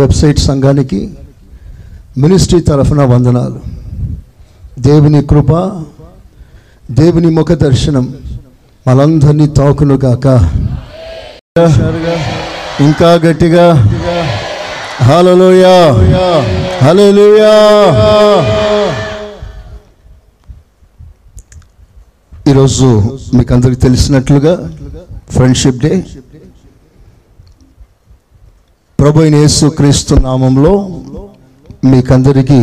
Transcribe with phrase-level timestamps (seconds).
[0.00, 1.00] Website సంఘానికి
[2.18, 3.60] ministry తరఫున వందనాలు.
[4.78, 5.52] దేవుని కృప
[6.90, 8.04] దేవుని ముఖ దర్శనం
[8.86, 10.26] మనందరినీ తాకును కాక
[12.80, 13.66] ఇంకా గట్టిగా.
[15.08, 15.76] హలోయా
[16.84, 17.54] హలోయా
[22.50, 22.88] ఈరోజు
[23.34, 24.52] మీకు అందరికి తెలిసినట్లుగా
[25.30, 25.92] ఫ్రెండ్షిప్ డే
[29.00, 30.70] ప్రభు యేసు క్రీస్తు నామంలో
[31.84, 32.58] మీకందరికీ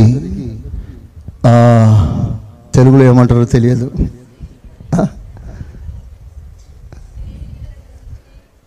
[2.76, 3.92] తెలుగులో ఏమంటారో తెలియదు.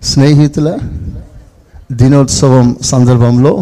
[0.02, 0.78] స్నేహితుల
[1.92, 3.52] దినోత్సవం సందర్భంలో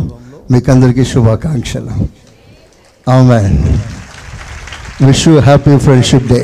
[0.50, 1.94] మీకందరికీ శుభాకాంక్షలు.
[3.10, 3.40] ఆమె
[5.06, 6.40] wish you happy friendship day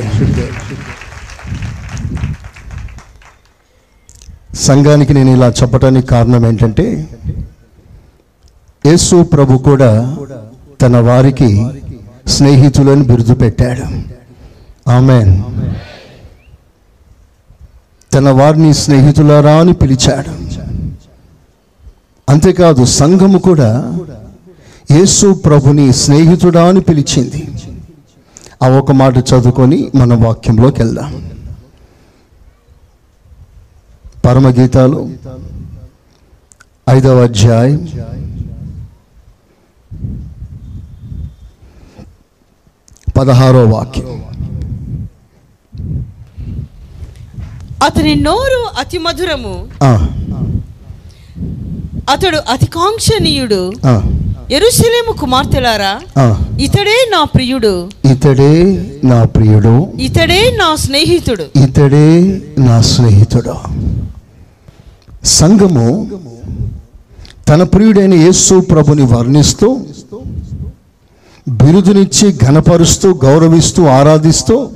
[4.67, 6.85] సంఘానికి నేను ఇలా చెప్పడానికి కారణం ఏంటంటే
[8.85, 10.17] యేసు ప్రభు కూడా
[10.81, 11.49] తన వారికి
[12.27, 13.85] స్నేహితులను బిరుదు పెట్టాడు
[14.91, 15.19] ఆమె
[18.13, 20.31] తన వారిని స్నేహితులారా అని పిలిచాడు.
[22.29, 23.69] అంతేకాదు సంఘము కూడా
[24.91, 27.41] యేసు ప్రభుని స్నేహితుడా అని పిలిచింది.
[28.63, 31.11] ఆ ఒక మాట చదువుకొని మన వాక్యంలోకి వెళ్దాం.
[34.25, 34.99] పరమగీతాలు
[36.89, 37.79] ఐదవ అధ్యాయం
[43.21, 44.23] పదహారో వాక్యం.
[47.83, 49.67] అతని నోరు అతి మధురము.
[52.11, 54.03] అతడు అతి కాంక్షణీయుడు ఆ,
[54.51, 55.99] ఎరుషలేము కుమార్తెలారా.
[56.59, 57.89] ఇతడే నా ప్రియుడు.
[58.11, 59.93] ఇతడే నా ప్రియుడు.
[59.99, 61.59] ఇతడే నా స్నేహితుడు.
[61.59, 63.53] ఇతడే నా స్నేహితుడు.
[65.25, 66.09] సంఘము
[67.49, 69.79] తన ప్రియుడైన యేసు ప్రభుని వర్ణిస్తూ
[71.49, 74.69] బిరుదునిచ్చి ఘనపరుస్తూ గౌరవిస్తూ ఆరాధిస్తూ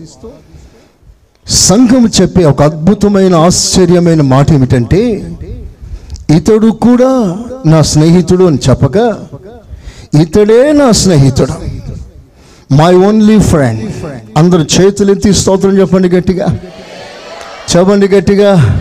[1.47, 5.31] సంఘం చెప్పే ఒక అద్భుతమైన ఆశ్చర్యమైన మాట ఏమిటంటే
[6.29, 9.27] ఇతడు కూడా నా స్నేహితుడు అని చెప్పగా
[10.21, 11.51] ఇతడే నా స్నేహితుడు.
[12.73, 13.81] మై ఓన్లీ ఫ్రెండ్
[14.37, 16.59] అందరు చేతులెత్తి స్తోత్రం చెప్పండి గట్టిగా.
[17.77, 18.79] చెప్పండి గట్టిగా.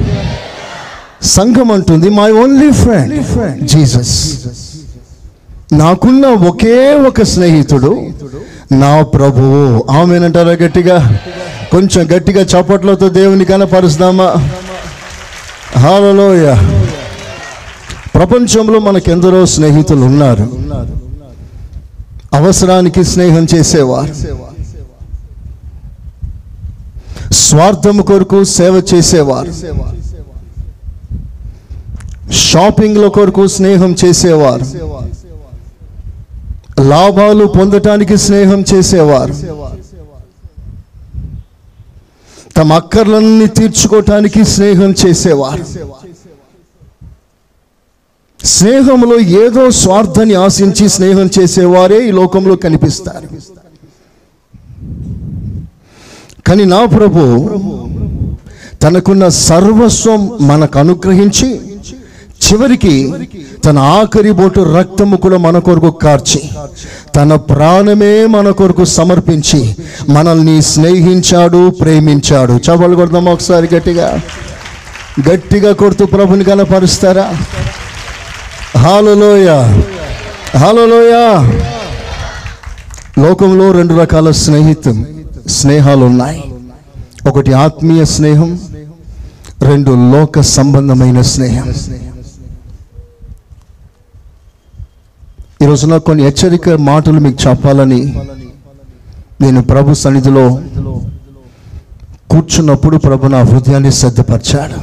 [1.22, 4.40] సంఘం అంటుంది మై ఓన్లీ ఫ్రెండ్ జీసస్
[5.74, 8.06] నాకున్న ఒకే ఒక స్నేహితుడు
[8.72, 9.92] నా ప్రభువు.
[9.92, 11.18] ఆమెనంటారా గట్టిగా?
[11.72, 14.34] కొంచెం గట్టిగా చప్పట్లతో దేవుని కనపరుస్తామా?
[15.78, 16.54] హాలలోయ
[18.14, 20.48] ప్రపంచంలో మనకెందరో స్నేహితులు ఉన్నారు.
[22.34, 24.14] అవసరానికి స్నేహం చేసేవారు.
[27.34, 29.52] స్వార్థం కొరకు సేవ చేసేవారు.
[32.32, 34.84] షాపింగ్ల కొరకు స్నేహం చేసేవారు.
[36.80, 39.34] లాభాలు పొందటానికి స్నేహం చేసేవారు.
[42.56, 45.64] తమ అక్కర్లన్నీ తీర్చుకోవటానికి స్నేహం చేసేవారు.
[48.46, 53.28] స్నేహంలో ఏదో స్వార్థాన్ని ఆశించి స్నేహం చేసేవారే ఈ లోకంలో కనిపిస్తారు.
[56.46, 57.50] కానీ నా ప్రభు
[58.82, 61.60] తనకున్న సర్వస్వం మనకు అనుగ్రహించి
[62.46, 62.94] చివరికి
[63.64, 66.40] తన ఆఖరి బోటు రక్తము కూడా మన కొరకు కార్చి
[67.16, 69.60] తన ప్రాణమే మన కొరకు సమర్పించి
[70.08, 72.52] మనల్ని స్నేహించాడు ప్రేమించాడు.
[72.66, 74.08] చవలు కొడదాం ఒకసారి గట్టిగా?
[75.28, 77.26] గట్టిగా కొడుతూ ప్రభుని కనపరుస్తారా
[78.78, 79.48] హాలలోయ
[80.56, 81.14] హాలలోయ
[83.18, 84.96] లోకంలో రెండు రకాల స్నేహితం
[85.48, 86.42] స్నేహాలు ఉన్నాయి
[87.26, 88.50] ఒకటి ఆత్మీయ స్నేహం
[89.62, 91.66] రెండు లోక సంబంధమైన స్నేహం.
[95.62, 98.00] ఈరోజు నాకు కొన్ని హెచ్చరిక మాటలు మీకు చెప్పాలని
[99.40, 100.62] నేను ప్రభు సన్నిధిలో
[102.30, 104.78] కూర్చున్నప్పుడు ప్రభు నా హృదయాన్ని సిద్ధపరిచాడు.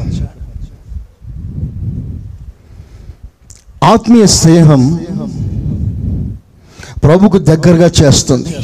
[3.86, 5.00] ఆత్మీయ స్నేహం
[7.04, 8.56] ప్రభుకు దగ్గరగా చేస్తుంది.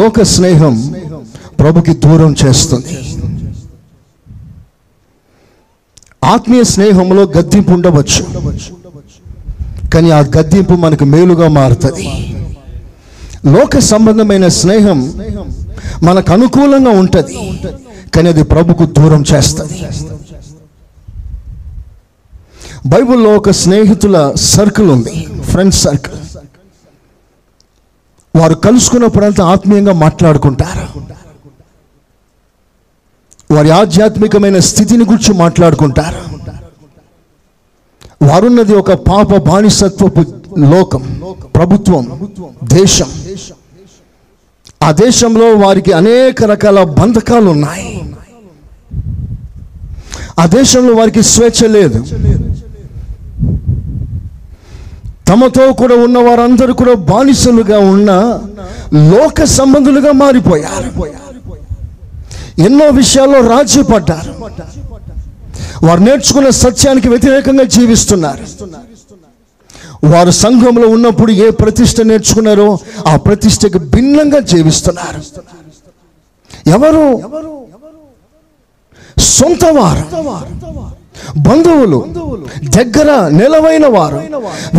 [0.00, 0.94] లోక స్నేహం
[1.60, 2.94] ప్రభుకి దూరం చేస్తుంది.
[6.24, 8.24] ఆత్మీయ స్నేహంలో గద్దింపు ఉండవచ్చు.
[9.94, 12.06] కానీ ఆ గద్దింపు మనకు మేలుగా మారుతుంది.
[13.46, 14.98] లోక సంబంధమైన స్నేహం
[16.02, 17.36] మనకు అనుకూలంగా ఉంటుంది
[18.14, 19.82] కానీ అది ప్రభుకు దూరం చేస్తుంది.
[22.86, 26.18] బైబిల్లో ఒక స్నేహితుల సర్కిల్ ఉంది ఫ్రెండ్స్ సర్కిల్.
[28.40, 30.86] వారు కలుసుకున్నప్పుడంతా ఆత్మీయంగా మాట్లాడుకుంటారు.
[33.54, 36.39] వారి ఆధ్యాత్మికమైన స్థితిని గురించి మాట్లాడుకుంటారు.
[38.20, 40.22] వారున్నది ఒక పాప బానిసత్వపు
[40.72, 41.02] లోకం
[41.56, 42.04] ప్రభుత్వం
[42.76, 43.10] దేశం.
[44.82, 47.88] ఆ దేశంలో వారికి అనేక రకాల బంధకాలు ఉన్నాయి
[50.42, 51.98] ఆ దేశంలో వారికి స్వేచ్ఛ లేదు.
[55.28, 58.10] తమతో కూడా ఉన్న వారందరూ కూడా బానిసలుగా ఉన్న
[59.12, 60.90] లోక సంబంధులుగా మారిపోయారు.
[62.66, 64.32] ఎన్నో విషయాల్లో రాజీ పడ్డారు
[65.82, 68.44] వారు నేర్చుకున్న సత్యానికి వ్యతిరేకంగా జీవిస్తున్నారు.
[70.06, 72.78] వారు సంఘంలో ఉన్నప్పుడు ఏ ప్రతిష్ట నేర్చుకున్నారో
[73.08, 75.20] ఆ ప్రతిష్టకి భిన్నంగా జీవిస్తున్నారు.
[76.68, 77.20] ఎవరు?
[79.20, 80.24] సొంత వారు.
[81.38, 82.06] బంధువులు.
[82.68, 84.16] దగ్గర నిలవైన వారు.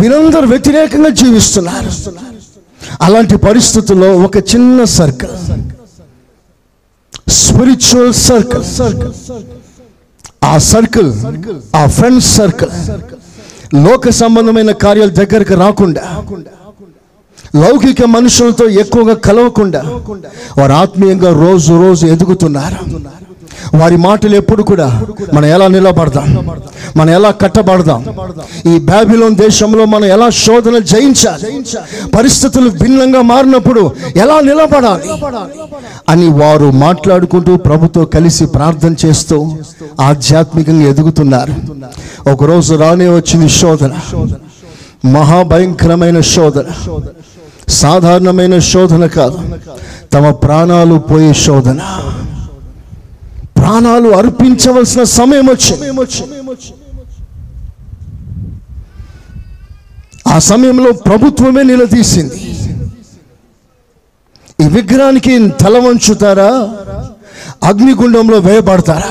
[0.00, 2.10] వీరందరూ వ్యతిరేకంగా జీవిస్తున్నారు.
[3.00, 5.30] అలాంటి పరిస్థితుల్లో ఒక చిన్న సర్కిల్.
[7.30, 8.62] Spiritual circle.
[10.50, 11.10] ఆ సర్కిల్
[11.80, 12.72] ఆ ఫ్రెండ్స్ సర్కిల్
[13.86, 16.04] లోక సంబంధమైన కార్యాల దగ్గరకు రాకుండా
[17.62, 19.80] లౌకిక మనుషులతో ఎక్కువగా కలవకుండా
[20.58, 22.78] వారు ఆత్మీయంగా రోజు రోజు ఎదుగుతున్నారు.
[23.74, 25.02] వారి మాటలు ఎప్పుడు కూడా
[25.34, 26.48] మనం ఎలా నిలబడదాం?
[26.96, 28.04] మనం ఎలా కట్టబడదాం?
[28.74, 31.64] ఈ బాబిలోన్ దేశంలో మనం ఎలా శోధన జయించాలి?
[32.18, 35.08] పరిస్థితులు భిన్నంగా మారినప్పుడు ఎలా నిలబడాలి?
[36.08, 39.56] అని వారు మాట్లాడుకుంటూ ప్రభుతో కలిసి ప్రార్థన చేస్తూ
[40.00, 41.54] ఆధ్యాత్మికంగా ఎదుగుతున్నారు.
[42.30, 43.92] ఒకరోజు రానే వచ్చింది శోధన.
[45.04, 46.64] మహాభయంకరమైన శోధన.
[47.68, 49.38] సాధారణమైన శోధన కాదు.
[50.12, 51.80] తమ ప్రాణాలు పోయే శోధన.
[53.62, 55.86] ప్రాణాలు అర్పించవలసిన సమయం వచ్చింది.
[60.32, 62.38] ఆ సమయంలో ప్రభుత్వమే నిలదీసింది.
[64.62, 66.50] ఈ విగ్రహానికి తల వంచుతారా?
[67.70, 69.10] అగ్నిగుండంలో వేయబడతారా?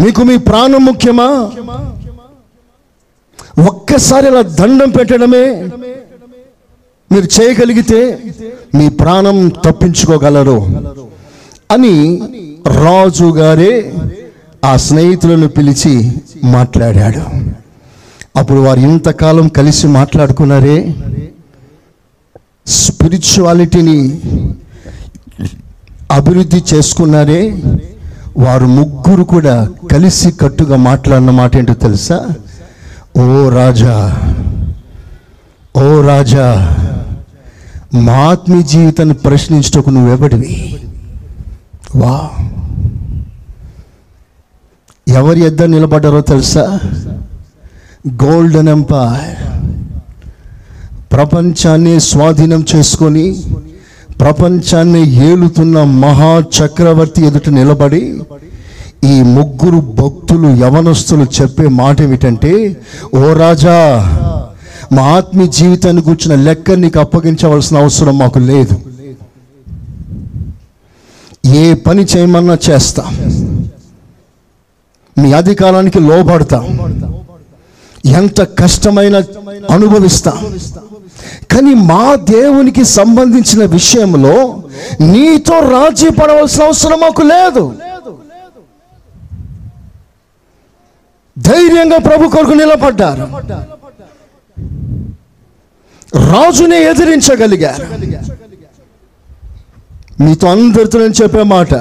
[0.00, 1.28] మీకు మీ ప్రాణం ముఖ్యమా?
[3.70, 5.44] ఒక్కసారి అలా దండం పెట్టడమే.
[7.12, 8.00] మీరు చేయగలిగితే
[8.74, 10.58] మీ ప్రాణం తప్పించుకోగలరు
[11.74, 11.94] అని
[12.74, 13.92] రాజు గారే
[14.64, 16.12] ఆ స్నేహితులను పిలిచి
[16.44, 17.22] మాట్లాడాడు.
[18.36, 20.94] అప్పుడు వారు ఇంతకాలం కలిసి మాట్లాడుకున్నారే?
[22.66, 24.20] స్పిరిచువాలిటీని
[26.10, 27.56] అభివృద్ధి చేసుకున్నారే?
[28.38, 32.26] వారు ముగ్గురు కూడా కలిసి కట్టుగా మాట్లాడిన మాట ఏంటో తెలుసా?
[33.16, 33.94] ఓ రాజా
[35.76, 36.46] ఓ రాజా
[37.94, 40.78] మా ఆత్మీయ జీవితాన్ని ప్రశ్నించటకు నువ్వెవడివి?
[41.96, 42.30] వా
[45.08, 46.80] ఎవరి ఎద్ద నిలబడ్డారో తెలుసా?
[48.22, 49.38] గోల్డెన్ ఎంపైర్
[51.12, 53.26] ప్రపంచాన్ని స్వాధీనం చేసుకొని
[54.20, 58.02] ప్రపంచాన్ని ఏలుతున్న మహా చక్రవర్తి ఎదుట నిలబడి
[59.04, 62.76] ఈ ముగ్గురు భక్తులు యవనస్తులు చెప్పే మాట ఏమిటంటే
[63.14, 63.76] ఓ రాజా
[64.92, 68.76] మా ఆత్మీయ జీవితాన్ని కూర్చున్న లెక్క నీకు అప్పగించవలసిన అవసరం మాకు లేదు.
[71.56, 73.10] ఏ పని చేయమన్నా చేస్తాం.
[75.18, 76.58] మీ అధికారానికి లోబడతా.
[78.06, 79.16] ఎంత కష్టమైన
[79.70, 80.58] అనుభవిస్తాం.
[81.50, 84.62] కానీ మా దేవునికి సంబంధించిన విషయంలో
[85.00, 87.74] నీతో రాజీ పడవలసిన అవసరం మాకు లేదు.
[91.38, 93.28] ధైర్యంగా ప్రభు కొరకు నిలబడ్డారు.
[96.32, 97.84] రాజునే ఎదిరించగలిగారు.
[100.22, 101.74] మీతో అందరితో నేను చెప్పే మాట.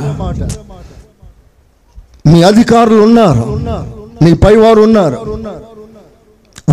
[2.31, 3.43] మీ అధికారులు ఉన్నారు.
[4.23, 5.17] మీ పైవారు ఉన్నారు.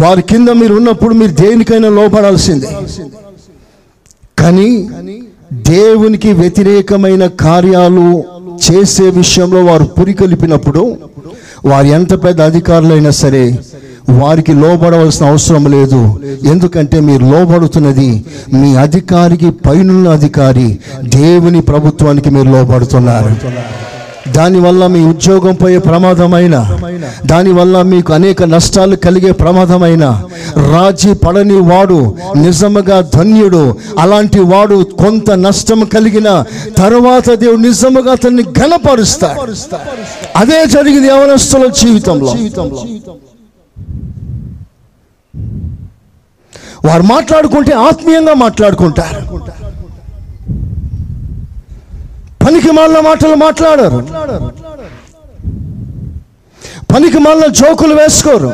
[0.02, 2.70] వారి కింద మీరు ఉన్నప్పుడు మీరు దేనికైనా లోపడాల్సిందే.
[4.38, 4.68] కానీ
[5.52, 8.06] దేవునికి వ్యతిరేకమైన కార్యాలు
[8.66, 10.82] చేసే విషయంలో వారు పురికొలిపినప్పుడు
[11.64, 13.44] వారు ఎంత పెద్ద అధికారులైనా సరే
[14.20, 16.00] వారికి లోబడవలసిన అవసరం లేదు.
[16.52, 18.11] ఎందుకంటే మీరు లోబడుతున్నది
[18.54, 20.68] మీ అధికారికి పైనున్న అధికారి
[21.18, 23.32] దేవుని ప్రభుత్వానికి మీరు లోబడుతున్నారు
[24.28, 26.57] దానివల్ల మీ ఉద్యోగం పోయే ప్రమాదమైన
[27.26, 30.04] దానివల్ల మీకు అనేక నష్టాలు కలిగే ప్రమాదమైన.
[30.73, 33.76] రాజీ పడని వాడు నిజముగా ధన్యుడు.
[33.99, 36.45] అలాంటి వాడు కొంత నష్టం కలిగిన
[36.76, 39.40] తర్వాత దేవుడు నిజముగా అతన్ని ఘనపరుస్తాడు.
[40.37, 42.35] అదే జరిగింది యవనస్తుల జీవితంలో.
[46.85, 49.40] వారు మాట్లాడుకుంటే ఆత్మీయంగా మాట్లాడుకుంటారు.
[52.45, 53.99] పనికి మాలిన మాటలు మాట్లాడారు.
[56.95, 58.51] పనికి మాలిన జోకులు వేసుకోరు.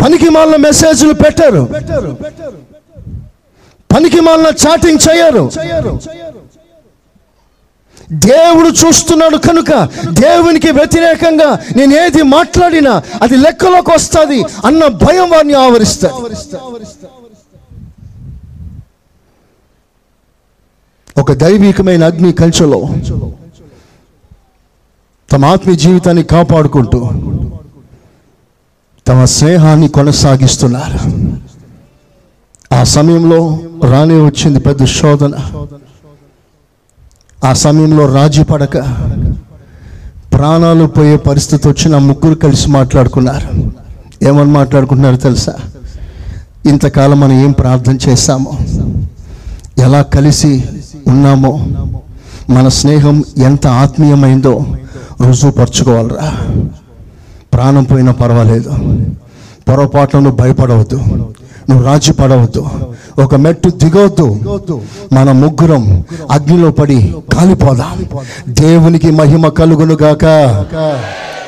[0.00, 1.62] పనికి మాలిన మెసేజ్లు పెట్టారు.
[3.94, 5.50] పనికి మాలిన చాటింగ్ చేయరు.
[8.12, 9.70] దేవుడు చూస్తున్నాడు కనుక
[10.10, 16.08] దేవునికి వ్యతిరేకంగా నేను ఏది మాట్లాడినా అది లెక్కలోకి వస్తుంది అన్న భయం వారిని ఆవరిస్తా
[21.18, 22.88] ఒక దైవికమైన అగ్ని కంచెలో
[25.30, 27.10] తమ ఆత్మీయ జీవితాన్ని కాపాడుకుంటూ
[29.06, 30.98] తమ స్నేహాన్ని కొనసాగిస్తున్నారు.
[32.74, 35.34] ఆ సమయంలో రానే వచ్చింది పెద్ద శోధన.
[37.44, 38.76] ఆ సమయంలో రాజీ పడక
[40.32, 43.72] ప్రాణాలు పోయే పరిస్థితి వచ్చిన ముగ్గురు కలిసి మాట్లాడుకున్నారు.
[44.22, 45.54] ఏమని మాట్లాడుకుంటున్నారు తెలుసా?
[46.66, 48.58] ఇంతకాలం మనం ఏం ప్రార్థన చేస్తామో
[49.78, 50.64] ఎలా కలిసి
[51.08, 51.66] ఉన్నామో?
[52.50, 54.64] మన స్నేహం ఎంత ఆత్మీయమైందో
[55.26, 56.32] రుజువుపరచుకోవాలరా
[57.52, 58.70] ప్రాణం పోయినా పర్వాలేదు.
[59.68, 60.96] పొరపాట్లు నువ్వు భయపడవద్దు.
[61.70, 62.66] నువ్వు రాజీ పడవద్దు.
[63.22, 64.40] ఒక మెట్టు దిగవద్దు
[65.12, 68.06] మన ముగ్గురం అగ్నిలో పడి కాలిపోదాం.
[68.48, 70.24] దేవునికి మహిమ కలుగును గాక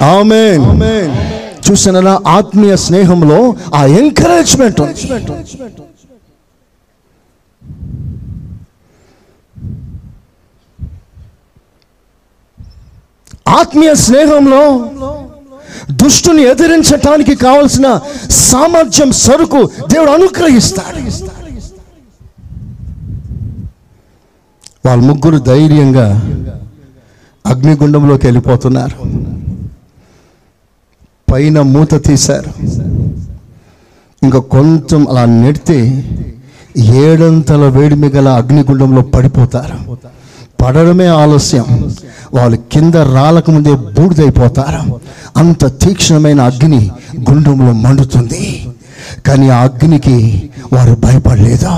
[0.04, 0.64] ఆమేన్.
[1.70, 4.80] చూసిన ఆత్మీయ స్నేహంలో ఆ ఎంకరేజ్మెంట్
[13.48, 14.90] ఆత్మీయ స్నేహంలో
[15.90, 18.00] దుష్టుని ఎదిరించటానికి కావలసిన
[18.30, 21.00] సామర్థ్యం సరుకు దేవుడు అనుగ్రహిస్తాడు.
[24.88, 26.06] వాళ్ళ ముగ్గురు ధైర్యంగా
[27.46, 28.98] అగ్నిగుండంలోకి వెళ్ళిపోతున్నారు.
[31.32, 32.50] పైన మూత తీశారు.
[34.22, 36.04] ఇంకా కొంచెం అలా నెడితే
[36.76, 39.98] ఏడంతల వేడిమి గల అగ్నిగుండంలో పడిపోతారు.
[40.64, 41.94] పడడమే ఆలస్యం.
[42.34, 45.00] వాళ్ళు కింద రాలకముందే బూడిదైపోతారు.
[45.36, 46.90] అంత తీక్షణమైన అగ్ని
[47.30, 48.66] గుండంలో మండుతుంది.
[49.26, 51.70] కానీ ఆ అగ్నికి వారు భయపడలేదు.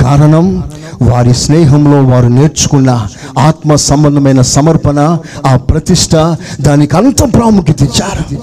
[0.00, 0.64] కారణం
[1.02, 3.06] వారి స్నేహంలో వారు నేర్చుకున్న
[3.38, 8.36] ఆత్మ సంబంధమైన సమర్పణ ఆ ప్రతిష్ట దానికి అంత ప్రాముఖ్యత ఇచ్చారు.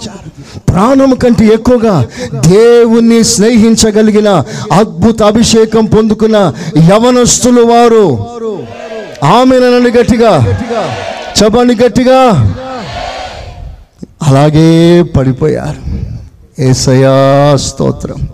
[0.69, 4.29] ప్రాణం కంటే ఎక్కువగా దేవుణ్ణి స్నేహించగలిగిన
[4.71, 6.53] అద్భుత అభిషేకం పొందుకున్న
[6.93, 8.17] యవనస్తులు వారు.
[9.23, 10.47] ఆమెనండి గట్టిగా.
[11.43, 12.55] చెప్పండి గట్టిగా.
[14.21, 15.81] అలాగే పడిపోయారు.
[16.61, 18.27] ఏసయా స్తోత్రం.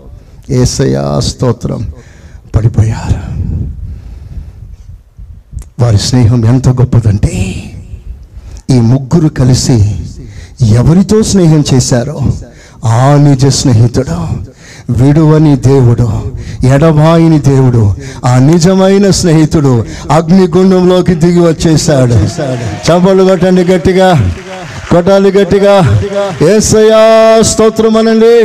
[0.50, 1.86] ఏసయా స్తోత్రం.
[2.56, 3.30] పడిపోయారు.
[5.82, 7.64] వారి స్నేహం ఎంత గొప్పదంటే
[8.70, 9.96] ఈ ముగ్గురు కలిసి
[10.62, 12.20] ఎవరితో స్నేహం చేశారో
[12.84, 14.49] ఆ నిజ స్నేహితుడు
[14.98, 16.08] విడువని దేవుడు
[16.66, 17.94] ఎడబాయిని దేవుడు
[18.24, 22.14] ఆ నిజమైన స్నేహితుడు అగ్నిగుండంలోకి దిగి వచ్చేసాడు
[22.90, 24.32] చంపలు కొట్టండి గట్టిగా
[24.90, 26.00] కొట్టాలి గట్టిగా.
[26.56, 27.02] ఏసయా
[27.42, 28.36] స్తోత్రం అనండి.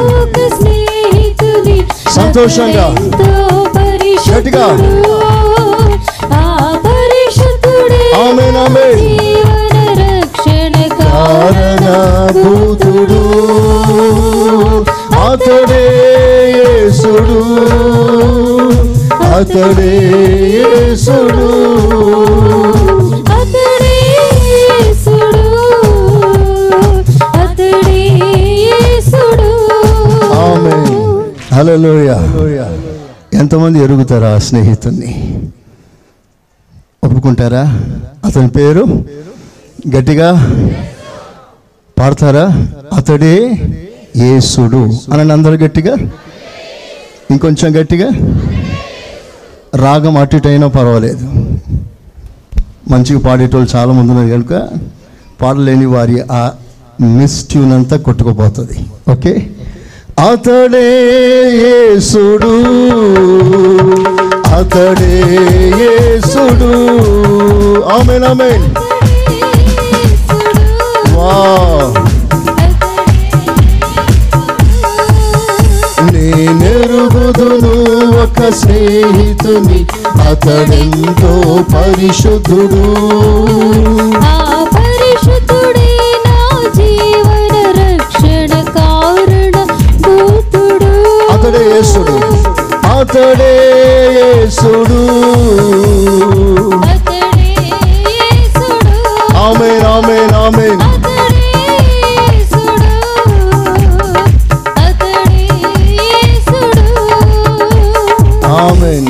[2.09, 2.95] సంతోషంగా.
[4.35, 4.65] గట్టిగా.
[8.21, 9.34] ఆమేన్,
[11.25, 11.79] ఆమేన్.
[11.79, 13.21] కారణభూతుడు
[15.19, 15.85] అతడే
[16.57, 17.39] యేసుడు.
[19.35, 19.97] అతడే
[20.55, 21.47] యేసుడు
[30.33, 31.23] ఆమేన్.
[31.53, 32.11] హల్లెలూయ.
[33.33, 35.41] ఎంతమంది ఎరుగుతారా ఆ స్నేహితుణ్ణి?
[37.03, 37.81] ఒప్పుకుంటారా?
[38.25, 38.85] అతని పేరు?
[39.97, 40.29] గట్టిగా?
[42.05, 43.61] పాడతారా అతడే
[44.17, 44.89] యేసుడు.
[45.13, 45.95] అని అందరు గట్టిగా.
[47.31, 48.09] ఇంకొంచెం గట్టిగా.
[49.75, 51.31] రాగం అటు అయినా పర్వాలేదు.
[52.91, 54.67] మంచిగా పాడేటోళ్ళు చాలా మంది ఉన్నారు కనుక
[55.41, 56.51] పాడలేని వారి ఆ
[57.01, 58.85] మిస్ ట్యూన్ అంతా కొట్టుకుపోతుంది.
[59.11, 59.49] ఓకే?
[60.31, 61.01] అతడే
[61.51, 62.65] యేసుడు.
[64.55, 65.23] అతడే
[65.79, 66.89] యేసుడు.
[67.81, 68.84] Amen amen.
[76.13, 77.73] నేనెరుగుదును
[78.23, 79.79] ఒక స్నేహితుని
[80.29, 81.31] అతడెంతో
[81.73, 82.83] పరిశుద్ధుడు.
[84.75, 85.89] పరిశుద్ధుడే
[86.25, 86.37] నా
[86.75, 89.55] జీవన రక్షణ కారణ
[90.03, 90.91] భూతుడు
[91.33, 92.15] అతడే యేసుడు.
[92.99, 93.55] అతడే
[94.17, 95.01] యేసుడు.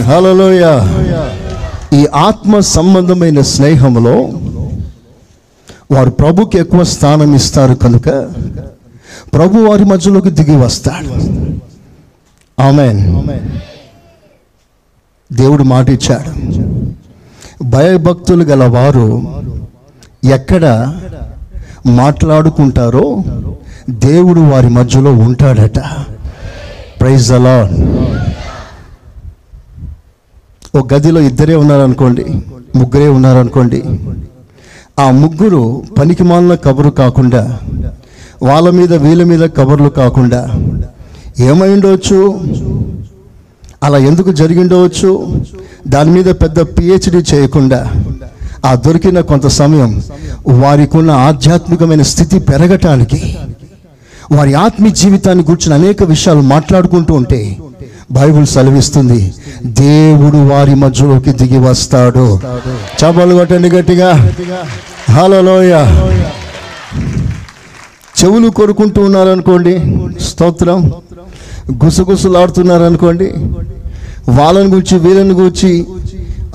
[0.06, 0.62] హలోయ
[1.94, 4.30] ఈ ఆత్మ సంబంధమైన స్నేహంలో
[5.96, 8.10] వారు ప్రభుకి ఎక్కువ స్థానం ఇస్తారు కనుక
[9.34, 11.10] ప్రభు వారి మధ్యలోకి దిగి వస్తాడు.
[12.62, 13.28] ఆమెన్.
[15.34, 16.32] దేవుడు మాట ఇచ్చాడు.
[17.64, 19.24] భయభక్తులు గల వారు
[20.34, 20.96] ఎక్కడ
[21.86, 23.24] మాట్లాడుకుంటారో
[23.90, 25.80] దేవుడు వారి మధ్యలో ఉంటాడట.
[27.02, 27.70] ప్రైజ్ అలా
[30.75, 32.25] ఓ గదిలో ఇద్దరే ఉన్నారనుకోండి
[32.75, 33.79] ముగ్గురే ఉన్నారనుకోండి
[35.00, 35.62] ఆ ముగ్గురు
[35.98, 37.41] పనికిమాలిన కబురు కాకుండా
[38.44, 40.41] వాళ్ళ మీద వీళ్ళ మీద కబుర్లు కాకుండా
[41.41, 42.20] ఏమై ఉండవచ్చు?
[43.84, 45.10] అలా ఎందుకు జరిగిండవచ్చు
[45.88, 47.79] దాని మీద పెద్ద పిహెచ్డి చేయకుండా
[48.65, 49.91] ఆ దొరికిన కొంత సమయం
[50.62, 53.20] వారికి ఉన్న ఆధ్యాత్మికమైన స్థితి పెరగటానికి
[54.32, 57.41] వారి ఆత్మీయ జీవితాన్ని గురించిన అనేక విషయాలు మాట్లాడుకుంటూ ఉంటే
[58.12, 59.34] బైబుల్ సెలవిస్తుంది.
[59.66, 62.40] దేవుడు వారి మధ్యలోకి దిగి వస్తాడు.
[63.00, 64.32] చపలు కొట్టండి గట్టిగా.
[65.12, 65.74] హలోయ
[68.20, 69.74] చెవులు కొరుకుంటూ ఉన్నారనుకోండి
[70.24, 70.94] స్తోత్రం.
[71.86, 73.26] గుసగుసలాడుతున్నారనుకోండి
[74.30, 75.86] వాళ్ళని గురించి వీళ్ళని గురించి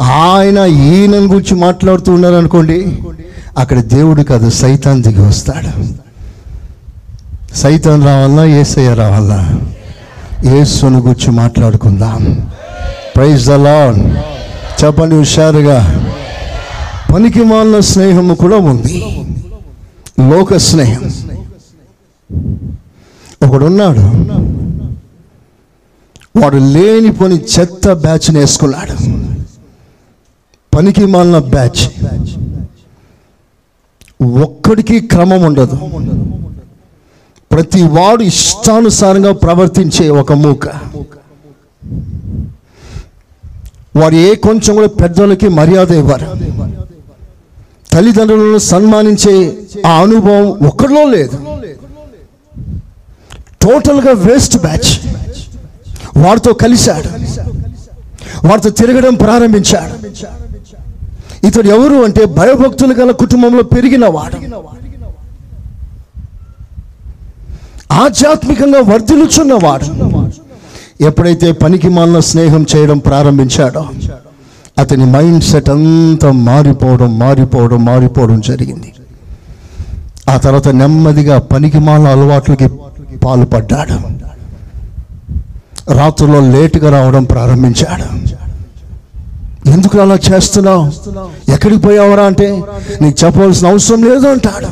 [0.00, 2.99] ఆయన ఈయనని గురించి మాట్లాడుతూ ఉన్నారనుకోండి
[3.59, 5.73] అక్కడ దేవుడు కాదు సైతాన్ దిగి వస్తాడు.
[7.57, 9.61] సైతాన్ రావాలా ఏసయ్య రావాలా?
[10.44, 12.50] యేసును గురించి మాట్లాడుకుందాం.
[13.16, 14.18] ప్రైజ్ ద లార్డ్
[14.85, 16.06] చెప్పండి హుషారుగా.
[17.14, 19.25] పనికి మాలిన స్నేహము కూడా ఉంది.
[20.30, 21.14] లోక స్నేహం.
[23.49, 24.00] ఒకడున్నాడు.
[26.42, 28.92] వాడు లేనిపోని చెత్త బ్యాచ్ వేసుకున్నాడు.
[30.76, 31.90] పనికి మాలిన బ్యాచ్.
[34.42, 35.78] ఒక్కడికి క్రమం ఉండదు.
[37.52, 40.66] ప్రతి వాడు ఇష్టానుసారంగా ప్రవర్తించే ఒక మూక.
[43.97, 46.27] వారు ఏ కొంచెం కూడా పెద్దలకి మర్యాద ఇవ్వరు.
[47.92, 51.37] తల్లిదండ్రులను సన్మానించే ఆ అనుభవం ఒక్కరిలో లేదు.
[53.62, 54.90] టోటల్గా వేస్ట్ బ్యాచ్.
[56.24, 57.09] వారితో కలిశాడు.
[58.46, 59.94] వారితో తిరగడం ప్రారంభించాడు.
[61.46, 64.37] ఇతడు ఎవరు అంటే భయభక్తులు గల కుటుంబంలో పెరిగిన వాడు.
[67.92, 69.87] ఆధ్యాత్మికంగా వర్ధిల్చున్నవాడు
[71.05, 73.88] ఎప్పుడైతే పనికి మాలిన స్నేహం చేయడం ప్రారంభించాడో
[74.79, 78.92] అతని మైండ్ సెట్ అంతా మారిపోవడం మారిపోవడం మారిపోవడం జరిగింది.
[80.29, 82.68] ఆ తర్వాత నెమ్మదిగా పనికి మాలిన అలవాట్లకి
[83.16, 83.96] పాల్పడ్డాడు.
[85.92, 88.07] రాత్రుల్లో లేటుగా రావడం ప్రారంభించాడు.
[89.70, 90.92] ఎందుకు అలా చేస్తున్నావు?
[91.53, 92.62] ఎక్కడికి పోయావరా అంటే
[93.03, 94.68] నీకు చెప్పవలసిన అవసరం లేదు అంటాడు.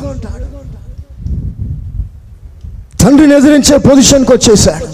[2.99, 4.85] తండ్రిని ఎదిరించే పొజిషన్కి వచ్చేసాడు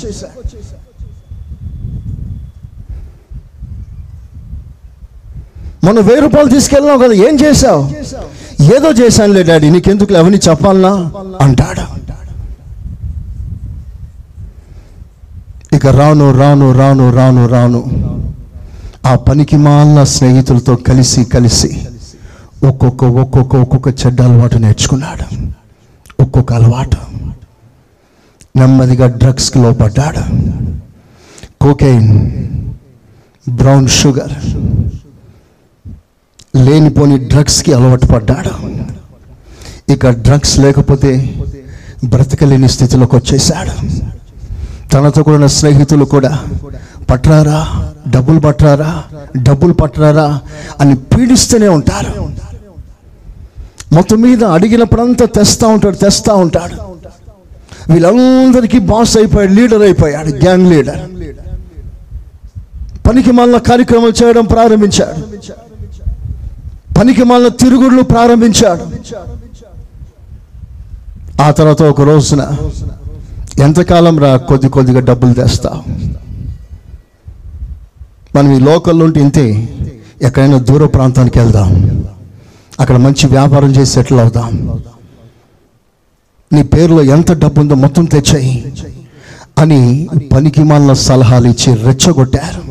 [5.84, 7.82] మనం వెయ్యి రూపాయలు తీసుకెళ్ళాం కదా ఏం చేశావు?
[8.76, 10.92] ఏదో చేశానులే డాడీ నీకెందుకు అవన్నీ చెప్పాలనా?
[11.42, 11.86] అంటాడు.
[15.76, 17.82] ఇక రాను రాను రాను రాను రాను.
[19.06, 21.70] ఆ పనికి మాలిన స్నేహితులతో కలిసి కలిసి
[22.64, 25.26] ఒక్కొక్క ఒక్కొక్క ఒక్కొక్క చెడ్డ అలవాటు నేర్చుకున్నాడు.
[26.20, 27.00] ఒక్కొక్క అలవాటు.
[28.58, 30.24] నెమ్మదిగా డ్రగ్స్కి లోపడ్డాడు
[31.62, 32.12] కోకెయిన్
[33.50, 34.34] బ్రౌన్ షుగర్
[36.56, 38.54] లేనిపోని డ్రగ్స్కి అలవాటు పడ్డాడు.
[39.94, 41.12] ఇక డ్రగ్స్ లేకపోతే
[42.06, 43.74] బ్రతకలేని స్థితిలోకి వచ్చేసాడు
[44.92, 46.32] తనతో కూడిన స్నేహితులు కూడా
[47.10, 47.60] పట్టరారా
[48.08, 49.04] డబ్బులు పట్టరారా
[49.38, 50.40] డబ్బులు పట్టరారా
[50.82, 52.12] అని పీడిస్తూనే ఉంటారు.
[53.94, 56.95] మొత్తం మీద అడిగినప్పుడంతా తెస్తా ఉంటాడు తెస్తా ఉంటాడు.
[57.92, 61.02] వీళ్ళందరికీ బాస్ అయిపోయాడు లీడర్ అయిపోయాడు గ్యాంగ్ లీడర్
[63.08, 65.20] పనికి మళ్ళా కార్యక్రమాలు చేయడం ప్రారంభించాడు.
[67.00, 68.84] పనికి మళ్ళా తిరుగుళ్ళు ప్రారంభించాడు.
[71.42, 72.58] ఆ తర్వాత ఒక రోజున
[73.60, 75.82] ఎంతకాలం రా కొద్ది కొద్దిగా డబ్బులు తెస్తావు
[78.36, 79.70] మనం ఈ లోకల్లో ఉంటే ఇంతే.
[80.22, 81.70] ఎక్కడైనా దూర ప్రాంతానికి వెళ్దాం.
[82.80, 84.82] అక్కడ మంచి వ్యాపారం చేసి సెటిల్ అవుదాం.
[86.52, 88.56] నీ పేరులో ఎంత డబ్బు ఉందో మొత్తం తెచ్చాయి
[89.62, 89.80] అని
[90.34, 92.62] పనికి మాలిన సలహాలు ఇచ్చి రెచ్చగొట్టారు.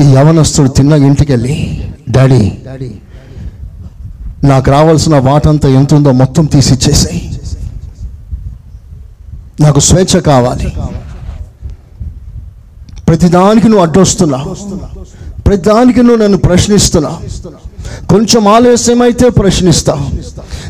[0.00, 1.56] ఈ యవనస్తుడు తిన్న ఇంటికి వెళ్ళి
[2.14, 2.42] డాడీ
[4.44, 7.20] నాకు రావాల్సిన వాటంతా ఎంత ఉందో మొత్తం తీసి ఇచ్చేసాయి.
[9.60, 10.68] నాకు స్వేచ్ఛ కావాలి.
[13.08, 14.50] ప్రతిదానికి నువ్వు అడ్డొస్తున్నావు
[15.46, 17.18] ప్రతిదానికి నువ్వు నన్ను ప్రశ్నిస్తున్నావు
[18.12, 20.04] కొంచెం ఆలస్యం అయితే ప్రశ్నిస్తావు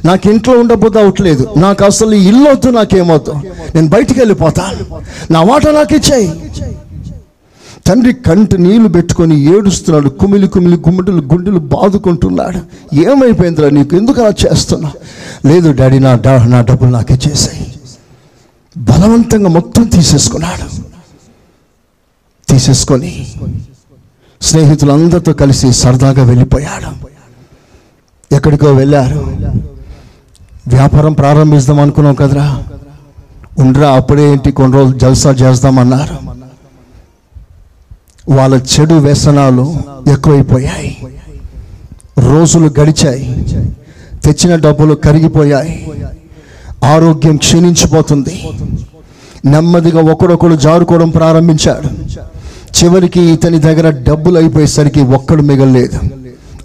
[0.04, 3.32] నాకు ఇంట్లో ఉండబోద్దు అవట్లేదు నాకు అసలు ఇల్లు వద్దు నాకేమొద్దు
[3.74, 6.30] నేను బయటికి వెళ్ళిపోతాను నా మాట నాకు ఇచ్చాయి.
[7.86, 10.08] తండ్రి కంటి నీళ్ళు పెట్టుకొని ఏడుస్తున్నాడు.
[10.08, 12.60] కుమిలి కుమిలి గుమ్మటలు గుండెలు బాదుకుంటున్నాడు.
[12.94, 13.96] ఏమైపోయిందిరా నీకు?
[13.96, 14.92] ఎందుకు అలా చేస్తున్నా?
[15.46, 17.74] లేదు డాడీ నా డా నా డబ్బులు నాకే చేసాయి.
[18.78, 20.66] బలవంతంగా మొత్తం తీసేసుకున్నాడు.
[22.52, 23.26] తీసేసుకొని
[24.42, 26.90] స్నేహితులందరితో కలిసి సరదాగా వెళ్ళిపోయాడు.
[28.34, 29.20] ఎక్కడికో వెళ్ళారు.
[30.68, 32.62] వ్యాపారం ప్రారంభిస్తాం అనుకున్నాం కదరా?
[33.58, 36.32] ఉండరా అప్పుడే ఏంటి కొన్ని రోజులు జల్సా చేస్తామన్నారు.
[38.32, 39.76] వాళ్ళ చెడు వ్యసనాలు
[40.12, 41.06] ఎక్కువైపోయాయి.
[42.18, 43.46] రోజులు గడిచాయి.
[44.24, 45.90] తెచ్చిన డబ్బులు కరిగిపోయాయి.
[46.84, 48.48] ఆరోగ్యం క్షీణించిపోతుంది.
[49.44, 51.88] నెమ్మదిగా ఒకడొకడు జారుకోవడం ప్రారంభించాడు.
[52.84, 56.00] చివరికి ఇతని దగ్గర డబ్బులు అయిపోయేసరికి ఒక్కడు మిగలలేదు.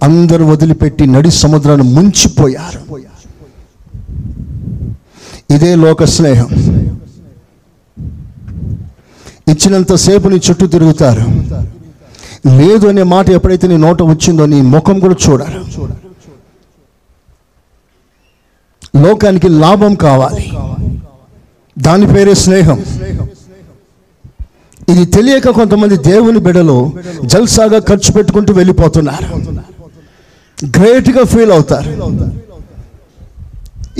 [0.04, 3.07] అందరూ వదిలిపెట్టి నడి సముద్రాన్ని ముంచిపోయారు.
[5.52, 6.50] ఇదే లోక స్నేహం.
[9.52, 11.26] ఇచ్చినంతసేపు నీ చుట్టూ తిరుగుతారు.
[12.58, 15.60] లేదు అనే మాట ఎప్పుడైతే నీ నోట వచ్చిందో నీ ముఖం కూడా చూడాలి
[19.04, 20.46] లోకానికి లాభం కావాలి.
[21.80, 22.80] దాని పేరే స్నేహం.
[24.90, 26.92] ఇది తెలియక కొంతమంది దేవుని బిడలో
[27.26, 29.30] జల్సాగా ఖర్చు పెట్టుకుంటూ వెళ్ళిపోతున్నారు.
[30.78, 31.90] గ్రేట్గా ఫీల్ అవుతారు.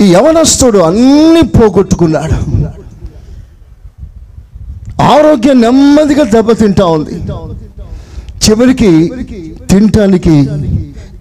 [0.02, 2.36] ఈ యవనస్తుడు అన్ని పోగొట్టుకున్నాడు.
[5.14, 7.16] ఆరోగ్యం నెమ్మదిగా దెబ్బతింటా ఉంది.
[8.44, 8.90] చివరికి
[9.70, 10.34] తినటానికి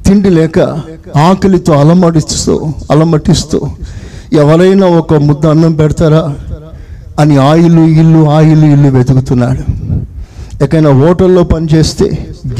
[0.05, 0.59] తిండి లేక
[1.27, 2.53] ఆకలితో అలమటిస్తూ
[2.91, 3.59] అలమటిస్తూ
[4.41, 6.23] ఎవరైనా ఒక ముద్ద అన్నం పెడతారా
[7.21, 9.63] అని ఆయిల్ ఇల్లు ఆయిల్ ఇల్లు వెతుకుతున్నాడు.
[10.63, 12.07] ఎక్కడైనా హోటల్లో పనిచేస్తే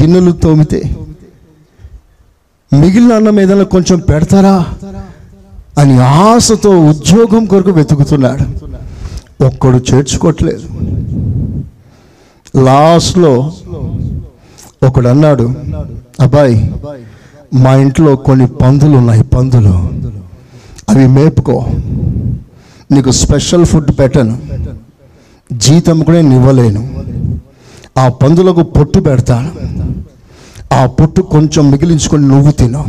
[0.00, 0.80] గిన్నెలు తోమితే
[2.72, 4.54] మిగిలిన అన్నం ఏదైనా కొంచెం పెడతారా?
[5.78, 8.68] అని ఆశతో ఉద్యోగం కొరకు వెతుకుతున్నాడు.
[9.44, 10.62] ఒక్కడు చేర్చుకోవట్లేదు.
[12.64, 13.52] లాస్ట్లో
[14.86, 15.42] ఒకడు అన్నాడు
[16.20, 16.74] అబ్బాయి
[17.54, 19.90] మా ఇంట్లో కొన్ని పందులు ఉన్నాయి పందులు.
[20.88, 21.66] అవి మేపుకో.
[22.90, 24.38] నీకు స్పెషల్ ఫుడ్ పెట్టను.
[25.52, 26.88] జీతం కూడా నేను ఇవ్వలేను.
[27.98, 29.52] ఆ పందులకు పొట్టు పెడతాను.
[30.74, 32.84] ఆ పొట్టు కొంచెం మిగిలించుకొని నువ్వు తిను.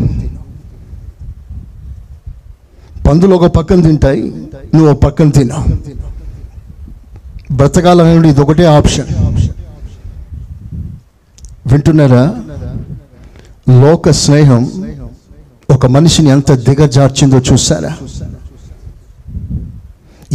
[3.09, 4.23] పందులు ఒక పక్కన తింటాయి
[4.75, 5.59] నువ్వు ఒక పక్కన తిను.
[7.51, 9.09] బ్రతకాలనేది ఇది ఒకటే ఆప్షన్.
[11.67, 12.23] వింటున్నారా?
[13.81, 14.61] లోక స్నేహం
[15.69, 17.91] ఒక మనిషిని ఎంత దిగజార్చిందో చూసారా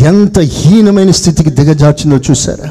[0.06, 2.68] ఎంత హీనమైన స్థితికి దిగజార్చిందో చూసారా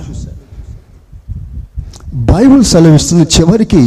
[2.31, 3.81] బైబిల్ సెలవిస్తుంది చివరికి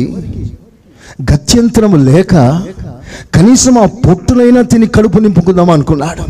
[1.32, 2.34] గత్యంతరం లేక
[3.34, 6.24] కనీసం ఆ పొట్టునైనా తిని కడుపు నింపుకుందాం అనుకున్నాడు.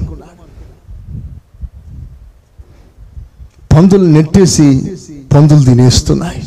[3.72, 4.66] పందులు నెట్టేసి
[5.34, 6.42] పందులు తినేస్తున్నాయి.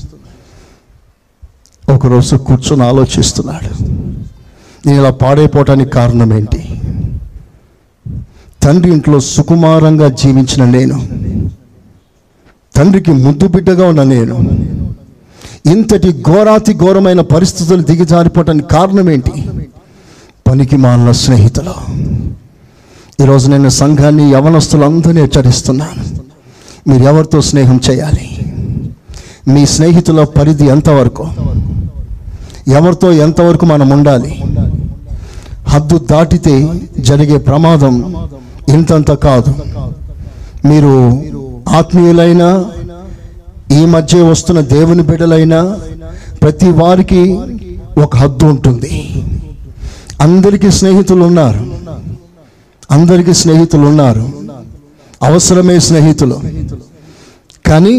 [1.95, 3.69] ఒకరోజు కూర్చొని ఆలోచిస్తున్నాడు.
[4.85, 6.61] నేను ఇలా పాడైపోవటానికి కారణం ఏంటి
[8.63, 10.97] తండ్రి ఇంట్లో సుకుమారంగా జీవించిన నేను
[12.75, 14.35] తండ్రికి ముద్దు బిడ్డగా ఉన్న నేను
[15.73, 19.33] ఇంతటి ఘోరాతి ఘోరమైన పరిస్థితులు దిగజారిపోవటానికి కారణం ఏంటి
[20.49, 21.73] పనికి మాలిన స్నేహితులు.
[23.23, 26.03] ఈరోజు నేను సంఘాన్ని యవనస్తులందరినీ హెచ్చరిస్తున్నాను.
[26.89, 28.29] మీరు ఎవరితో స్నేహం చేయాలి?
[29.47, 31.27] మీ స్నేహితుల పరిధి ఎంతవరకు?
[32.67, 34.43] ఎవరితో ఎంతవరకు మనం ఉండాలి?
[35.67, 38.15] హద్దు దాటితే జరిగే ప్రమాదం
[38.69, 39.55] ఇంతంత కాదు.
[40.67, 41.23] మీరు
[41.69, 42.65] ఆత్మీయులైనా
[43.71, 45.79] ఈ మధ్య వస్తున్న దేవుని బిడ్డలైనా
[46.41, 47.39] ప్రతి వారికి
[47.97, 48.98] ఒక హద్దు ఉంటుంది.
[50.21, 51.61] అందరికీ స్నేహితులు ఉన్నారు
[52.91, 54.23] అందరికీ స్నేహితులు ఉన్నారు
[55.23, 56.37] అవసరమే స్నేహితులు.
[57.65, 57.95] కానీ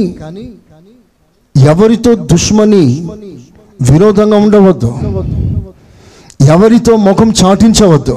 [1.57, 2.85] ఎవరితో దుష్మని
[3.91, 4.91] విరోధంగా ఉండవద్దు.
[6.55, 8.17] ఎవరితో ముఖం చాటించవద్దు.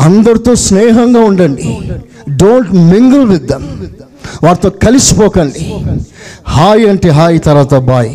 [0.00, 1.68] అందరితో స్నేహంగా ఉండండి.
[2.42, 3.66] డోంట్ మింగిల్ విత్ దమ్
[4.44, 5.62] వారితో కలిసిపోకండి.
[6.56, 8.12] హాయ్ అంటే హాయ్ తర్వాత బాయ్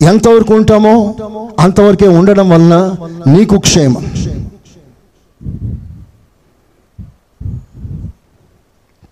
[0.00, 1.14] ఎంతవరకు ఉంటామో
[1.58, 2.94] అంతవరకే ఉండడం వలన
[3.26, 4.04] నీకు క్షేమం.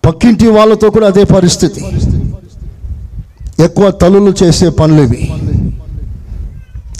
[0.05, 1.85] పక్కింటి వాళ్ళతో కూడా అదే పరిస్థితి.
[3.63, 5.31] ఎక్కువ తలులు చేసే పనులు ఇవి.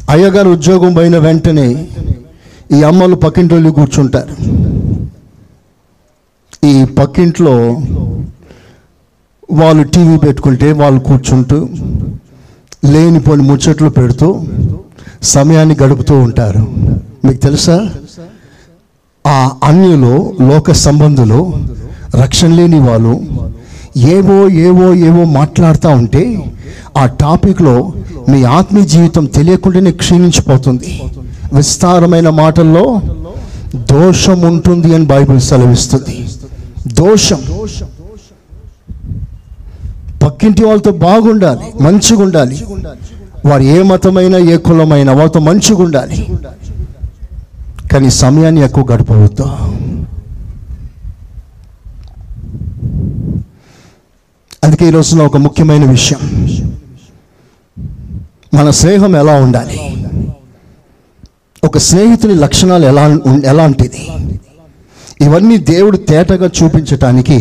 [0.09, 1.87] అయ్యగారు ఉద్యోగం పోయిన వెంటనే
[2.71, 4.35] ఈ అమ్మలు పక్కింటి కూర్చుంటారు.
[6.67, 7.81] ఈ పక్కింట్లో
[9.51, 11.69] వాళ్ళు టీవీ పెట్టుకుంటే వాళ్ళు కూర్చుంటూ
[12.91, 14.43] లేనిపోని ముచ్చట్లు పెడుతూ
[15.23, 16.67] సమయాన్ని గడుపుతూ ఉంటారు.
[17.25, 17.89] మీకు తెలుసా?
[19.27, 21.53] ఆ అన్యులు లోక సంబంధులు
[22.15, 23.21] రక్షణ లేని వాళ్ళు
[23.97, 26.53] ఏవో ఏవో ఏవో మాట్లాడుతూ ఉంటే
[26.97, 27.93] ఆ టాపిక్లో
[28.29, 31.01] మీ ఆత్మీయ జీవితం తెలియకుండానే క్షీణించిపోతుంది.
[31.53, 33.01] విస్తారమైన మాటల్లో
[33.75, 36.29] దోషం ఉంటుంది అని బైబిల్ సెలవిస్తుంది.
[36.87, 37.37] దోషం.
[40.35, 42.65] పక్కింటి వాళ్ళతో బాగుండాలి మంచిగా ఉండాలి
[43.45, 46.27] వారు ఏ మతమైనా ఏ కులమైనా వాళ్ళతో మంచిగా ఉండాలి
[47.93, 49.43] కానీ సమయాన్ని ఎక్కువ గడపవద్దు.
[54.63, 56.21] అందుకే ఈ రోజున ఒక ముఖ్యమైన విషయం.
[58.53, 59.79] మన స్నేహం ఎలా ఉండాలి?
[61.63, 64.09] ఒక స్నేహితుని లక్షణాలు ఎలా ఎలాంటిది?
[65.21, 67.37] ఇవన్నీ దేవుడు తేటగా చూపించటానికి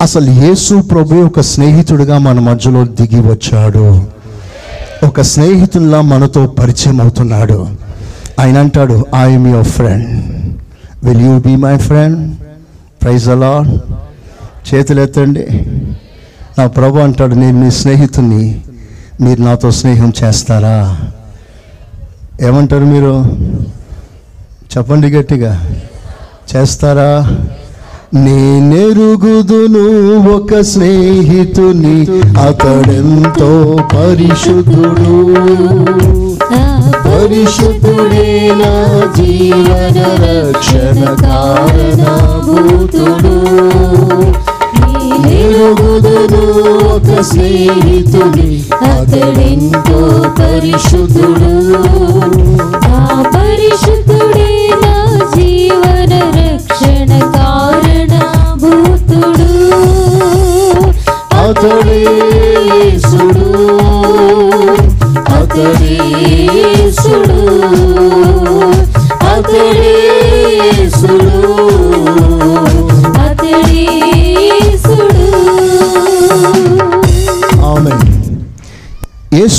[0.00, 4.06] అసలు యేసు ప్రభు ఒక స్నేహితుడిగా మన మధ్యలో దిగి వచ్చాడు.
[5.06, 7.68] ఒక స్నేహితుల్లా మనతో పరిచయం అవుతున్నాడు.
[8.38, 10.24] ఆయన అంటాడు I'm your friend
[11.04, 12.36] will you be my friend
[13.02, 13.80] praise అలా
[14.74, 15.46] చేతులు ఎత్తండి.
[16.58, 18.60] నా ప్రభు అంటాడు నేను మీ స్నేహితుని
[19.20, 20.98] మీరు నాతో స్నేహం చేస్తారా?
[22.40, 23.24] ఏమంటారు మీరు?
[24.76, 25.70] చెప్పండి గట్టిగా.
[26.56, 27.36] చేస్తారా?
[28.14, 29.84] నేనెరుగుదును
[30.36, 31.98] ఒక స్నేహితుని
[32.40, 35.34] అతడెంతో పరిశుద్ధుడు.
[37.04, 38.74] పరిశుద్ధుడే నా
[39.16, 42.16] జీవన రక్షణ కారణభూతుడు.
[45.22, 46.44] నేనెరుగుదును
[46.94, 51.50] ఒక స్నేహితుని అతడెంతో పరిశుద్ధుడు.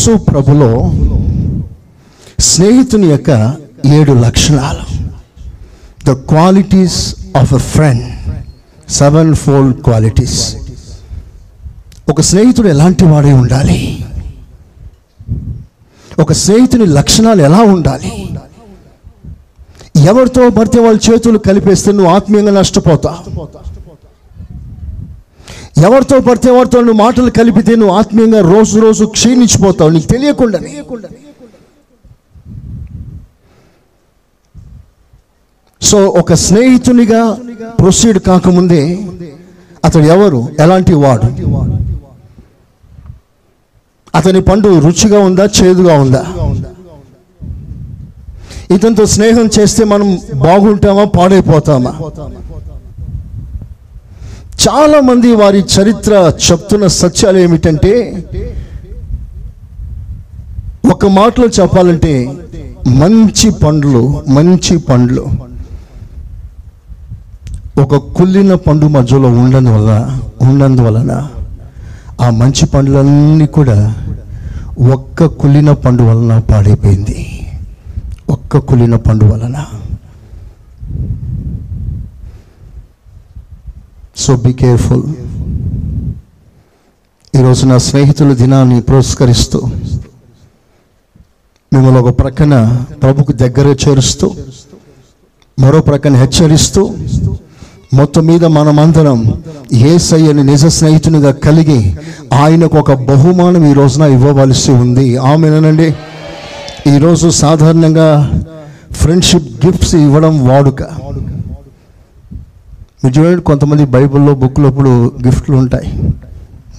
[0.02, 0.70] యేసు ప్రభులో
[2.44, 3.30] స్నేహితుని యొక్క
[3.98, 4.86] ఏడు లక్షణాలు.
[6.08, 6.98] The qualities
[7.42, 8.06] of a friend
[8.92, 10.40] seven fold qualities
[12.10, 13.78] ఒక స్నేహితుడు ఎలాంటి వాడే ఉండాలి?
[16.20, 18.12] ఒక స్నేహితుని లక్షణాలు ఎలా ఉండాలి?
[20.12, 23.14] ఎవరితో పడితే వాళ్ళ చేతులు కలిపేస్తే నువ్వు ఆత్మీయంగా నష్టపోతా
[25.78, 29.90] ఎవరితో పడితే ఎవరితో నువ్వు మాటలు కలిపితే నువ్వు ఆత్మీయంగా రోజు రోజు క్షీణించిపోతావు.
[29.90, 30.60] నీకు తెలియకుండా.
[35.82, 37.38] సో ఒక స్నేహితునిగా
[37.80, 39.00] ప్రొసీడ్ కాకముందే
[39.86, 40.48] అతడు ఎవరు?
[40.60, 41.28] ఎలాంటి వాడు?
[44.16, 46.26] అతని పండు రుచిగా ఉందా చేదుగా ఉందా?
[48.72, 51.92] ఇతనితో స్నేహం చేస్తే మనం బాగుంటామా పాడైపోతామా?
[54.64, 57.94] చాలా మంది వారి చరిత్ర చెప్తున్న సత్యాలు ఏమిటంటే
[60.92, 62.14] ఒక మాటలో చెప్పాలంటే
[62.88, 65.24] మంచి పండ్లు మంచి పండ్లు.
[67.82, 69.92] ఒక కుళ్ళిన పండు మధ్యలో ఉన్నందువల్ల
[70.42, 71.30] ఉన్నందువలన
[72.22, 73.78] ఆ మంచి పండ్లన్నీ కూడా
[74.94, 77.20] ఒక్క కుళ్ళిన పండు వలన పాడైపోయింది.
[78.30, 79.58] ఒక్క కుళ్ళిన పండు వలన.
[84.16, 85.04] సో బీ కేర్ఫుల్
[87.40, 89.60] ఈరోజు నా స్నేహితుల దినాన్ని పురస్కరిస్తూ
[91.74, 94.32] మిమ్మల్ని ఒక ప్రక్కన ప్రభుకు దగ్గర చేరుస్తూ
[95.60, 96.92] మరో ప్రక్కన హెచ్చరిస్తూ
[97.94, 99.42] మొత్తం మీద మనమందరం
[99.74, 101.96] ఏసయ్యని నిజ స్నేహితునిగా కలిగి
[102.34, 105.18] ఆయనకు ఒక బహుమానం ఈ రోజున ఇవ్వవలసి ఉంది.
[105.18, 105.94] ఆమెనండి.
[106.96, 108.42] ఈరోజు సాధారణంగా
[108.92, 110.84] ఫ్రెండ్షిప్ గిఫ్ట్స్ ఇవ్వడం వాడుక.
[113.04, 116.00] మీరు చూడండి కొంతమంది బైబిల్లో బుక్లో ఇప్పుడు గిఫ్ట్లు ఉంటాయి.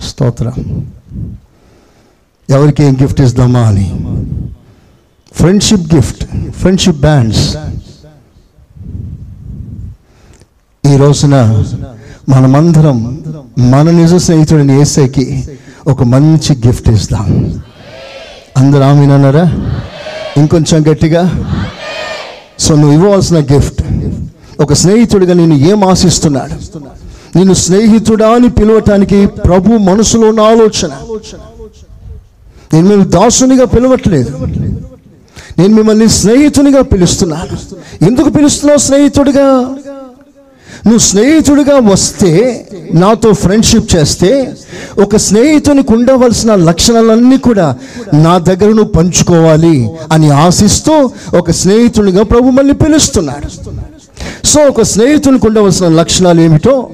[0.09, 0.53] స్తోత్ర.
[2.51, 3.87] ఎవరికి ఏం గిఫ్ట్ ఇస్తామా అని?
[5.33, 7.57] Friendship gift friendship bands.
[10.87, 11.65] ఈ రోజున
[12.29, 13.23] మనమందరం
[13.59, 15.49] మన నిజ స్నేహితుడిని ఏసైకి
[15.87, 17.61] ఒక మంచి గిఫ్ట్ ఇస్తాం.
[18.57, 19.45] అందరూ ఆమెనన్నారా
[20.37, 21.23] ఇంకొంచెం గట్టిగా?
[22.59, 23.83] సో నువ్వు ఇవ్వవలసిన గిఫ్ట్
[24.63, 26.79] ఒక స్నేహితుడిగా నేను ఏం ఆశిస్తున్నాడు?
[27.39, 30.91] నేను స్నేహితుడా అని పిలవటానికి ప్రభు మనసులో ఉన్న ఆలోచన.
[32.75, 34.33] నేను మేము దాసునిగా పిలవట్లేదు.
[35.59, 37.57] నేను మిమ్మల్ని స్నేహితునిగా పిలుస్తున్నాను.
[38.05, 39.77] ఎందుకు పిలుస్తున్నావు స్నేహితుడిగా?
[40.87, 42.31] నువ్వు స్నేహితుడిగా వస్తే
[42.95, 44.53] నాతో ఫ్రెండ్షిప్ చేస్తే
[45.03, 47.77] ఒక స్నేహితునికి ఉండవలసిన లక్షణాలన్నీ కూడా
[48.15, 53.49] నా దగ్గర నువ్వు పంచుకోవాలి అని ఆశిస్తూ ఒక స్నేహితునిగా ప్రభు మళ్ళీ పిలుస్తున్నాడు.
[54.45, 56.91] సో ఒక స్నేహితునికి ఉండవలసిన లక్షణాలు ఏమిటో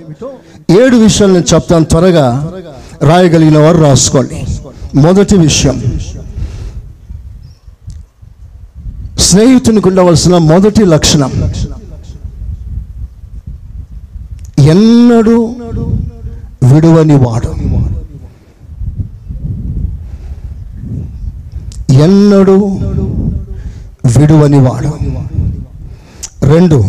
[0.71, 2.53] ఏడు విషయాలు నేను చెప్తాను త్వరగా.
[3.03, 4.47] రాయగలిగిన వారు రాసుకోండి.
[4.95, 5.83] మొదటి విషయం.
[9.19, 11.53] స్నేహితునికి ఉండవలసిన మొదటి లక్షణం.
[14.59, 15.55] ఎన్నడూ
[16.75, 17.55] విడువని వాడు.
[21.93, 22.57] ఎన్నడూ
[24.19, 24.99] విడువని వాడు.
[26.49, 26.85] రెండు.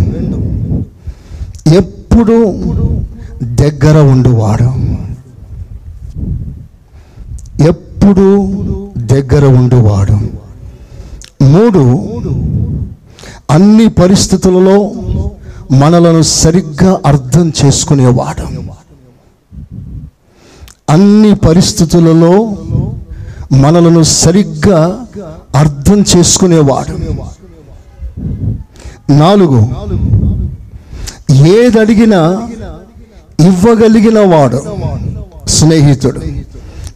[1.74, 2.58] ఎప్పుడు
[3.44, 4.70] దగ్గర ఉండువాడు?
[7.64, 8.48] ఎప్పుడు
[8.98, 10.14] దగ్గర ఉండువాడు?
[11.44, 11.84] మూడు.
[13.52, 14.92] అన్ని పరిస్థితులలో
[15.72, 18.70] మనలను సరిగ్గా అర్థం చేసుకునేవాడు.
[20.90, 22.56] అన్ని పరిస్థితులలో
[23.52, 25.06] మనలను సరిగ్గా
[25.56, 27.20] అర్థం చేసుకునేవాడు.
[29.10, 29.60] నాలుగు.
[31.48, 32.48] ఏదడిగినా
[33.40, 34.60] ఇవ్వగలిగిన వాడు
[35.48, 36.22] స్నేహితుడు.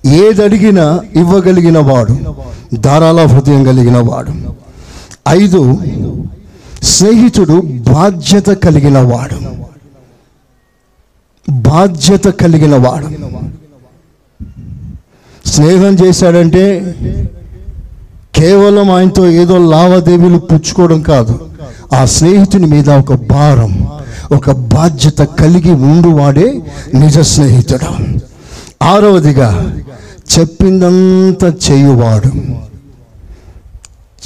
[0.05, 2.15] ఏదడిగినా ఇవ్వగలిగిన వాడు
[2.73, 4.33] ధారాళ హృదయం కలిగిన వాడు
[5.29, 5.79] ఐదు
[6.81, 7.61] స్నేహితుడు
[7.93, 9.37] బాధ్యత కలిగిన వాడు
[11.49, 13.07] బాధ్యత కలిగిన వాడు
[15.45, 16.95] స్నేహం చేశాడంటే
[18.35, 21.39] కేవలం ఆయనతో ఏదో లావాదేవీలు పుచ్చుకోవడం కాదు.
[21.93, 23.87] ఆ స్నేహితుని మీద ఒక భారం
[24.31, 26.61] ఒక బాధ్యత కలిగి ఉండువాడే
[26.93, 28.19] నిజ స్నేహితుడు.
[28.83, 29.77] ఆరవదిగా
[30.39, 32.31] చెప్పిందంతా చేయువాడు.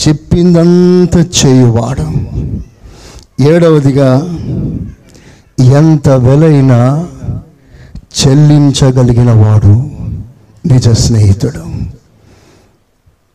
[0.08, 2.08] చెప్పిందంతా చేయువాడు.
[3.41, 4.38] ఏడవదిగా
[5.60, 7.08] ఎంత వెలైనా
[8.19, 9.89] చెల్లించగలిగిన వాడు
[10.73, 11.60] నిజ స్నేహితుడు.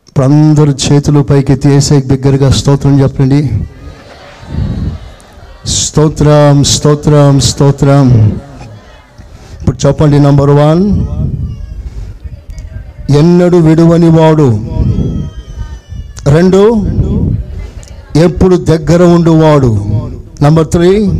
[0.09, 3.51] ఇప్పుడు అందరూ చేతులు పైకి తీసే దగ్గరగా స్తోత్రం చెప్పండి.
[5.66, 8.29] స్తోత్రం స్తోత్రం స్తోత్రం.
[9.61, 11.07] ఇప్పుడు చెప్పండి నంబర్ వన్
[13.12, 14.61] ఎన్నడు విడువని వాడు?
[16.31, 16.87] రెండు.
[18.18, 19.87] ఎప్పుడు దగ్గర ఉండువాడు
[20.42, 21.11] నంబర్ త్రీ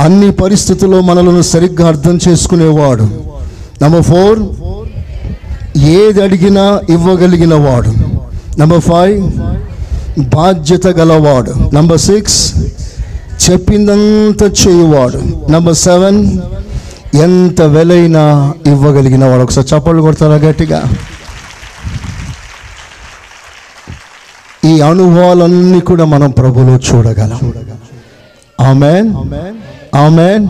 [0.00, 3.02] అన్ని పరిస్థితుల్లో మనలను సరిగ్గా అర్థం చేసుకునేవాడు.
[3.82, 4.38] నంబర్ ఫోర్
[5.78, 7.94] ఏది అడిగినా ఇవ్వగలిగిన వాడు.
[8.60, 9.30] నంబర్ ఫైవ్
[10.18, 11.54] బాధ్యత గలవాడు.
[11.74, 12.54] నంబర్ సిక్స్
[13.50, 15.50] చెప్పిందంతా చేయువాడు.
[15.50, 16.38] నంబర్ సెవెన్
[17.14, 19.42] ఎంత వెలైనా ఇవ్వగలిగిన వాడు.
[19.42, 20.82] ఒకసారి చప్పట్లు కొడతారా గట్టిగా?
[24.64, 27.52] ఈ అనుభవాలన్నీ కూడా మనం ప్రభులో చూడగలం.
[28.60, 29.14] ఆమెన్
[29.96, 30.48] ఆమెన్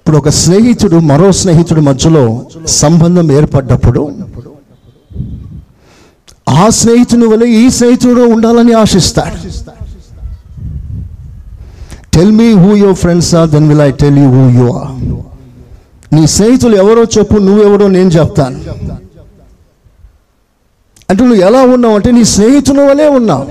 [0.00, 4.12] ఇప్పుడు ఒక స్నేహితుడు మరో స్నేహితుడి మధ్యలో సంబంధం ఏర్పడ్డప్పుడు
[6.50, 9.36] ఆ స్నేహితుని వల్ల ఈ స్నేహితుడు ఉండాలని ఆశిస్తాడు.
[12.14, 14.90] Tell me who your friends are then will I tell you who you are
[16.14, 18.58] నీ స్నేహితులు ఎవరో చెప్పు నువ్వెవరో నేను చెప్తాను.
[21.10, 21.94] అంటే నువ్వు ఎలా ఉన్నావు?
[21.94, 23.44] అంటే నీ స్నేహితుని వలే ఉన్నావు.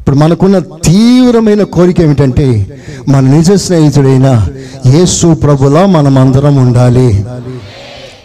[0.00, 2.78] ఇప్పుడు మనకున్న తీవ్రమైన కోరిక ఏమిటంటే
[3.08, 4.48] మన నిజ స్నేహితుడైన
[4.86, 7.26] యేసు ప్రభులా మనం అందరం ఉండాలి.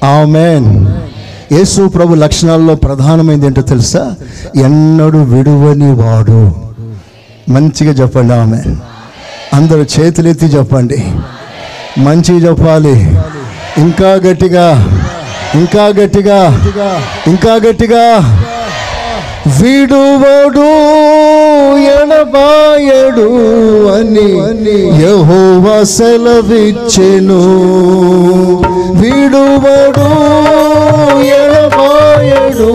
[0.03, 0.87] ఆమెన్.
[1.51, 4.15] యేసు ప్రభు లక్షణాల్లో ప్రధానమైనది ఏంటో తెలుసా?
[4.55, 6.67] ఎన్నడూ విడువని వాడు.
[7.51, 8.75] మంచిగా చెప్పండి ఆమె.
[9.53, 11.05] అందరూ చేతులెత్తి చెప్పండి.
[11.97, 13.17] మంచిగా చెప్పాలి.
[13.77, 14.87] ఇంకా గట్టిగా
[15.55, 16.63] ఇంకా గట్టిగా
[17.27, 18.03] ఇంకా గట్టిగా.
[19.61, 20.67] విడువడు
[21.79, 23.29] ఎడబాయడు
[23.91, 24.31] అని
[25.03, 27.41] యెహోవా సెలవిచ్చెను.
[29.01, 30.27] విడువడు
[32.17, 32.69] రాయడు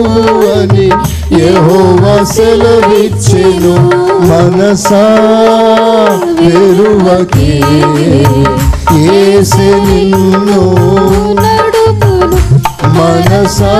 [0.51, 0.87] అని
[1.39, 3.73] యెహోవా సెలవిచ్చెను.
[4.29, 5.03] మనసా
[6.39, 7.51] వెరువకే
[9.15, 10.61] ఏసె నిన్ను.
[12.97, 13.73] మనసా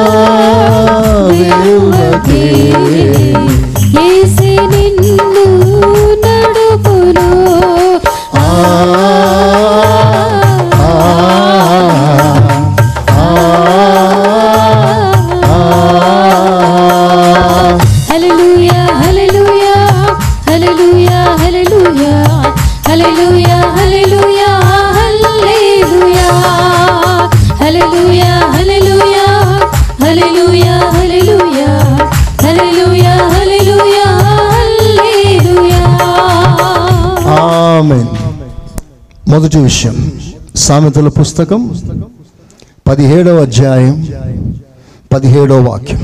[1.30, 2.46] వెరువకే
[3.96, 5.23] యేసే నిన్ను.
[39.44, 40.12] మొదటి విషయం.
[40.56, 41.82] సామెతల పుస్తకం
[42.88, 44.08] పదిహేడవ అధ్యాయం
[45.14, 46.02] పదిహేడవ వాక్యం.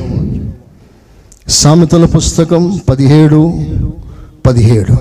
[1.48, 3.54] సామెతల పుస్తకం పదిహేడు
[4.48, 4.94] పదిహేడు.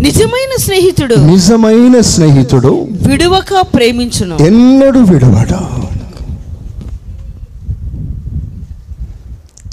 [0.00, 4.36] నిజమైన స్నేహితుడు నిజమైన స్నేహితుడు విడువక ప్రేమించును.
[4.40, 5.60] ఎన్నడూ విడవడు.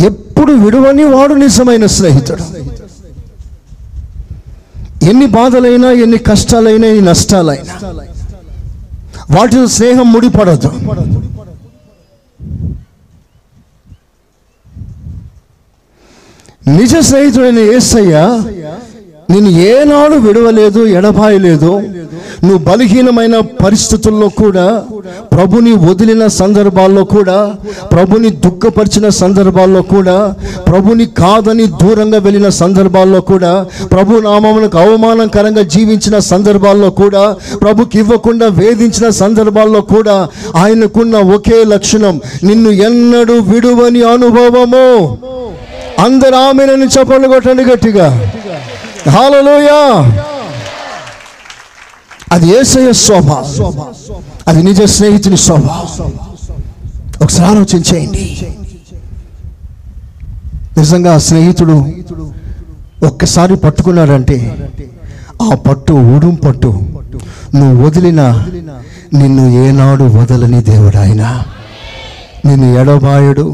[0.03, 2.64] ఎప్పుడు విడువని వాడు నిజమైన స్నేహితుడు.
[5.10, 7.76] ఎన్ని బాధలైనా ఎన్ని కష్టాలైనా ఎన్ని నష్టాలైనా.
[9.32, 10.72] వాటితో స్నేహం ముడిపడదు.
[16.68, 18.16] నిజ స్నేహితుడైన ఏసయ్య
[19.30, 21.72] నేను ఏనాడు విడవలేదు ఎడబాయలేదు.
[22.43, 24.66] నువ్వు బలహీనమైన పరిస్థితుల్లో కూడా
[25.36, 27.38] ప్రభుని వదిలిన సందర్భాల్లో కూడా
[27.93, 30.17] ప్రభుని దుఃఖపరిచిన సందర్భాల్లో కూడా
[30.67, 33.51] ప్రభుని కాదని దూరంగా వెళ్ళిన సందర్భాల్లో కూడా
[33.93, 37.23] ప్రభు నామమునకు అవమానకరంగా జీవించిన సందర్భాల్లో కూడా
[37.63, 40.17] ప్రభుకి ఇవ్వకుండా వేధించిన సందర్భాల్లో కూడా
[40.55, 44.88] ఆయనకున్న ఒకే లక్షణం నిన్ను ఎన్నడూ విడువని అనుభవము.
[45.99, 48.07] అందరు ఆమెనని చెప్పండి కొట్టండి గట్టిగా.
[49.15, 49.81] హాలలోయా
[52.31, 53.29] అది ఏసయ శోభ
[54.48, 56.12] అది నిజ స్నేహితుని స్వభావం.
[57.22, 58.24] ఒకసారి ఆలోచించేయండి.
[60.78, 61.76] నిజంగా స్నేహితుడు
[63.06, 64.38] ఒక్కసారి పట్టుకున్నాడంటే
[65.41, 66.70] ఆ పట్టు ఊడుం పట్టు
[67.56, 68.22] నువ్వు వదిలిన
[69.14, 71.24] నిన్ను ఏనాడు వదలని దేవుడు ఆయన.
[72.46, 73.46] నిన్ను ఎడబాయడు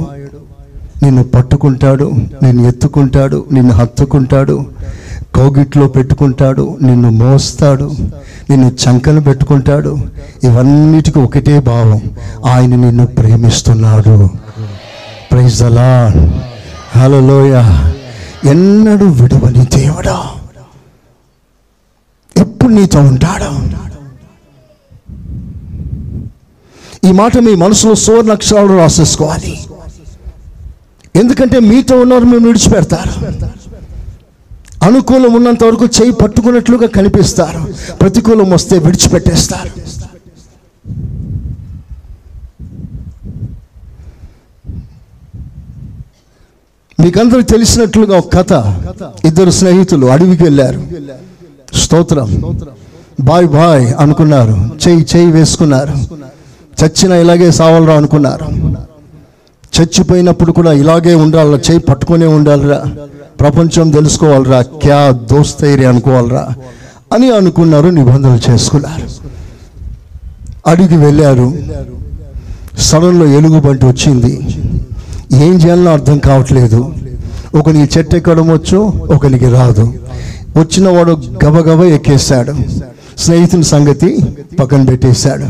[1.04, 2.08] నిన్ను పట్టుకుంటాడు
[2.44, 4.56] నిన్ను ఎత్తుకుంటాడు నిన్ను హత్తుకుంటాడు
[5.36, 7.92] కౌగిట్లో పెట్టుకుంటాడు నిన్ను మోస్తాడు
[8.50, 10.00] నిన్ను చంకను పెట్టుకుంటాడు.
[10.44, 12.02] ఇవన్నిటికీ ఒకటే భావం
[12.46, 14.30] ఆయన నిన్ను ప్రేమిస్తున్నాడు.
[15.32, 16.14] ప్రైజ్ అలా
[16.96, 17.56] హలోయ
[18.50, 20.18] ఎన్నడూ విడవని దేవుడా?
[22.38, 23.82] ఎప్పుడు నీతో ఉంటాడు?
[27.08, 29.60] ఈ మాట మీ మనసులో సువర్ణ అక్షరాలు రాసేసుకోవాలి.
[31.16, 33.41] ఎందుకంటే మీతో ఉన్నారు మేము విడిచిపెడతారు.
[34.84, 37.68] అనుకూలం ఉన్నంత వరకు చేయి పట్టుకున్నట్లుగా కనిపిస్తారు.
[37.94, 39.70] ప్రతికూలం వస్తే విడిచిపెట్టేస్తారు.
[47.02, 48.54] మీకందరూ తెలిసినట్లుగా ఒక కథ.
[49.26, 50.82] ఇద్దరు స్నేహితులు అడవికి వెళ్ళారు.
[51.74, 52.56] స్తోత్రం.
[53.20, 54.70] బాయ్ బాయ్ అనుకున్నారు.
[54.88, 55.94] చేయి చేయి వేసుకున్నారు.
[56.82, 58.46] చచ్చిన ఇలాగే సావాలరా అనుకున్నారు.
[59.78, 62.84] చచ్చిపోయినప్పుడు కూడా ఇలాగే ఉండాలిరా చేయి పట్టుకునే ఉండాలిరా.
[63.42, 66.50] ప్రపంచం తెలుసుకోవాలిరా క్యా దోస్తైరి అనుకోవాలిరా
[67.14, 69.08] అని అనుకున్నారు నిబంధనలు చేసుకున్నారు.
[70.68, 71.54] అడిగి వెళ్ళారు.
[72.78, 74.34] సడన్లో ఎలుగుబంటి వచ్చింది.
[75.34, 76.94] ఏం చేయాలో అర్థం కావట్లేదు.
[77.56, 78.78] ఒకనికి చెట్టు ఎక్కడం వచ్చు
[79.16, 79.94] ఒకనికి రాదు.
[80.58, 81.12] వచ్చిన వాడు
[81.46, 82.54] గబగబ ఎక్కేశాడు.
[83.20, 84.18] స్నేహితుని సంగతి
[84.60, 85.46] పక్కన పెట్టేశాడు.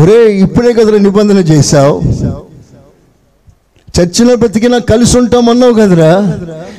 [0.00, 2.02] ఒరే ఇప్పుడే కదరా నిబంధన చేశావు?
[4.00, 6.38] చర్చిలో బ్రతికినా కలిసి ఉంటాం అన్నావు కదరా?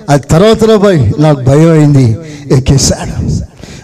[0.09, 2.17] అది తర్వాత బాయ్ నాకు భయం అయింది.
[2.51, 3.15] ఎక్కేశాడు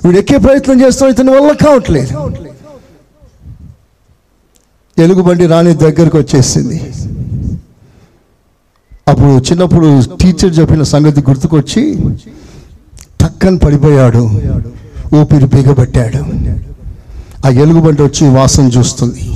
[0.08, 2.14] వీడు ఎక్కే ప్రయత్నం చేస్తాం ఇతని వల్ల కావట్లేదు.
[5.00, 6.94] ఎలుగుబంటి రాణి దగ్గరకు వచ్చేసింది.
[9.08, 11.98] అప్పుడు చిన్నప్పుడు టీచర్ చెప్పిన సంగతి గుర్తుకొచ్చి
[13.22, 14.24] టక్కని పడిపోయాడు.
[15.16, 16.22] ఊపిరి బిగబట్టాడు
[17.46, 19.32] ఆ ఎలుగుబంటి వచ్చి వాసన చూస్తుంది.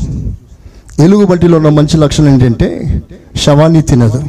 [1.00, 2.68] ఎలుగుబంటిలో ఉన్న మంచి లక్షణం ఏంటంటే
[3.36, 4.24] శవాన్ని తినదు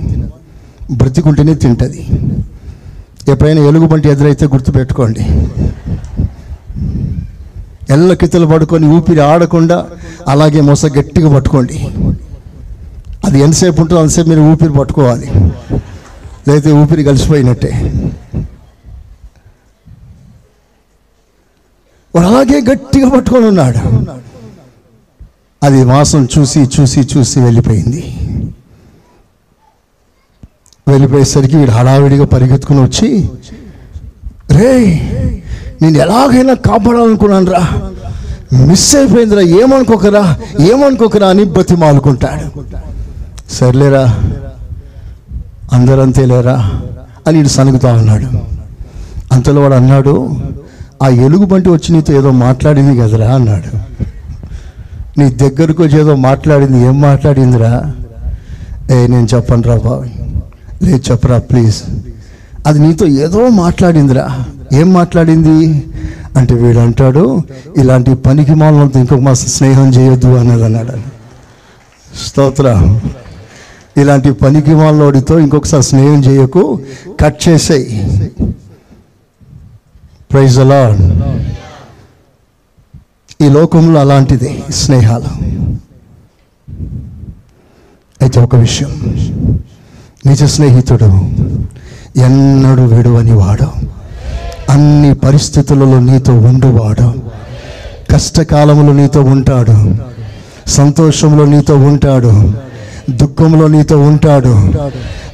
[0.93, 2.03] బ్రతికుంటేనే తింటుంది.
[3.29, 5.25] ఎప్పుడైనా ఎలుగుబంటి ఎదురైతే గుర్తుపెట్టుకోండి.
[7.95, 9.87] ఎల్ల కితలు పడుకొని ఊపిరి ఆడకుండా
[10.29, 11.79] అలాగే మొస గట్టిగా పట్టుకోండి.
[13.25, 15.29] అది ఎంతసేపు ఉంటుందో అంతసేపు మీరు ఊపిరి పట్టుకోవాలి.
[16.49, 17.73] లేకపోతే ఊపిరి కలిసిపోయినట్టే.
[22.14, 23.83] వాడు అలాగే గట్టిగా పట్టుకొని ఉన్నాడు.
[25.63, 28.17] అది వాసన చూసి చూసి చూసి వెళ్ళిపోయింది.
[30.89, 33.31] వెళ్ళిపోయేసరికి వీడు హడావిడిగా పరిగెత్తుకుని వచ్చి
[34.51, 34.79] రే
[35.83, 37.69] నేను ఎలాగైనా కాపాడాలనుకున్నాను రా.
[38.67, 40.37] మిస్ అయిపోయిందిరా ఏమనుకోకరా?
[40.61, 41.29] ఏమనుకోకరా?
[41.29, 42.63] అని బతిమాలుకుంటాడు.
[43.53, 44.19] సర్లేరా
[45.73, 46.71] అందరంతే లేరా?
[47.27, 48.27] అని వీడు సనుగుతా ఉన్నాడు.
[49.33, 50.37] అంతలో వాడు అన్నాడు
[51.03, 53.35] ఆ ఎలుగుబంటి వచ్చి నీతో ఏదో మాట్లాడింది కదరా?
[53.35, 53.71] అన్నాడు.
[55.19, 57.95] నీ దగ్గరకు వచ్చేదో ఏదో మాట్లాడింది ఏం మాట్లాడిందిరా?
[58.91, 60.05] ఏ నేను చెప్పను రా బాబు.
[60.85, 61.83] లేదు చెప్పరా ప్లీజ్
[62.67, 64.45] అది నీతో ఏదో మాట్లాడిందిరా.
[64.73, 65.85] ఏం మాట్లాడింది?
[66.37, 67.43] అంటే వీడు అంటాడు
[67.77, 70.93] ఇలాంటి పనికి మాలంతో ఇంకొక మా స్నేహం చేయొద్దు అన్నది అన్నాడు.
[72.27, 72.99] స్తోత్ర.
[73.97, 76.81] ఇలాంటి పనికి మాలోడితో ఇంకొకసారి స్నేహం చేయకు.
[77.25, 78.11] కట్ చేసేయి.
[80.33, 80.97] ప్రైజ్ అలా
[83.41, 85.61] ఈ లోకంలో అలాంటిది స్నేహాలు.
[88.22, 89.16] అయితే ఒక విషయం.
[90.26, 91.07] నిజ స్నేహితుడు
[92.18, 93.91] ఎన్నడూ విడువని వాడు.
[94.70, 97.14] అన్ని పరిస్థితులలో నీతో ఉండువాడు.
[98.12, 99.95] కష్టకాలంలో నీతో ఉంటాడు.
[100.66, 102.55] సంతోషంలో నీతో ఉంటాడు.
[103.11, 104.49] దుఃఖంలో నీతో ఉంటాడు.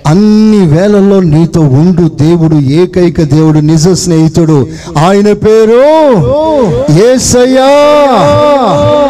[0.06, 2.08] అన్ని వేళల్లో నీతో ఉండు.
[2.08, 4.66] దేవుడు ఏకైక దేవుడు నిజ స్నేహితుడు.
[4.98, 5.84] ఆయన పేరు
[6.92, 7.66] ఏసయ్యా.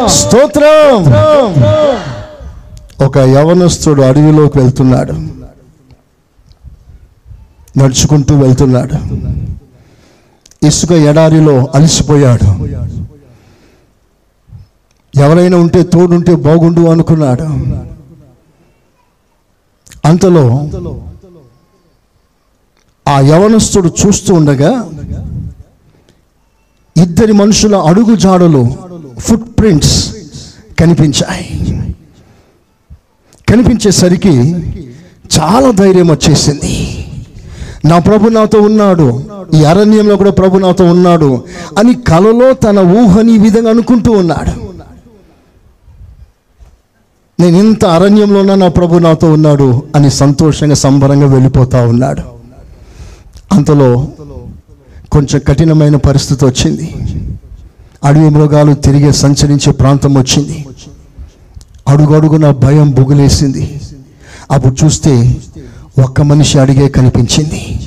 [0.06, 1.04] స్తోత్రం.
[3.06, 5.12] ఒక యవనస్తుడు అడవిలోకి వెళ్తున్నాడు.
[7.78, 9.16] నడుచుకుంటూ వెళ్తున్నాడు.
[10.66, 12.66] ఇసుక ఎడారిలో అలసిపోయాడు.
[15.18, 17.76] ఎవరైనా ఉంటే తోడుంటే బాగుండు అనుకున్నాడు.
[20.06, 20.46] అంతలో
[23.08, 24.90] ఆ యవనస్తుడు చూస్తూ ఉండగా
[26.96, 28.74] ఇద్దరి మనుషుల అడుగు జాడలు
[29.18, 30.14] ఫుట్ ప్రింట్స్
[30.80, 31.46] కనిపించాయి.
[33.48, 34.34] కనిపించేసరికి
[35.36, 36.74] చాలా ధైర్యం వచ్చేసింది.
[37.84, 39.08] నా ప్రభు నాతో ఉన్నాడు
[39.54, 41.44] ఈ అరణ్యంలో కూడా ప్రభు నాతో ఉన్నాడు
[41.78, 44.65] అని కలలో తన ఊహని ఈ విధంగా అనుకుంటూ ఉన్నాడు.
[47.40, 52.22] నేను ఇంత అరణ్యంలోనా నా ప్రభు నాతో ఉన్నాడు అని సంతోషంగా సంబరంగా వెళ్ళిపోతూ ఉన్నాడు.
[53.52, 54.08] అంతలో
[55.12, 56.94] కొంచెం కఠినమైన పరిస్థితి వచ్చింది.
[58.04, 60.66] అడవి మృగాలు తిరిగే సంచరించే ప్రాంతం వచ్చింది.
[61.88, 63.80] అడుగడుగున భయం బుగులేసింది.
[64.50, 65.40] అప్పుడు చూస్తే
[66.02, 67.80] ఒక్క మనిషి అడిగే కనిపించింది.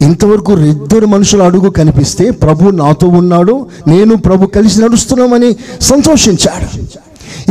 [0.00, 6.68] ఇంతవరకు ఇద్దరు మనుషుల అడుగు కనిపిస్తే ప్రభు నాతో ఉన్నాడు నేను ప్రభు కలిసి నడుస్తున్నామని సంతోషించాడు.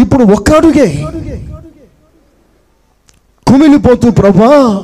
[0.02, 1.06] ఇప్పుడు ఒక్క అడుగే
[3.48, 4.82] కుమిలిపోతూ ప్రభా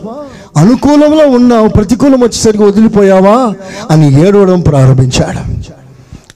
[0.58, 3.54] అనుకూలంలో ఉన్నావు ప్రతికూలం వచ్చేసరికి వదిలిపోయావా?
[3.91, 5.70] అని ఏడవడం ప్రారంభించాడు.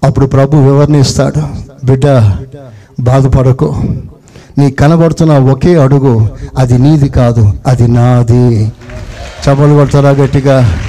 [0.06, 1.42] అప్పుడు ప్రభు వివరణిస్తాడు
[1.86, 2.06] బిడ్డ
[3.00, 3.76] బాధపడకు.
[4.58, 8.68] నీ కనబడుతున్న ఒకే అడుగు అది నీది కాదు అది నాది.
[9.44, 10.80] చపలు కొడతారా గట్టిగా?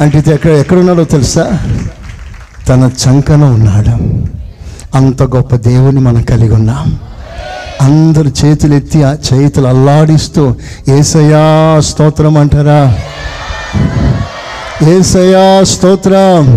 [0.00, 1.58] అంటే ఇది ఎక్కడ ఎక్కడున్నాడో తెలుసా?
[2.68, 4.26] తన చంకన ఉన్నాడు.
[4.94, 6.98] అంత గొప్ప దేవుని మనం కలిగి ఉన్నాం.
[7.80, 10.54] అందరు చేతులు ఎత్తి ఆ చేతులు అల్లాడిస్తూ
[10.88, 12.98] ఏసయా స్తోత్రం అంటారా?
[14.88, 16.56] ఏసయా స్తోత్రం.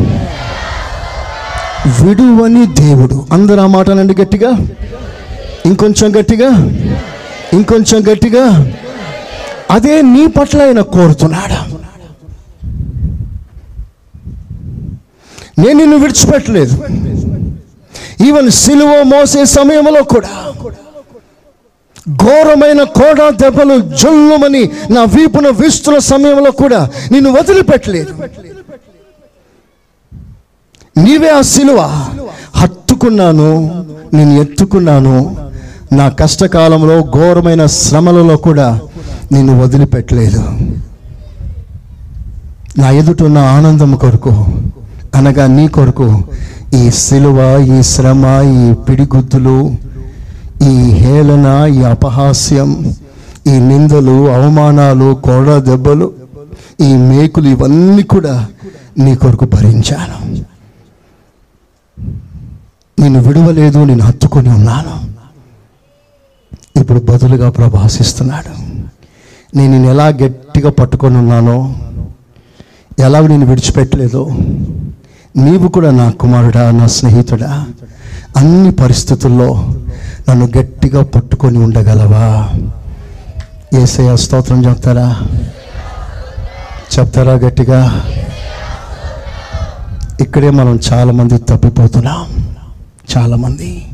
[2.03, 3.27] విడువని దేవుడు.
[3.31, 4.49] అందరు ఆ మాటనండి గట్టిగా.
[5.65, 6.49] ఇంకొంచెం గట్టిగా.
[7.53, 8.71] ఇంకొంచెం గట్టిగా.
[9.71, 11.79] అదే నీ పట్ల ఆయన కోరుతున్నాడు.
[15.61, 16.83] నేను నిన్ను విడిచిపెట్టలేదు.
[18.27, 20.31] ఈవెన్ సిలువ మోసే సమయంలో కూడా
[22.23, 28.13] ఘోరమైన కోడ దెబ్బలు జల్లుమని నా వీపున వీస్తున్న సమయంలో కూడా నిన్ను వదిలిపెట్టలేదు.
[30.97, 31.79] నీవే ఆ సిలువ.
[32.55, 33.49] హత్తుకున్నాను
[34.13, 35.35] నేను ఎత్తుకున్నాను.
[35.93, 38.79] నా కష్టకాలంలో ఘోరమైన శ్రమలలో కూడా
[39.31, 40.43] నిన్ను వదిలిపెట్టలేదు.
[42.77, 44.45] నా ఎదుటున్న ఆనందం కొరకు
[45.15, 46.23] అనగా నీ కొరకు
[46.75, 49.75] ఈ సిలువ ఈ శ్రమ ఈ పిడిగుద్దులు
[50.61, 52.95] ఈ హేళన ఈ అపహాస్యం
[53.47, 56.13] ఈ నిందలు అవమానాలు కోడ దెబ్బలు
[56.81, 58.47] ఈ మేకులు ఇవన్నీ కూడా
[58.97, 60.17] నీ కొరకు భరించాను.
[62.99, 64.95] నిన్ను విడవలేదు నేను హత్తుకొని ఉన్నాను.
[66.79, 68.53] ఇప్పుడు బదులుగా ప్రభాసిస్తున్నాడు
[69.57, 71.75] నేను ఎలా గట్టిగా పట్టుకొని ఉన్నానో
[72.99, 74.23] ఎలా నేను విడిచిపెట్టలేదో
[75.39, 77.67] నీవు కూడా నా కుమారుడా నా స్నేహితుడా.
[78.37, 79.73] అన్ని పరిస్థితుల్లో
[80.29, 82.49] నన్ను గట్టిగా పట్టుకొని ఉండగలవా?
[83.79, 85.21] ఏసయ స్తోత్రం చెప్తారా?
[86.99, 88.05] చెప్తారా గట్టిగా?
[90.21, 92.55] ఇక్కడే మనం చాలామంది తప్పిపోతున్నాం.
[93.17, 93.85] చాలామంది.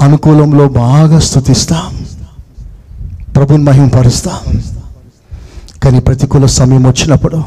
[0.00, 2.06] అనుకూలంలో బాగా స్థుతిస్తాం.
[3.36, 4.73] ప్రభుని మహింపరుస్తాం.
[5.84, 7.38] కానీ ప్రతికూల సమయం వచ్చినప్పుడు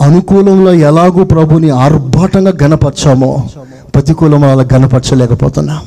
[0.00, 3.30] అనుకూలంలో ఎలాగూ ప్రభుని ఆర్భాటంగా గనపరచామో
[3.94, 5.82] ప్రతికూలం అలా గనపరచలేకపోతున్నాం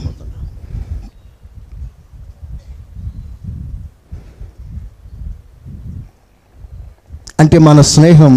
[7.39, 8.33] అంటే మన స్నేహం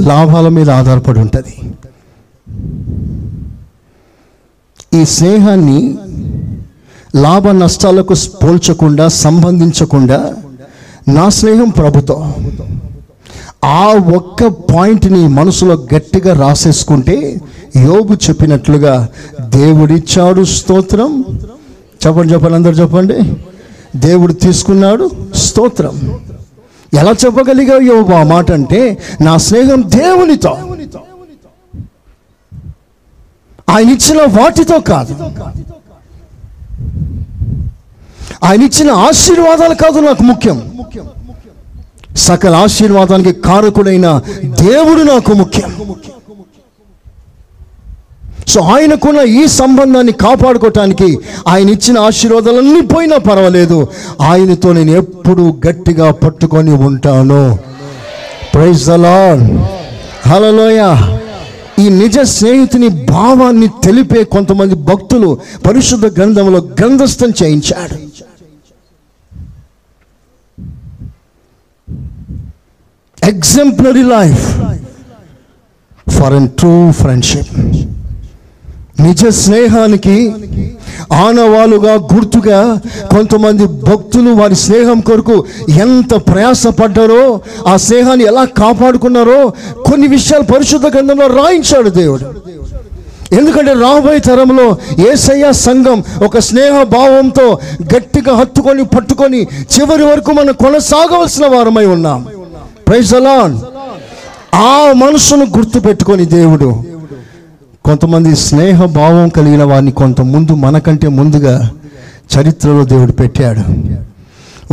[0.00, 1.54] లాభాల మీద ఆధారపడి ఉంటుంది.
[4.94, 5.78] ఈ స్నేహాన్ని
[7.16, 10.18] లాభ నష్టాలకు పోల్చకుండా సంబంధించకుండా
[11.08, 12.34] నా స్నేహం ప్రభుతో.
[13.64, 17.40] ఆ ఒక్క పాయింట్ని మనసులో గట్టిగా రాసేసుకుంటే
[17.76, 19.08] యోగు చెప్పినట్లుగా
[19.40, 21.24] దేవుడిచ్చాడు స్తోత్రం.
[22.06, 23.34] చెప్పండి చెప్పండి అందరు చెప్పండి.
[23.96, 26.20] దేవుడు తీసుకున్నాడు స్తోత్రం.
[26.94, 30.58] ఎలా చెప్పగలిగా యోగు ఆ మాట అంటే నా స్నేహం దేవునితో.
[33.70, 35.14] ఆయన ఇచ్చిన వాటితో కాదు.
[38.44, 40.58] ఆయన ఇచ్చిన ఆశీర్వాదాలు కాదు నాకు ముఖ్యం.
[42.16, 45.70] సకల ఆశీర్వాదానికి కారకుడైన దేవుడు నాకు ముఖ్యం.
[48.48, 51.18] సో ఆయనకున్న ఈ సంబంధాన్ని కాపాడుకోవటానికి
[51.48, 53.88] ఆయన ఇచ్చిన ఆశీర్వాదాలన్నీ పోయినా పర్వాలేదు.
[54.20, 57.58] ఆయనతో నేను ఎప్పుడు గట్టిగా పట్టుకొని ఉంటాను.
[58.54, 59.44] ప్రైజ్ అలాన్
[60.28, 60.80] హలోయ
[61.82, 67.96] ఈ నిజ స్నేహితుని భావాన్ని తెలిపే కొంతమంది భక్తులు పరిశుద్ధ గ్రంథంలో గ్రంథస్థం చేయించాడు.
[73.22, 74.44] Exemplary life
[76.06, 77.52] for and true friendship
[79.00, 80.16] నిజ స్నేహానికి
[81.12, 82.58] ఆనవాలుగా గుర్తుగా
[83.10, 85.36] కొంతమంది భక్తులు వారి స్నేహం కొరకు
[85.68, 89.40] ఎంత ప్రయాసపడ్డారో ఆ స్నేహాన్ని ఎలా కాపాడుకున్నారో
[89.86, 92.26] కొన్ని విషయాలు పరిశుద్ధ గ్రంథంలో రాయించాడు దేవుడు.
[93.38, 94.66] ఎందుకంటే రాబోయే తరంలో
[95.10, 97.46] ఏసయ్య సంఘం ఒక స్నేహ భావంతో
[97.94, 99.40] గట్టిగా హత్తుకొని పట్టుకొని
[99.74, 102.20] చివరి వరకు మనం కొనసాగవలసిన వారమై ఉన్నాం.
[102.92, 103.58] ప్రైజ్ అలాన్
[104.54, 106.84] ఆ మనసును గుర్తు పెట్టుకొని దేవుడు
[107.84, 111.70] కొంతమంది స్నేహ భావం కలిగిన వారిని కొంత ముందు మనకంటే ముందుగా
[112.36, 113.60] చరిత్రలో దేవుడు పెట్టాడు.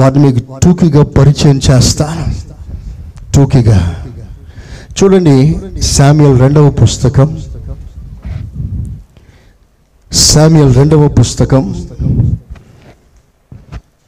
[0.02, 2.36] వారిని మీకు టూకీగా పరిచయం చేస్తాను.
[3.36, 4.06] టూకీగా.
[5.04, 7.40] చూడండి శామ్యుల్ రెండవ పుస్తకం.
[10.14, 11.88] శామ్యుల్ రెండవ పుస్తకం.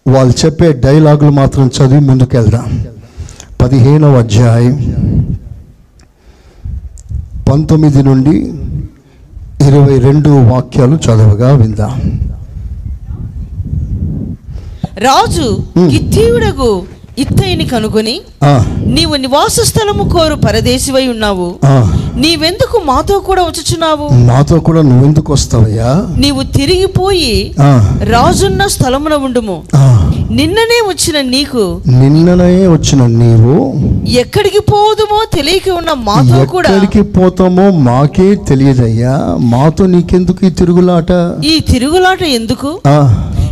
[0.07, 2.85] వాళ్ళు చెప్పే డైలాగులు మాత్రం చదివి ముందుకెళ్దాం.
[3.61, 4.75] పదిహేనవ అధ్యాయం
[7.49, 8.35] పంతొమ్మిది నుండి
[9.67, 11.97] ఇరవై రెండు వాక్యాలు చదవగా విందాం
[15.03, 15.45] రాజు
[15.75, 15.89] Hmm.
[17.21, 18.15] ఇత్తయిని కనుగొని
[18.95, 21.47] నీవు నివాస స్థలము కోరు పరదేశివై ఉన్నావు.
[22.21, 24.05] నీవెందుకు మాతో కూడా వచ్చుచున్నావు?
[24.29, 25.91] నాతో కూడా నువ్వెందుకు వస్తావయ్యా?
[26.23, 27.33] నీవు తిరిగిపోయి
[28.13, 29.57] రాజున్న స్థలమున ఉండుము.
[30.37, 31.63] నిన్ననే వచ్చిన నీకు
[32.01, 33.55] నిన్ననే వచ్చిన నీవు
[34.19, 39.15] ఎక్కడికి పోదుమో తెలియక ఉన్న మాతో కూడా ఎక్కడికి పోతామో మాకే తెలియదయ్యా.
[39.53, 41.11] మాతో నీకెందుకు ఈ తిరుగులాట?
[41.53, 42.71] ఈ తిరుగులాట ఎందుకు?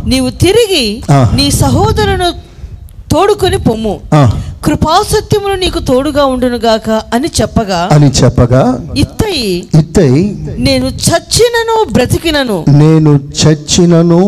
[0.06, 0.86] నీవు తిరిగి.
[1.36, 2.28] నీ సహోదరును
[3.12, 3.94] తోడుకొని పొమ్ము.
[4.64, 8.62] కృపాసత్యములు నీకు తోడుగా ఉండునుగాక అని చెప్పగా అని చెప్పగా
[8.96, 9.50] ఇత్తయి.
[9.78, 10.10] ఇత్తై
[10.68, 12.58] నేను చచ్చినను బ్రతికినను.
[12.82, 14.20] నేను చచ్చినను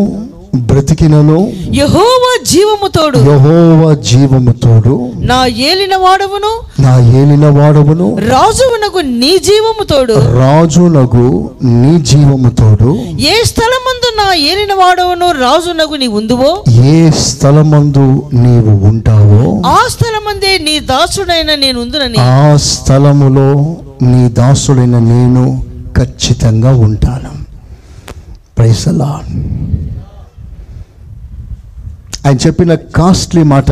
[0.54, 1.52] బ్రతికినను.
[1.72, 3.18] యహోవా జీవము తోడు.
[3.18, 5.12] యహోవ జీవము తోడు.
[5.16, 6.82] నా ఏలిన వాడవును.
[6.82, 8.16] నా ఏలిన వాడవును.
[8.18, 10.12] రాజువునకు నీ జీవము తోడు.
[10.12, 12.98] రాజునగు నీ జీవము తోడు.
[13.20, 16.64] ఏ స్థలమందు నా ఏలిన వాడవును రాజునకు నీ ఉందువో?
[16.68, 19.62] ఏ స్థలమందు నీవు ఉంటావో?
[19.66, 22.18] ఆ స్థలమందే నీ దాసుడైన నేను ఉందునని.
[22.18, 25.64] ఆ స్థలములో నీ దాసుడైన నేను
[25.96, 27.42] ఖచ్చితంగా ఉంటాను.
[28.58, 29.20] ప్రైసలా
[32.26, 33.70] ఆయన చెప్పిన కాస్ట్లీ మాట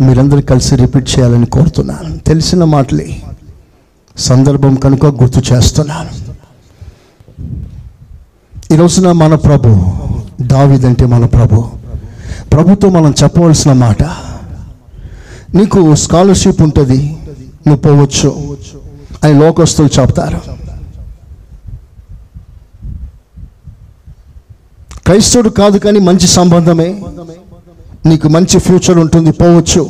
[0.00, 2.18] మీరందరూ కలిసి రిపీట్ చేయాలని కోరుతున్నాను.
[2.18, 3.22] తెలిసిన మాటలే
[4.18, 6.30] సందర్భం కనుక గుర్తు చేస్తున్నాను.
[8.74, 9.92] ఈ రోజున మన ప్రభు
[10.42, 11.70] దావిదంటే మన ప్రభు.
[12.52, 14.02] ప్రభుతో మనం చెప్పవలసిన మాట
[15.54, 17.16] నీకు స్కాలర్షిప్ ఉంటుంది
[17.66, 18.56] నువ్వు పోవచ్చు.
[19.24, 20.40] అని లోకస్తులు చెప్తారు.
[25.06, 27.02] క్రైస్తవుడు కాదు కానీ మంచి సంబంధమే.
[28.06, 29.82] నీకు మంచి ఫ్యూచర్ ఉంటుంది పోవచ్చు.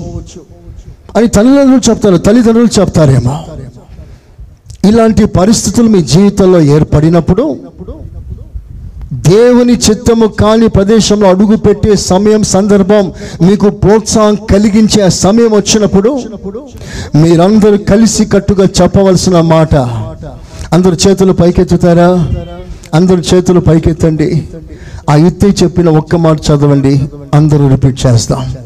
[1.16, 3.34] అని తల్లిదండ్రులు చెప్తారు తల్లిదండ్రులు చెప్తారేమో.
[4.84, 7.44] ఇలాంటి పరిస్థితులు మీ జీవితంలో ఏర్పడినప్పుడు
[9.12, 16.10] దేవుని చిత్తము కాని ప్రదేశంలో అడుగు పెట్టే సమయం సందర్భం మీకు ప్రోత్సాహం కలిగించే ఆ సమయం వచ్చినప్పుడు
[17.14, 19.74] మీరందరూ కలిసి కట్టుగా చెప్పవలసిన మాట.
[20.72, 22.08] అందరు చేతులు పైకెత్తుతారా?
[22.94, 24.48] అందరు చేతులు పైకెత్తండి.
[25.10, 28.56] ఆ ఎత్తి చెప్పిన ఒక్క మాట చదవండి అందరూ రిపీట్ చేస్తాం.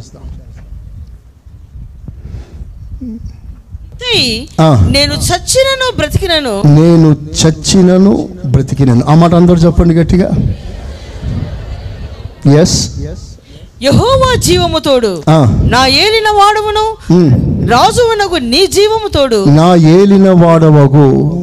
[4.90, 6.62] నేను చచ్చినను బ్రతికినను.
[6.66, 7.16] నేను
[7.46, 9.02] చచ్చినను బ్రతికినను.
[9.08, 10.30] ఆ మాట అందరూ చెప్పండి గట్టిగా.
[12.60, 12.90] ఎస్
[13.82, 15.22] యహోవా జీవము తోడు.
[15.62, 16.96] నా ఏలిన వాడవును.
[17.70, 19.44] రాజువునకు నీ జీవము తోడు.
[19.44, 21.40] నా ఏలిన వాడవగు.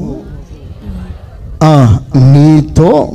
[1.63, 3.09] ఆ, నీతో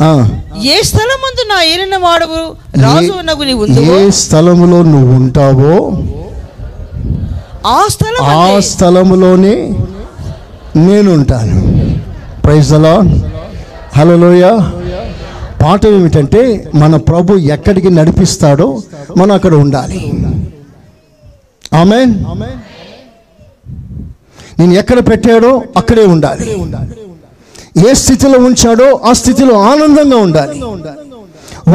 [0.00, 2.40] ఏ స్థలమందు నా ఏలిన వాడవు?
[2.84, 4.10] రాజువునకు నీ ఏ ఉందువో?
[4.10, 5.74] స్థలములో నువ్వు ఉంటావో?
[7.66, 9.54] ఆ స్థలం ఆ స్థలములోనే
[10.76, 11.60] నేను ఉంటాను.
[12.44, 12.94] ప్రైజ్ అలా
[13.96, 14.44] హలోయ
[15.62, 16.42] పాట ఏమిటంటే
[16.74, 18.82] మన ప్రభు ఎక్కడికి నడిపిస్తాడో
[19.16, 20.00] మనం అక్కడ ఉండాలి.
[21.80, 22.00] ఆమె
[24.58, 26.46] నేను ఎక్కడ పెట్టాడో అక్కడే ఉండాలి.
[27.76, 30.56] ఏ స్థితిలో ఉంచాడో ఆ స్థితిలో ఆనందంగా ఉండాలి.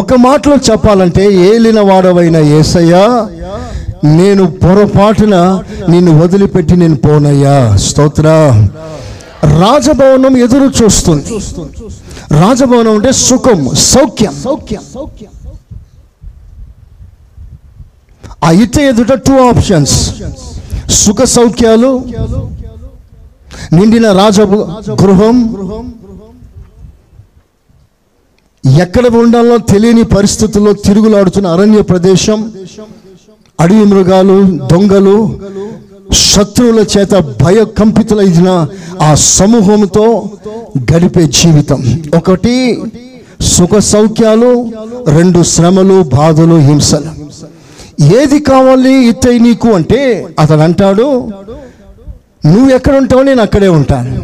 [0.02, 2.96] ఒక మాటలో చెప్పాలంటే ఏలిన వాడవైన ఏసయ్య
[4.18, 5.36] నేను పొరపాటున
[5.90, 7.78] నిన్ను వదిలిపెట్టి నేను పోనయ్యా.
[7.78, 8.28] స్తోత్ర.
[9.62, 11.30] రాజభవనం ఎదురు చూస్తుంది.
[12.42, 14.34] రాజభవనం అంటే సుఖం సౌఖ్యం.
[14.44, 14.84] సౌఖ్యం
[18.44, 19.96] ఆ ఇట ఎదుట టూ ఆప్షన్స్
[21.04, 21.92] సుఖ సౌఖ్యాలు
[23.74, 24.42] నిండిన రాజ
[25.02, 25.38] గృహం
[28.66, 32.52] ఎక్కడ ఉండాలో తెలియని పరిస్థితుల్లో తిరుగులాడుతున్న అరణ్య ప్రదేశం
[33.60, 35.40] అడవి మృగాలు దొంగలు
[36.14, 38.68] శత్రువుల చేత భయకంపితులైన
[39.02, 40.30] ఆ సమూహంతో
[40.94, 41.84] గడిపే జీవితం.
[42.18, 42.82] ఒకటి
[43.42, 44.70] సుఖ సౌఖ్యాలు
[45.08, 47.12] రెండు శ్రమలు బాధలు హింసలు.
[48.20, 51.08] ఏది కావాలి ఇత్తై నీకు అంటే అతను అంటాడు
[52.46, 54.16] నువ్వు ఎక్కడ ఉంటావు నేను అక్కడే ఉంటాను.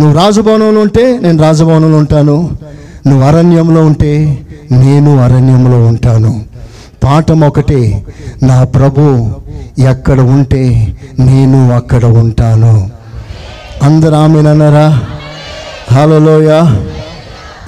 [0.00, 2.50] నువ్వు రాజభవనంలో ఉంటే నేను రాజభవనంలో ఉంటాను.
[3.08, 4.38] నువ్వు అరణ్యంలో ఉంటే
[4.70, 6.44] నేను అరణ్యంలో ఉంటాను.
[7.04, 8.06] పాఠం ఒకటే
[8.42, 9.30] నా ప్రభు
[9.78, 10.62] ఎక్కడ ఉంటే
[11.18, 12.90] నేను అక్కడ ఉంటాను.
[13.82, 15.02] అందరు ఆమెనన్నారా
[15.92, 16.50] హలోయ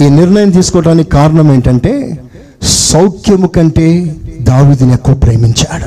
[0.06, 2.18] ఈ నిర్ణయం తీసుకోవడానికి కారణం ఏంటంటే
[2.62, 5.86] సౌఖ్యము కంటే దావిదిని ఎక్కువ ప్రేమించాడు.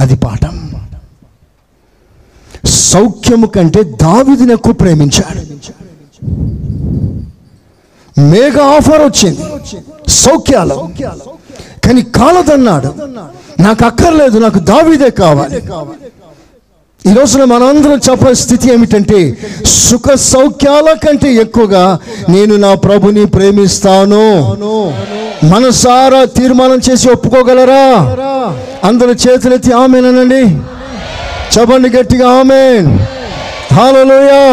[0.00, 0.70] అది పాఠం.
[2.64, 5.42] సౌఖ్యము కంటే దావిదిని ఎక్కువ ప్రేమించాడు.
[8.20, 9.42] మేఘ ఆఫర్ వచ్చింది.
[10.10, 10.76] సౌఖ్యాలు.
[11.86, 12.94] కానీ కాలదన్నాడు.
[13.62, 15.62] నాకు అక్కర్లేదు నాకు దావిదే కావాలి.
[17.10, 21.98] ఈ రోజున మనందరం చెప్పే స్థితి ఏమిటంటే సుఖ సౌఖ్యాల కంటే ఎక్కువగా
[22.28, 24.56] నేను నా ప్రభుని ప్రేమిస్తాను.
[25.44, 27.86] మనసారా తీర్మానం చేసి ఒప్పుకోగలరా?
[28.84, 30.42] అందరి చేతులెత్తి ఆమెనండి
[31.58, 32.80] చెప్పండి గట్టిగా ఆమె
[33.74, 34.44] హాలలోయా.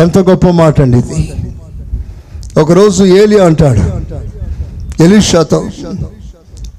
[0.00, 1.32] ఎంత గొప్ప మాట అండి ఇది.
[2.56, 3.82] ఒకరోజు ఏలి అంటాడు
[5.04, 5.60] ఎలిషాతో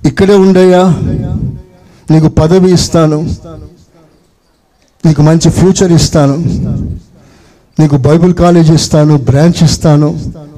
[0.05, 0.83] ఇక్కడే ఉండయ్యా
[2.11, 3.19] నీకు పదవి ఇస్తాను
[5.03, 6.35] నీకు మంచి ఫ్యూచర్ ఇస్తాను
[7.77, 10.09] నీకు బైబిల్ కాలేజ్ ఇస్తాను బ్రాంచ్ ఇస్తాను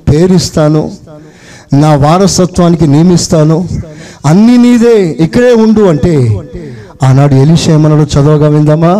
[0.09, 0.81] పేరు ఇస్తాను
[1.73, 3.57] నా వారసత్వానికి నియమిస్తాను
[4.25, 6.15] అన్ని నీదే ఇక్కడే ఉండు అంటే
[7.03, 8.93] ఆనాడు ఎలిషేమనలో చదవగా విందామా?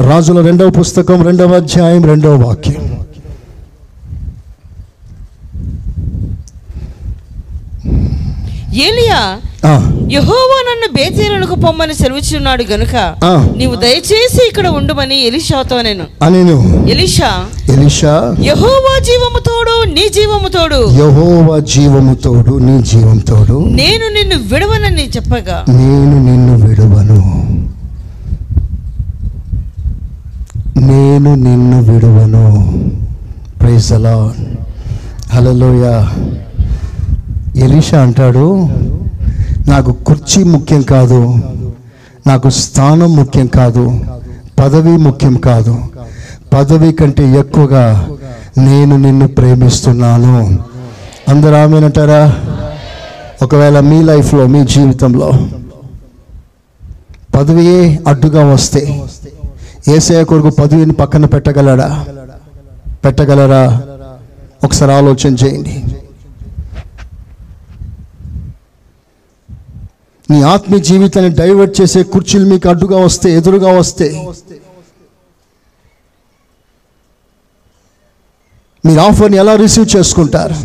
[0.00, 2.84] రాజుల రెండవ పుస్తకం రెండవ అధ్యాయం రెండవ వాక్యం.
[8.74, 9.20] ఏలియా
[10.12, 12.94] యహోవా నన్ను బేతేలునకు పొమ్మని సెలవుచున్నాడు గనుక.
[13.56, 16.86] నీవు దయచేసి ఇక్కడ ఉండుమని ఎలిషాతో నేను అనెను.
[16.90, 17.30] Elisha
[17.72, 18.36] Elisha.
[18.44, 25.06] యహోవా జీవము తోడు నీ జీవము తోడు యహోవా జీవము తోడు నీ జీవం తోడు నేను నిన్ను విడవనని
[25.16, 25.64] చెప్పగా.
[25.68, 27.20] నేను నిన్ను విడువను.
[30.90, 32.44] నేను నిన్ను విడువను.
[33.60, 34.34] ప్రైజ్ అలా
[35.32, 35.84] హలోయ
[37.56, 38.68] ఎలీషా అంటాడు
[39.68, 41.34] నాకు కుర్చీ ముఖ్యం కాదు
[42.26, 44.00] నాకు స్థానం ముఖ్యం కాదు
[44.58, 45.78] పదవి ముఖ్యం కాదు.
[46.54, 48.08] పదవి కంటే ఎక్కువగా
[48.58, 50.58] నేను నిన్ను ప్రేమిస్తున్నాను.
[51.28, 52.32] అందరూ ఆమెనంటారా
[53.42, 55.32] ఒకవేళ మీ లైఫ్లో మీ జీవితంలో
[57.34, 59.04] పదవియే అడ్డుగా వస్తే
[59.88, 62.04] ఏసయ కొరకు పదవిని పక్కన పెట్టగలడా?
[63.04, 63.82] పెట్టగలరా?
[64.64, 65.84] ఒకసారి ఆలోచన చేయండి.
[70.30, 74.06] నీ ఆత్మీయ జీవితాన్ని డైవర్ట్ చేసే కుర్చీలు మీకు అడ్డుగా వస్తే ఎదురుగా వస్తే.
[78.86, 80.56] మీరు ఆఫర్ని ఎలా రిసీవ్ చేసుకుంటారు?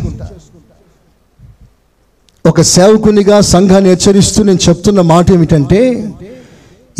[2.44, 5.80] ఒక సేవకునిగా సంఘాన్ని హెచ్చరిస్తూ నేను చెప్తున్న మాట ఏమిటంటే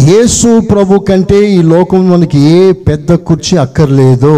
[0.00, 4.34] యేసు ప్రభు కంటే ఈ లోకం మనకి ఏ పెద్ద కుర్చీ అక్కర్లేదు.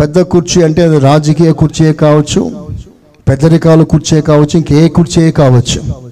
[0.00, 2.42] పెద్ద కుర్చీ అంటే అది రాజకీయ కుర్చీయే కావచ్చు
[3.28, 6.09] పెద్దరికాల కుర్చీ కావచ్చు ఇంకే కుర్చీ కావచ్చు.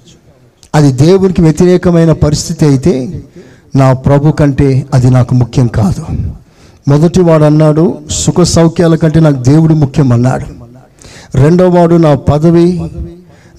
[0.75, 3.21] అది దేవునికి వ్యతిరేకమైన పరిస్థితి అయితే
[3.75, 6.05] నా ప్రభు కంటే అది నాకు ముఖ్యం కాదు.
[6.87, 10.45] మొదటి వాడు అన్నాడు సుఖ సౌఖ్యాల కంటే నాకు దేవుడు ముఖ్యం అన్నాడు.
[11.37, 12.91] రెండవ వాడు నా పదవి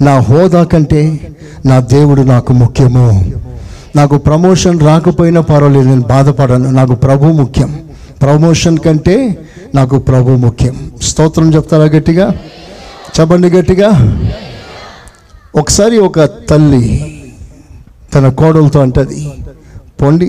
[0.02, 1.28] నా హోదా కంటే
[1.66, 3.32] నా దేవుడు నాకు ముఖ్యము.
[3.96, 6.70] నాకు ప్రమోషన్ రాకపోయినా పర్వాలేదు నేను బాధపడను.
[6.70, 7.78] నాకు ప్రభు ముఖ్యం.
[8.22, 9.38] ప్రమోషన్ కంటే
[9.74, 10.90] నాకు ప్రభు ముఖ్యం.
[11.02, 12.30] స్తోత్రం చెప్తారా గట్టిగా?
[13.20, 13.88] చెప్పండి గట్టిగా.
[15.54, 16.84] ఒకసారి ఒక తల్లి
[18.14, 19.30] తన కోడలతో అంటది
[20.02, 20.28] పోండి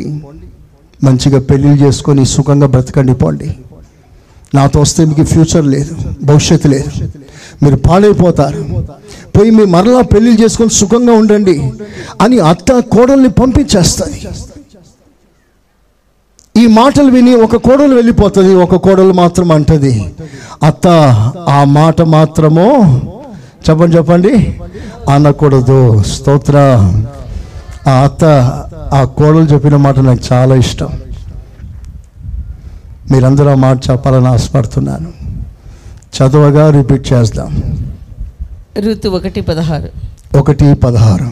[1.04, 3.50] మంచిగా పెళ్ళిళ్ళు చేసుకొని సుఖంగా బ్రతకండి పోండి.
[4.56, 6.90] నాతో వస్తే మీకు ఫ్యూచర్ లేదు భవిష్యత్తు లేదు.
[7.64, 8.64] మీరు పాడైపోతారు.
[9.38, 11.56] పోయి మీరు మరలా పెళ్ళి చేసుకొని సుఖంగా ఉండండి
[12.22, 14.28] అని అత్త కోడల్ని పంపించేస్తుంది.
[16.62, 20.14] ఈ మాటలు విని ఒక కోడలు వెళ్ళిపోతుంది ఒక కోడలు మాత్రం అంటది
[20.64, 20.88] అత్త
[21.50, 22.68] ఆ మాట మాత్రము
[23.70, 24.60] చెప్పండి చెప్పండి.
[25.10, 26.04] అనకూడదు.
[26.04, 26.58] స్తోత్ర.
[27.88, 28.24] ఆ అత్త
[28.94, 30.90] ఆ కోడలు చెప్పిన మాట నాకు చాలా ఇష్టం.
[33.12, 35.12] మీరందరూ ఆ మాట చెప్పాలని ఆశపడుతున్నాను.
[36.18, 37.78] చదవగా రిపీట్ చేద్దాం.
[38.80, 39.90] ఋతు ఒకటి పదహారు.
[40.38, 41.32] ఒకటి పదహారు.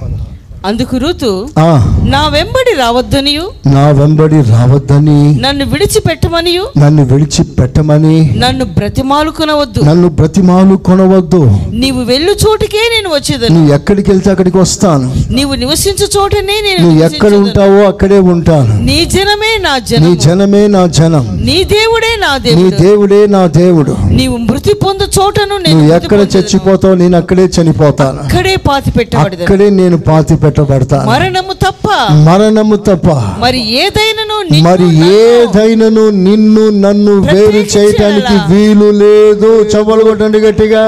[0.65, 1.29] అందుకు ఋతు
[1.59, 1.67] ఆ,
[2.05, 11.39] నా వెంబడి రావద్దనియు నా వెంబడి రావద్దని నన్ను విడిచిపెట్టమనియు నన్ను విడిచిపెట్టమని నన్ను బ్రతిమాలుకునవద్దు నన్ను బ్రతిమాలు కొనవద్దు.
[11.73, 13.53] నీవు వెళ్ళు చోటుకే నేను వచ్చేదను.
[13.55, 15.07] నువ్వు ఎక్కడికి వెళ్తే అక్కడికి వస్తాను.
[15.29, 17.33] నీవు నివసించు చోటనే నేను నువ్వు ఎక్కడ.
[17.35, 18.75] ఉంటావో అక్కడే ఉంటాను.
[18.83, 21.25] నీ జనమే నా నీ జనం జనమే నా జనం.
[21.45, 22.77] నీ దేవుడే నా నీ దేవుడు.
[22.81, 23.95] దేవుడే నా దేవుడు.
[24.11, 26.19] నీవు మృతి పొందు చోటను నేను ఎక్కడ.
[26.35, 28.21] చచ్చిపోతావు నేను అక్కడే చనిపోతాను.
[28.21, 31.87] అక్కడే పాతి పెట్టబడదు అక్కడే నేను పాతి పెట్టబడతాను మరణము తప్ప.
[32.27, 33.07] మరణము తప్ప.
[33.39, 38.35] మరి ఏదైనను నిన్ను మరి నన్ను ఏదైనను నిన్ను నన్ను వేరు చేయటానికి?
[38.51, 39.51] వీలు లేదు.
[39.73, 40.83] చవలు కొట్టండి గట్టిగా.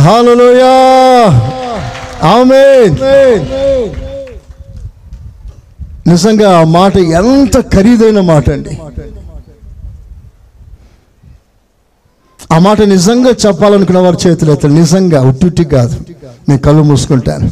[0.00, 0.72] హాలలోయా
[2.28, 2.96] ఆమేన్
[6.08, 8.74] నిజంగా ఆ మాట ఎంత ఖరీదైన మాట అండి.
[12.52, 15.96] ఆ మాట నిజంగా చెప్పాలనుకున్న వారి చేతులు ఎత్తారు నిజంగా ఉట్టుట్టి కాదు.
[16.48, 17.48] నేను కళ్ళు మూసుకుంటాను.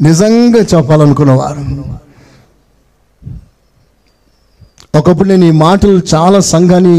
[0.00, 1.62] నిజంగా చెప్పాలనుకున్నవారు
[4.94, 6.94] ఒకప్పుడు నేను ఈ మాటలు చాలా సంఘాన్ని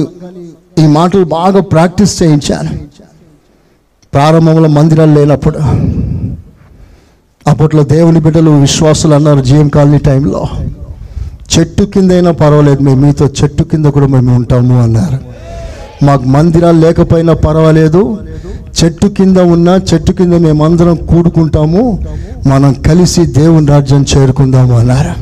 [0.83, 2.71] ఈ మాటలు బాగా ప్రాక్టీస్ చేయించాను.
[4.13, 5.59] ప్రారంభంలో మందిరాలు లేనప్పుడు
[7.47, 10.41] అప్పట్లో దేవుని బిడ్డలు విశ్వాసులు అన్నారు జీఎం కాలనీ టైంలో
[11.53, 15.17] చెట్టు కింద అయినా పర్వాలేదు మేము మీతో చెట్టు కింద కూడా మేము ఉంటాము అన్నారు.
[16.05, 18.01] మాకు మందిరాలు లేకపోయినా పర్వాలేదు
[18.83, 21.99] చెట్టు కింద ఉన్న చెట్టు కింద మేమందరం కూడుకుంటాము.
[22.47, 25.13] మనం కలిసి దేవుని రాజ్యం చేరుకుందాము అన్నారు?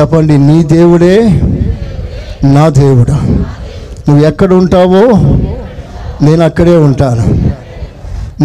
[0.00, 1.40] చెప్పండి నీ దేవుడే
[2.44, 3.12] నా దేవుడు.
[4.10, 5.02] నువ్వు ఎక్కడ ఉంటావో
[6.24, 7.26] నేను అక్కడే ఉంటాను.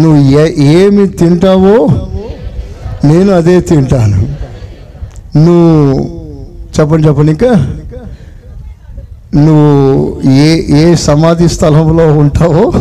[0.00, 1.88] నువ్వు ఏ ఏమి తింటావో
[3.04, 4.28] నేను అదే తింటాను.
[5.38, 6.00] నువ్వు
[6.80, 7.66] చెప్పండి చెప్పండి ఇంకా.
[9.34, 12.72] నువ్వు ఏ ఏ సమాధి స్థలంలో ఉంటావో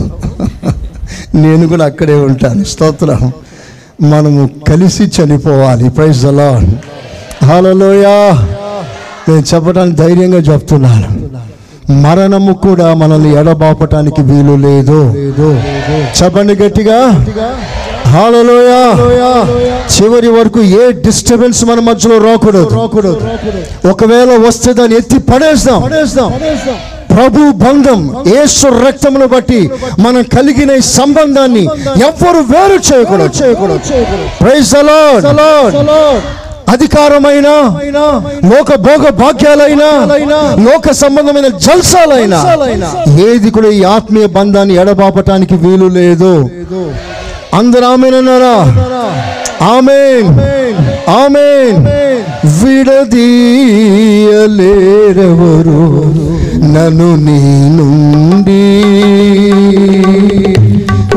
[1.36, 2.64] నేను కూడా అక్కడే ఉంటాను.
[2.64, 3.32] స్తోత్రం.
[4.02, 5.90] మనము కలిసి చనిపోవాలి.
[5.90, 6.62] ప్రైజ్ అలా
[7.44, 8.16] హాలలోయా
[9.30, 11.10] నేను చెప్పడానికి ధైర్యంగా చెప్తున్నాను.
[12.02, 15.00] మరణము కూడా మనల్ని ఎడబాపటానికి వీలు లేదు.
[16.24, 17.00] చెప్పండి గట్టిగా.
[18.14, 18.82] హాలలోయా.
[19.94, 22.70] చివరి వరకు ఏ డిస్టర్బెన్స్ మన మధ్యలో రాకూడదు.
[22.76, 23.18] రాకూడదు.
[23.92, 25.82] ఒకవేళ వస్తే దాన్ని ఎత్తి పడేస్తాం.
[25.82, 26.30] పడేస్తాం.
[27.16, 31.64] ప్రభు బంధం యేసు రక్తమును బట్టి మనం కలిగిన ఈ సంబంధాన్ని
[32.08, 33.32] ఎవ్వరు వేరు చేయకూడదు.
[33.44, 33.80] చేయకూడదు.
[34.42, 34.74] ప్రైజ్
[36.70, 37.48] అధికారమైన
[38.54, 39.90] లోక భోగ భాగ్యాలైనా
[40.68, 42.40] లోక సంబంధమైన జల్సాలైనా
[43.28, 46.34] ఏది కూడా ఈ ఆత్మీయ బంధాన్ని ఎడబాపటానికి వీలు లేదు.
[47.54, 48.58] అందరు ఆమెనన్నారా
[49.68, 50.30] ఆమెన్
[51.14, 51.80] ఆమెన్
[52.56, 53.32] విడదీయలేరెవరు
[56.74, 57.40] నన్ను నీ
[57.78, 58.64] నుండి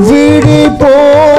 [0.08, 1.35] విడిపోను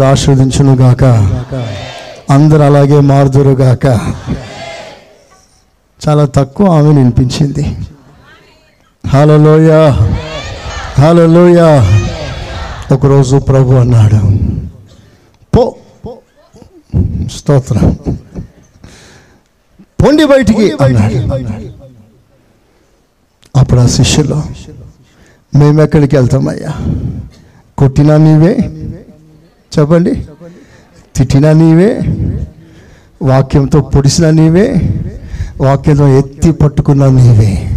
[0.00, 1.04] దేవుడు ఆశీర్వదించును గాక.
[2.32, 3.86] అందరు అలాగే మారుదురు గాక.
[6.08, 7.76] చాలా తక్కువ ఆమె వినిపించింది.
[9.08, 9.90] హలోయ
[11.00, 11.60] హలోయ
[12.92, 14.20] ఒకరోజు ప్రభు అన్నాడు
[15.56, 15.76] పో.
[17.36, 17.96] స్తోత్రం.
[20.02, 20.72] పొండి బయటికి.
[20.80, 21.16] అన్నాడు.
[23.56, 24.42] అప్పుడు ఆ శిష్యులు
[25.56, 26.72] మేము ఎక్కడికి వెళ్తామయ్యా?
[27.78, 28.69] కొట్టినా నీవే?
[29.78, 30.24] చెప్పండి?
[31.16, 32.00] తిట్టినా నీవే
[33.22, 34.82] వాక్యంతో పొడిసిన నీవే
[35.60, 37.70] వాక్యంతో ఎత్తి పట్టుకున్న నీవే.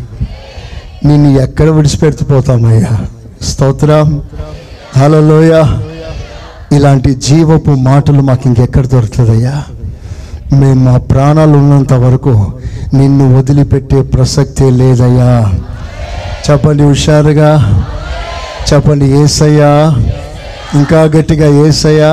[1.06, 3.08] నిన్ను ఎక్కడ విడిచిపెడుతుపోతామయ్యా?
[3.42, 4.22] స్తోత్రం.
[4.98, 5.64] హలోయ
[6.72, 9.64] ఇలాంటి జీవపు మాటలు మాకు ఇంకెక్కడ దొరుకుతుందయ్యా
[10.54, 12.52] మేము మా ప్రాణాలు ఉన్నంత వరకు
[12.94, 15.54] నిన్ను వదిలిపెట్టే ప్రసక్తే లేదయ్యా.
[16.52, 17.84] చెప్పండి హుషారుగా.
[18.74, 19.96] చెప్పండి ఏసయ్యా.
[20.74, 22.12] ఇంకా గట్టిగా ఏసయ్యా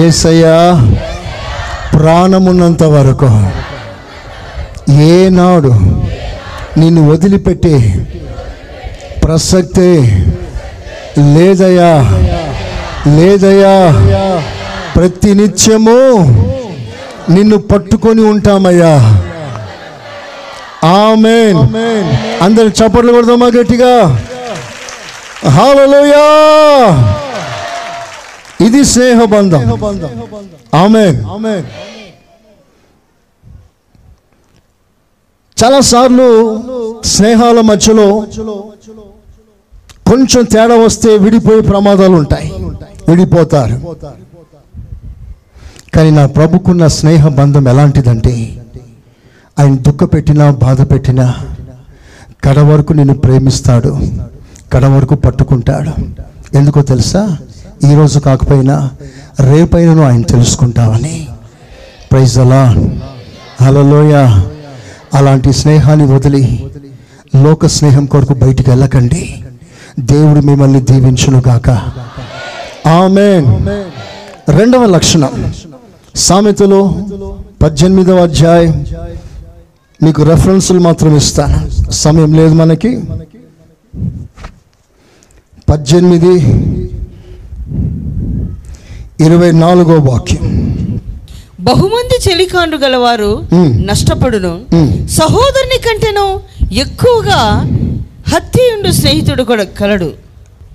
[0.00, 0.56] ఏసయ్యా
[1.94, 3.30] ప్రాణమున్నంత వరకు
[4.90, 5.72] ఏనాడు
[6.78, 7.74] నిన్ను వదిలిపెట్టి
[9.24, 9.90] ప్రసక్తే
[11.34, 11.90] లేదయ్యా
[13.06, 13.74] లేదయ్యా
[14.96, 15.98] ప్రతి నిత్యము
[17.30, 18.94] నిన్ను పట్టుకొని ఉంటామయ్యా.
[20.84, 21.58] ఆమెన్.
[22.42, 23.92] అందరు చప్పట్లు కొడదామా గట్టిగా?
[25.48, 26.24] హాలలోయా
[28.66, 29.62] ఇది స్నేహ బంధం
[30.74, 31.18] ఆమెన్.
[35.56, 36.26] చాలా సార్లు
[37.04, 38.06] స్నేహాల మధ్యలో
[40.10, 42.48] కొంచెం తేడా వస్తే విడిపోయే ప్రమాదాలు ఉంటాయి.
[43.08, 43.76] విడిపోతారు.
[45.94, 48.34] కానీ నా ప్రభుకున్న స్నేహ బంధం ఎలాంటిదంటే
[49.58, 51.26] ఆయన దుఃఖ పెట్టినా బాధ పెట్టినా
[52.44, 53.92] కడ వరకు నిన్ను ప్రేమిస్తాడు.
[54.72, 55.92] కడ వరకు పట్టుకుంటాడు.
[56.56, 57.22] ఎందుకో తెలుసా?
[57.90, 58.90] ఈరోజు కాకపోయినా
[59.40, 61.28] రేపైనను ఆయన తెలుసుకుంటామని.
[62.12, 62.76] ప్రైజ్ అలా
[63.60, 64.14] అలలోయ
[65.14, 66.66] అలాంటి స్నేహాన్ని వదిలి
[67.42, 69.44] లోక స్నేహం కొరకు బయటికి వెళ్ళకండి.
[70.00, 71.70] దేవుడు మిమ్మల్ని దీవించునుగాక
[72.88, 73.68] ఆమెన్
[74.50, 75.52] రెండవ లక్షణం.
[76.14, 76.98] సామెతలో
[77.62, 78.86] పద్దెనిమిదవ అధ్యాయం.
[80.02, 81.90] మీకు రెఫరెన్సులు మాత్రం ఇస్తాను.
[81.90, 83.00] సమయం లేదు మనకి.
[85.70, 86.34] పద్దెనిమిది
[89.24, 90.44] ఇరవై నాలుగో వాక్యం.
[91.60, 93.42] బహుమంది చెలికాండు గలవారు.
[93.86, 94.54] నష్టపడును.
[95.08, 96.40] సహోదరుని కంటేనో
[96.72, 97.40] ఎక్కువగా
[98.34, 100.10] హత్య ఉండు స్నేహితుడు కూడా కలడు.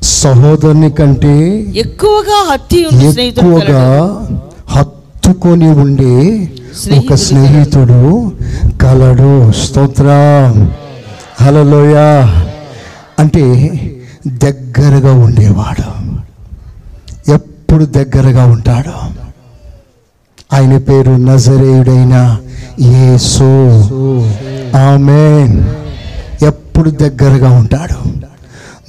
[0.03, 4.29] సహోదరుని కంటే ఎక్కువగా హత్య ఉండు స్నేహితుడు ఎక్కువగా
[4.69, 6.15] హత్తుకొని ఉండే
[6.97, 8.31] ఒక స్నేహితుడు స్నేహితుడు
[8.81, 9.51] కలడు.
[9.51, 10.07] స్తోత్ర.
[11.41, 11.95] హలలోయ
[13.19, 13.43] అంటే
[14.27, 16.06] దగ్గరగా ఉండేవాడు.
[17.67, 18.91] ఎప్పుడు దగ్గరగా ఉంటాడు.
[20.55, 22.37] ఆయన పేరు నజరేయుడైన
[22.81, 23.43] యేసు.
[24.77, 25.65] ఆమెన్.
[26.43, 28.09] ఎప్పుడు దగ్గరగా ఉంటాడు.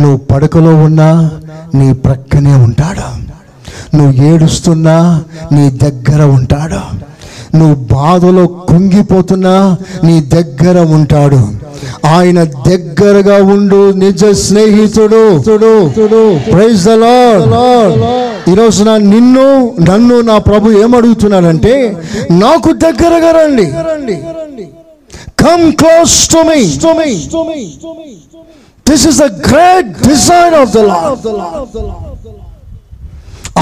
[0.03, 1.31] నువ్వు పడకలో ఉన్నా
[1.75, 3.29] నీ ప్రక్కనే ఉంటాడు.
[3.97, 6.81] నువ్వు ఏడుస్తున్నా నీ దగ్గర ఉంటాడు.
[7.57, 11.49] నువ్వు బాధలో కుంగిపోతున్నా నీ దగ్గర ఉంటాడు.
[12.07, 15.39] ఆయన దగ్గరగా ఉండు నిజ స్నేహితుడు.
[16.53, 16.89] ప్రైజ్
[18.49, 19.47] ద ఈరోజు నా నిన్ను
[19.81, 21.73] నన్ను నా ప్రభు ఏమడుగుతున్నాడంటే
[22.39, 23.67] నాకు దగ్గరగా రండి.
[25.39, 26.61] Come close to me
[28.87, 31.27] this is the great design of the lord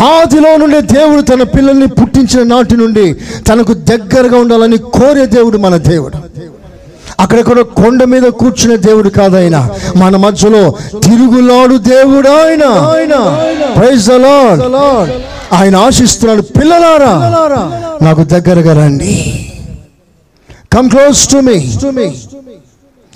[0.06, 3.04] ఆదిలో నుండి దేవుడు తన పిల్లల్ని పుట్టించిన నాటి నుండి
[3.48, 6.16] తనకు దగ్గరగా ఉండాలని కోరే దేవుడు మన దేవుడు.
[7.26, 9.60] అక్కడెక్కడ కొండ మీద కూర్చునే దేవుడు కాదైనా.
[9.96, 10.60] మన మధ్యలో
[11.04, 12.64] తిరుగులాడు దేవుడు ఆయన.
[13.78, 14.58] Praise the Lord.
[15.52, 17.12] ఆయన ఆశిస్తున్నాడు పిల్లలారా
[18.02, 19.14] నాకు దగ్గరగా రండి.
[20.74, 21.56] కమ్ క్లోజ్ టు మీ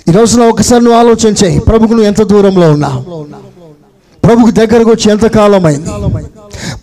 [0.07, 2.89] ఈ రోజున ఒకసారి నువ్వు ఆలోచన చేయి ప్రభుకు నువ్వు ఎంత దూరంలో ఉన్నా?
[4.35, 5.25] ప్రభుకు దగ్గరకు వచ్చి ఎంత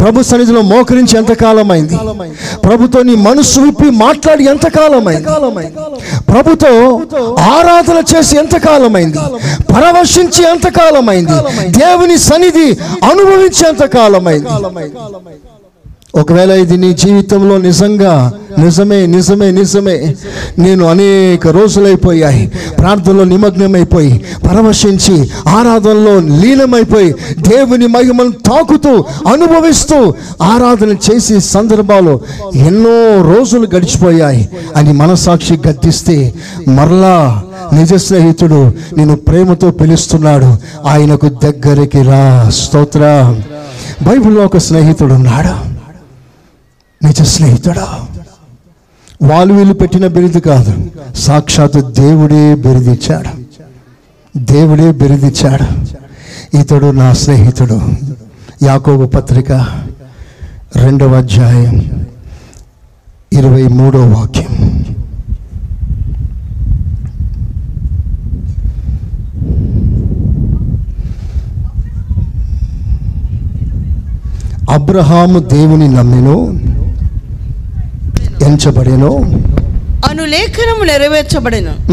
[0.01, 1.43] ప్రభు సన్నిధిలో మోకరించి ఎంత
[2.65, 5.29] ప్రభుతో నీ మనసు విప్పి మాట్లాడి ఎంతకాలమైంది
[6.33, 7.01] ప్రభుతో
[7.41, 8.55] ఆరాధన చేసి ఎంత
[9.75, 11.33] పరవశించి ఎంతకాలమైంది
[11.79, 12.69] దేవుని సన్నిధి
[13.05, 14.49] అనుభవించి ఎంతకాలమైంది
[16.15, 20.15] ఒకవేళ ఇది నీ జీవితంలో నిజంగా నిజమే నిజమే నిజమే
[20.59, 32.21] నేను అనేక రోజులైపోయాయి ప్రార్థనలో నిమగ్నమైపోయి పరవశించి ఆరాధనలో లీనమైపోయి దేవుని మహిమను తాకుతూ అనుభవిస్తూ ఆరాధన చేసే సందర్భాలు
[32.55, 32.97] ఎన్నో
[33.35, 34.49] రోజులు గడిచిపోయాయి.
[34.77, 36.35] అని మనసాక్షి గద్దిస్తే
[36.69, 37.43] మరలా
[37.73, 40.57] నిజ స్నేహితుడు నేను ప్రేమతో పిలుస్తున్నాడు.
[40.89, 43.35] ఆయనకు దగ్గరికి రా స్తోత్ర.
[44.03, 45.78] బైబిల్లో ఒక స్నేహితుడు ఉన్నాడు
[47.05, 48.07] నిజ స్నేహితుడా?
[49.23, 50.91] వాళ్ళు వీళ్ళు పెట్టిన బిరుదు కాదు.
[51.17, 53.49] సాక్షాత్తు దేవుడే బిరుదిచ్చాడు.
[54.39, 55.67] దేవుడే బిరుదిచ్చాడు.
[56.57, 57.81] ఇతడు నా స్నేహితుడు.
[58.63, 59.53] యాకోబు పత్రిక
[60.77, 62.07] రెండవ అధ్యాయం
[63.33, 64.85] ఇరవై మూడో వాక్యం.
[74.71, 76.68] అబ్రహాము దేవుని నమ్మెను.
[78.43, 79.17] ఎంచబడెను.
[80.09, 81.93] అను లేఖనము నెరవేర్చబడెను.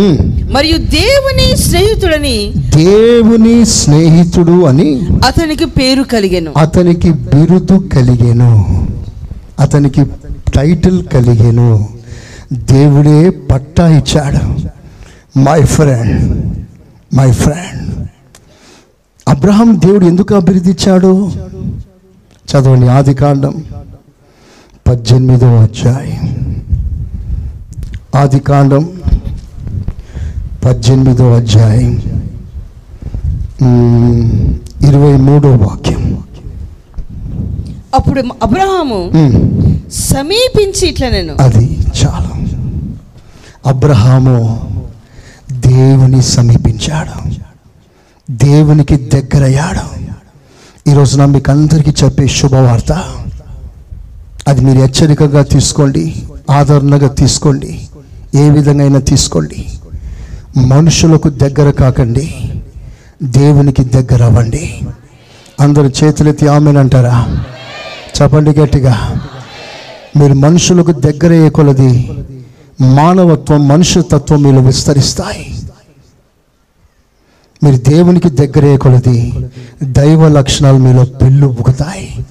[0.51, 6.53] మరియు దేవుని స్నేహితుడని దేవుని స్నేహితుడు అని అతనికి పేరు కలిగెను.
[6.57, 8.87] అతనికి బిరుదు కలిగెను.
[9.59, 10.03] అతనికి
[10.55, 11.89] టైటిల్ కలిగెను.
[12.53, 14.55] దేవుడే పట్టా ఇచ్చాడు.
[15.39, 16.45] My friend
[17.15, 18.07] my friend
[19.27, 21.31] Abraham దేవుడు ఎందుకు అభివృద్ధి ఇచ్చాడు?
[22.51, 23.63] చదవండి ఆది కాండం.
[24.87, 26.55] పద్దెనిమిదో అధ్యాయం.
[28.15, 29.01] ఆది కాండం
[30.65, 31.91] పద్దెనిమిదో అధ్యాయం.
[34.87, 36.23] ఇరవై మూడో వాక్యం.
[37.95, 39.11] అప్పుడు అబ్రహాము
[39.93, 42.31] సమీపించి ఇట్లా నేను అది చాలా.
[43.65, 44.67] అబ్రహాము
[45.51, 47.29] దేవుని సమీపించాడు.
[48.31, 50.05] దేవునికి దగ్గరయ్యాడు.
[50.89, 53.03] ఈరోజు నా మీకు అందరికీ చెప్పే శుభవార్త
[54.47, 57.87] అది మీరు హెచ్చరికగా తీసుకోండి ఆదరణగా తీసుకోండి
[58.35, 59.65] ఏ విధంగా తీసుకోండి.
[60.57, 62.33] మనుషులకు దగ్గర కాకండి
[63.23, 64.79] దేవునికి దగ్గర అవ్వండి.
[65.61, 67.43] అందరు చేతులెత్తి ఆమెనంటారా
[68.21, 69.21] చెప్పండి గట్టిగా.
[70.17, 72.11] మీరు మనుషులకు దగ్గరయ్యే కొలది
[72.81, 75.55] మానవత్వం మనుషుతత్వం మీలో విస్తరిస్తాయి.
[77.63, 79.49] మీరు దేవునికి దగ్గరయ్యే కొలది
[79.83, 82.24] దైవ లక్షణాలు మీలో పెళ్ళు ఉగుతాయి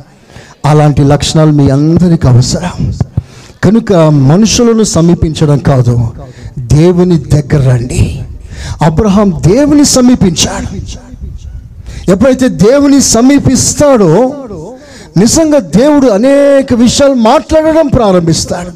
[0.65, 2.95] అలాంటి లక్షణాలు మీ అందరికి అవసరం.
[3.65, 6.11] కనుక మనుషులను సమీపించడం కాదు
[6.59, 8.23] దేవుని దగ్గర రండి.
[8.83, 10.77] అబ్రహాం దేవుని సమీపించాడు.
[12.11, 14.35] ఎప్పుడైతే దేవుని సమీపిస్తాడో
[15.17, 18.71] నిజంగా దేవుడు అనేక విషయాలు మాట్లాడడం ప్రారంభిస్తాడు.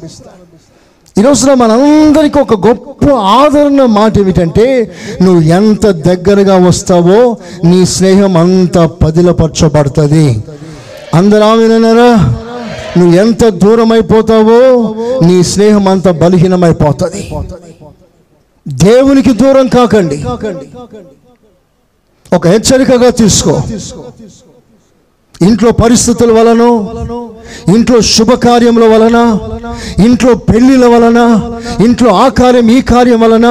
[1.19, 8.77] ఈ రోజున మనందరికీ ఒక గొప్ప ఆదరణ మాట ఏమిటంటే నువ్వు ఎంత దగ్గరగా వస్తావో నీ స్నేహం అంత
[8.77, 10.43] పదిలపరచబడుతుంది.
[11.13, 12.11] అందరూ ఆమెనన్నారా
[12.97, 14.59] నువ్వు ఎంత దూరం అయిపోతావో
[15.25, 17.31] నీ స్నేహం అంత బలహీనమైపోతుంది.
[18.67, 20.17] దేవునికి దూరం కాకండి.
[22.35, 23.61] ఒక హెచ్చరికగా తీసుకో.
[25.41, 26.61] ఇంట్లో పరిస్థితుల వలన
[27.75, 29.17] ఇంట్లో శుభకార్యముల వలన
[30.05, 31.19] ఇంట్లో పెళ్ళిల వలన
[31.85, 33.47] ఇంట్లో ఆ కార్యం ఈ కార్యం వలన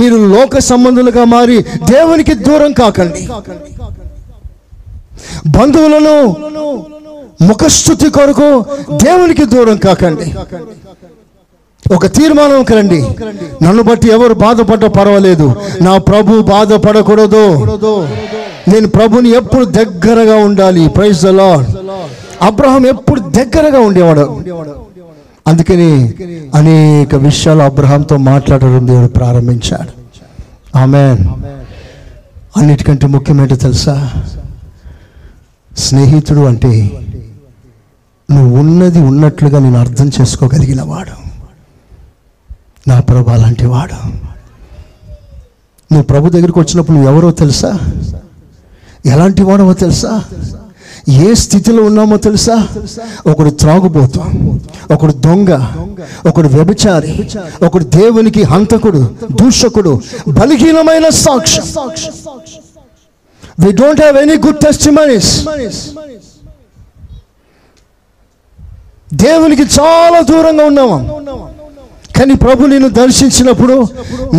[0.00, 3.28] మీరు లోక సంబంధులుగా మారి దేవునికి దూరం కాకండి.
[5.46, 6.36] బంధువులను
[7.42, 8.64] ముఖస్థుతి కొరకు
[9.04, 10.34] దేవునికి దూరం కాకండి.
[11.94, 13.00] ఒక తీర్మానం కరండి
[13.62, 15.56] నన్ను బట్టి ఎవరు బాధపడ్డ పర్వాలేదు.
[15.82, 17.44] నా ప్రభు బాధపడకూడదు.
[18.72, 20.88] నేను ప్రభుని ఎప్పుడు దగ్గరగా ఉండాలి.
[20.88, 21.26] ప్రైజ్ ద
[22.42, 24.40] అబ్రహం ఎప్పుడు దగ్గరగా ఉండేవాడు.
[25.46, 26.14] అందుకని
[26.54, 29.92] అనేక విషయాలు అబ్రహాంతో మాట్లాడడం దేవుడు ప్రారంభించాడు.
[30.78, 31.16] ఆమె
[32.56, 34.10] అన్నిటికంటే ముఖ్యమైనది తెలుసా?
[35.76, 36.90] స్నేహితుడు అంటే
[38.30, 41.10] నువ్వు ఉన్నది ఉన్నట్లుగా నేను అర్థం చేసుకోగలిగిన వాడు.
[42.88, 43.94] నా ప్రభు అలాంటి వాడు.
[45.92, 47.78] నువ్వు ప్రభు దగ్గరికి వచ్చినప్పుడు నువ్వు ఎవరో తెలుసా?
[49.06, 50.22] ఎలాంటి వాడవో తెలుసా?
[51.08, 52.68] ఏ స్థితిలో ఉన్నామో తెలుసా?
[53.26, 54.20] ఒకడు త్రాగుబోతు
[54.94, 55.50] ఒకడు దొంగ
[56.26, 57.30] ఒకడు వ్యభిచారి
[57.64, 61.64] ఒకడు దేవునికి హంతకుడు దూషకుడు బలహీనమైన సాక్ష్యం
[63.58, 65.32] we don't have any good testimonies
[69.16, 70.96] దేవునికి చాలా దూరంగా ఉన్నాము
[72.16, 73.88] కానీ ప్రభు నిన్ను దర్శించినప్పుడు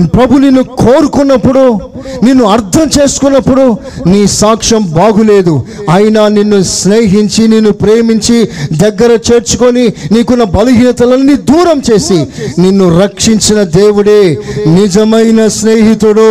[0.06, 1.80] ప్రభు నిన్ను కోరుకున్నప్పుడు
[2.24, 3.78] నిన్ను అర్థం చేసుకున్నప్పుడు
[4.08, 5.66] నీ సాక్ష్యం బాగులేదు.
[5.90, 12.28] అయినా నిన్ను స్నేహించి నిన్ను ప్రేమించి దగ్గర చేర్చుకొని నీకున్న బలహీనతలన్నీ దూరం చేసి
[12.62, 14.38] నిన్ను రక్షించిన దేవుడే
[14.68, 16.30] నిజమైన స్నేహితుడు.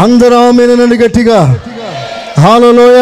[0.00, 1.60] అందరూ ఆమెను గట్టిగా.
[2.38, 3.00] హాలలోయ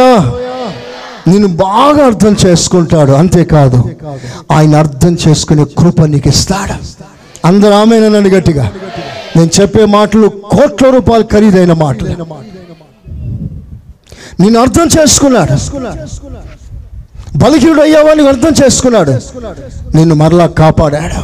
[1.29, 3.91] నిన్ను బాగా అర్థం చేసుకుంటాడు అంతేకాదు.
[4.53, 7.05] ఆయన అర్థం చేసుకునే కృప నీకు ఇస్తాడు
[7.45, 8.73] అందరూ ఆమె నన్ను గట్టిగా.
[9.37, 12.09] నేను చెప్పే మాటలు కోట్ల రూపాయలు ఖరీదైన మాటలు.
[14.43, 15.55] నేను అర్థం చేసుకున్నాడు.
[17.39, 19.11] బలహీనుడు అయ్యావని అర్థం చేసుకున్నాడు.
[19.97, 21.21] నిన్ను మరలా కాపాడాడు.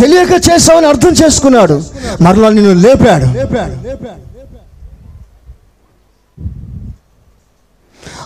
[0.00, 1.82] తెలియక చేసావని అర్థం చేసుకున్నాడు.
[2.20, 4.29] మరలా నిన్ను లేపాడు లేపాడు లేపాడు.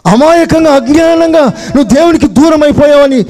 [0.07, 1.45] అమాయకంగా అజ్ఞానంగా
[1.77, 3.21] నువ్వు దేవునికి దూరం అయిపోయావని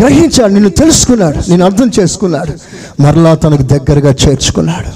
[0.00, 2.52] గ్రహించాడు నిన్ను తెలుసుకున్నాడు నేను అర్థం చేసుకున్నాడు
[3.02, 4.90] మరలా తనకు దగ్గరగా చేర్చుకున్నాడు.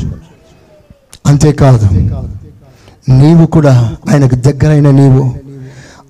[1.27, 1.89] అంతేకాదు
[3.09, 5.35] నీవు కూడా ఆయనకు దగ్గరైన నీవు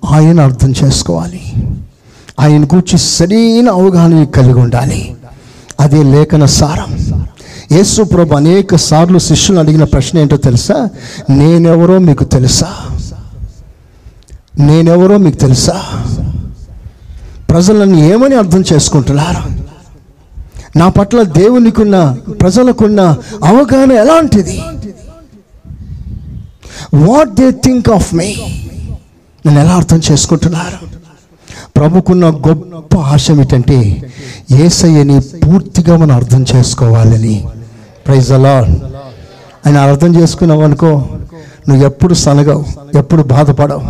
[0.05, 1.41] ఆయన అర్థం చేసుకోవాలి.
[2.39, 5.15] ఆయన గురించి సరైన అవగాహన కలిగి ఉండాలి.
[5.79, 7.21] అదే లేఖన సారం.
[7.71, 10.89] యేసు ప్రభు అనేక సార్లు శిష్యులు అడిగిన ప్రశ్న ఏంటో తెలుసా?
[11.29, 12.73] నేనెవరో మీకు తెలుసా?
[14.59, 15.75] నేనెవరో మీకు తెలుసా?
[17.49, 19.43] ప్రజలను ఏమని అర్థం చేసుకుంటున్నారు?
[20.77, 23.01] నా పట్ల దేవునికున్న ప్రజలకున్న
[23.43, 24.63] అవగాహన ఎలాంటిది?
[26.95, 28.29] What they think of me
[29.45, 30.77] నేను ఎలా అర్థం చేసుకుంటున్నారు?
[31.77, 34.11] ప్రభుకున్న గొప్ప ఆశ ఏమిటంటే
[34.51, 37.45] ఏసయ్యని పూర్తిగా మనం అర్థం చేసుకోవాలని.
[38.07, 38.55] ప్రైజ్ అలా
[39.65, 40.91] ఆయన అర్థం చేసుకున్నావు అనుకో
[41.69, 42.65] నువ్వు ఎప్పుడు సనగవు
[42.97, 43.81] ఎప్పుడు బాధపడవు.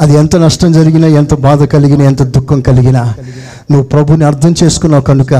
[0.00, 3.14] అది ఎంత నష్టం జరిగినా ఎంత బాధ కలిగినా ఎంత దుఃఖం కలిగినా
[3.70, 5.34] నువ్వు ప్రభుని అర్థం చేసుకున్నావు కనుక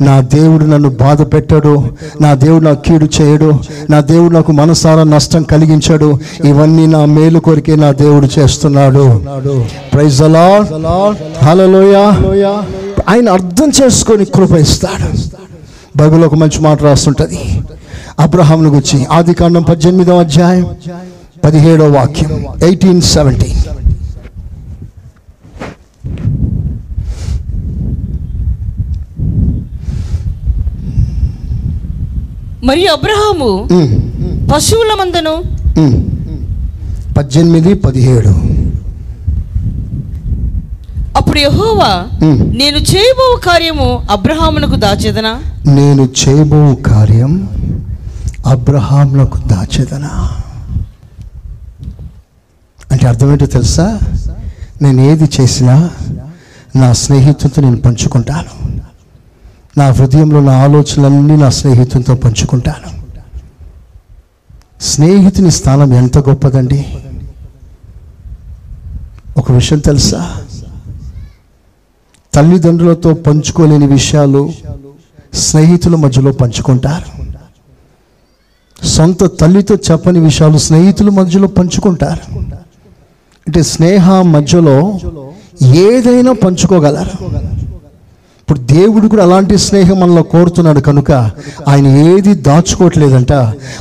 [0.00, 1.88] నా దేవుడు నన్ను బాధ పెట్టాడు
[2.20, 3.58] నా దేవుడు నాకు కీడు చేయడు
[3.90, 9.22] నా దేవుడు నాకు మనసారా నష్టం కలిగించాడు ఇవన్నీ నా మేలు కొరికే నా దేవుడు చేస్తున్నాడు.
[9.94, 10.22] ప్రైజ్
[11.42, 11.96] హలోయ
[13.08, 15.18] ఆయన అర్థం చేసుకొని కృప ఇస్తాడు.
[15.96, 17.62] బైబిల్ ఒక మంచి మాట రాస్తుంటుంది.
[18.18, 20.66] అబ్రహాంను గురించి ఆది కాండం పద్దెనిమిదవ అధ్యాయం
[21.44, 23.75] పదిహేడవ వాక్యం ఎయిటీన్ సెవెంటీన్
[32.66, 33.68] మరియు అబ్రహాము
[34.52, 35.34] పశువుల మందను?
[37.16, 38.32] పద్దెనిమిది పదిహేడు.
[41.16, 41.92] అప్పుడు యెహోవా.
[42.60, 45.32] నేను చేయబో కార్యము అబ్రహామునకు దాచేదనా?
[45.70, 47.32] నేను చేయబో కార్యం
[48.46, 50.12] అబ్రహాంలకు దాచేదనా?
[52.92, 53.98] అంటే అర్థమేంటో తెలుసా?
[54.82, 55.90] నేను ఏది చేసినా
[56.76, 58.65] నా స్నేహితులతో నేను పంచుకుంటాను.
[59.78, 63.06] నా హృదయంలో నా ఆలోచనలన్నీ నా స్నేహితులతో పంచుకుంటాను.
[64.80, 66.86] స్నేహితుని స్థానం ఎంత గొప్పదండి?
[69.36, 70.36] ఒక విషయం తెలుసా?
[72.34, 74.52] తల్లిదండ్రులతో పంచుకోలేని విషయాలు
[75.34, 77.26] స్నేహితుల మధ్యలో పంచుకుంటారు.
[78.86, 82.38] సొంత తల్లితో చెప్పని విషయాలు స్నేహితుల మధ్యలో పంచుకుంటారు.
[83.46, 84.98] అంటే స్నేహ మధ్యలో
[85.74, 87.46] ఏదైనా పంచుకోగలరు.
[88.46, 91.12] ఇప్పుడు దేవుడు కూడా అలాంటి స్నేహం మనలో కోరుతున్నాడు కనుక
[91.68, 93.32] ఆయన ఏది దాచుకోవట్లేదంట.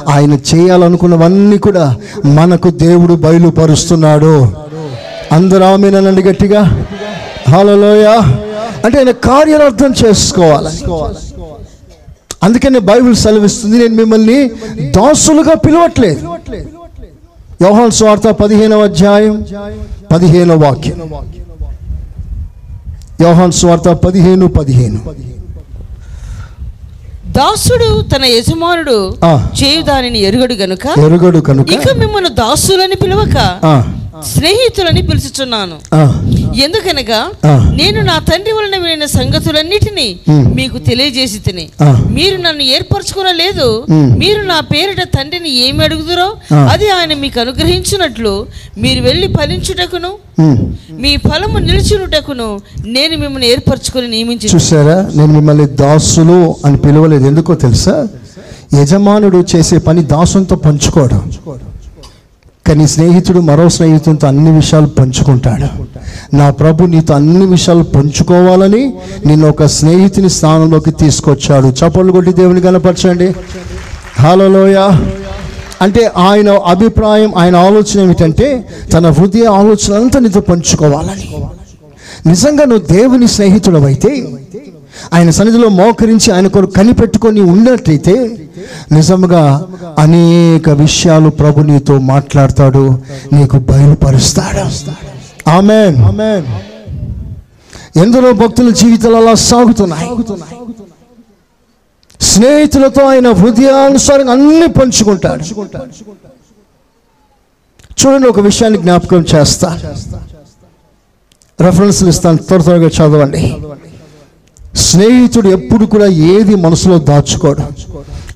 [0.09, 4.51] ఆయన చేయాలనుకున్నవన్నీ కూడా మనకు దేవుడు బయలుపరుస్తున్నాడు.
[5.31, 6.61] అందరూ ఆమెనండి గట్టిగా.
[7.49, 8.05] హలోయ
[8.85, 10.73] అంటే ఆయన కార్యాలు అర్థం చేసుకోవాలి.
[12.43, 14.47] అందుకనే బైబిల్ సెలవిస్తుంది నేను మిమ్మల్ని
[14.97, 16.27] దాసులుగా పిలవట్లేదు.
[17.61, 19.45] యోహాన్ స్వార్థ పదిహేనవ అధ్యాయం
[20.11, 20.99] పదిహేనవ వాక్యం.
[23.19, 24.99] యోహాన్ స్వార్థ పదిహేను పదిహేను
[27.35, 28.97] దాసుడు తన యజమానుడు.
[29.59, 33.37] చేయు దానిని ఎరుగడు గనుక ఎరుగడు కనుక ఇక మిమ్మల్ని దాసులని పిలవక
[34.23, 35.77] స్నేహితులని పిలుచుచున్నాను
[36.55, 37.19] ఎందుకనగా.
[37.79, 40.19] నేను నా తండ్రి వలన వినిన సంగతులన్నిటినీ.
[40.29, 41.69] మీకు తెలియజేసి తిని.
[42.09, 43.85] మీరు నన్ను ఏర్పరచుకునలేదు.
[43.91, 46.27] మీరు నా పేరిట తండ్రిని ఏమి అడుగుదురో.
[46.55, 48.47] అది ఆయన మీకు అనుగ్రహించినట్లు
[48.77, 50.11] మీరు వెళ్ళి ఫలించుటకును.
[50.91, 58.07] మీ ఫలము నిలిచినుటకును నేను మిమ్మల్ని ఏర్పరచుకొని నియమించి చూసారా నేను మిమ్మల్ని దాసులు అని పిలవలేదు ఎందుకో తెలుసా
[58.79, 61.31] యజమానుడు చేసే పని దాసునితో పంచుకోవడం
[62.67, 65.67] కానీ స్నేహితుడు మరో స్నేహితునితో అన్ని విషయాలు పంచుకుంటాడు.
[66.35, 68.93] నా ప్రభు నీతో అన్ని విషయాలు పంచుకోవాలని
[69.25, 71.67] నిన్ను ఒక స్నేహితుని స్థానంలోకి తీసుకొచ్చాడు.
[71.67, 73.35] చప్పట్లు కొట్టి దేవుని కనపరచండి
[74.33, 74.77] లోయ
[75.81, 81.27] అంటే ఆయన అభిప్రాయం ఆయన ఆలోచన ఏమిటంటే తన హృదయ ఆలోచన అంతా నీతో పంచుకోవాలని.
[82.29, 84.27] నిజంగా నువ్వు దేవుని స్నేహితుడు అయితే
[85.13, 88.13] ఆయన సన్నిధిలో మోకరించి ఆయన కొరకు కనిపెట్టుకొని ఉన్నట్లయితే
[88.91, 89.67] నిజంగా
[89.99, 92.99] అనేక విషయాలు ప్రభు నీతో మాట్లాడతాడు
[93.34, 94.63] నీకు బయలుపరుస్తాడు.
[95.49, 95.97] ఆమెన్.
[97.99, 100.09] ఎందరో భక్తుల జీవితాలు అలా సాగుతున్నాయి.
[102.22, 105.43] స్నేహితులతో ఆయన హృదయానుసారంగా అన్ని పంచుకుంటాడు.
[107.99, 109.80] చూడండి ఒక విషయాన్ని జ్ఞాపకం చేస్తా.
[111.61, 113.57] రెఫరెన్స్లు ఇస్తాను త్వర త్వరగా చదవండి.
[114.76, 117.61] స్నేహితుడు ఎప్పుడు కూడా ఏది మనసులో దాచుకోడు.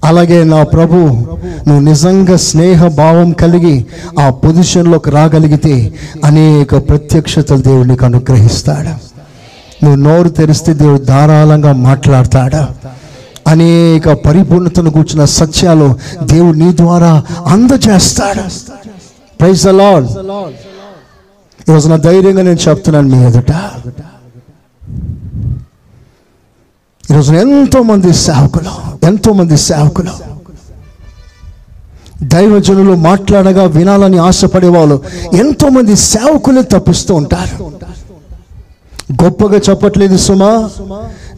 [0.04, 0.96] అలాగే నా ప్రభు
[1.68, 3.86] నువ్వు నిజంగా స్నేహ భావం కలిగి
[4.20, 5.94] ఆ పొజిషన్లోకి రాగలిగితే
[6.26, 9.10] అనేక ప్రత్యక్షతలు దేవుడు నీకు అనుగ్రహిస్తాడు.
[9.86, 12.90] నువ్వు నోరు తెరిస్తే దేవుడు ధారాళంగా మాట్లాడతాడు.
[13.50, 18.42] అనేక పరిపూర్ణతను కూర్చున్న సత్యాలు దేవుడు నీ ద్వారా అందజేస్తాడు.
[19.40, 20.08] ప్రైజ్ అలాడ్
[21.70, 23.52] ఈరోజు నా ధైర్యంగా నేను చెప్తున్నాను మీ ఎదుట.
[27.12, 28.72] ఈరోజు ఎంతో మంది సేవకులు
[29.06, 30.12] ఎంతో మంది సేవకులు.
[32.34, 34.96] దైవజనులు మాట్లాడగా వినాలని ఆశపడే వాళ్ళు
[35.40, 37.56] ఎంతోమంది సేవకులు తప్పిస్తూ ఉంటారు.
[39.24, 40.52] గొప్పగా చెప్పట్లేదు సుమా.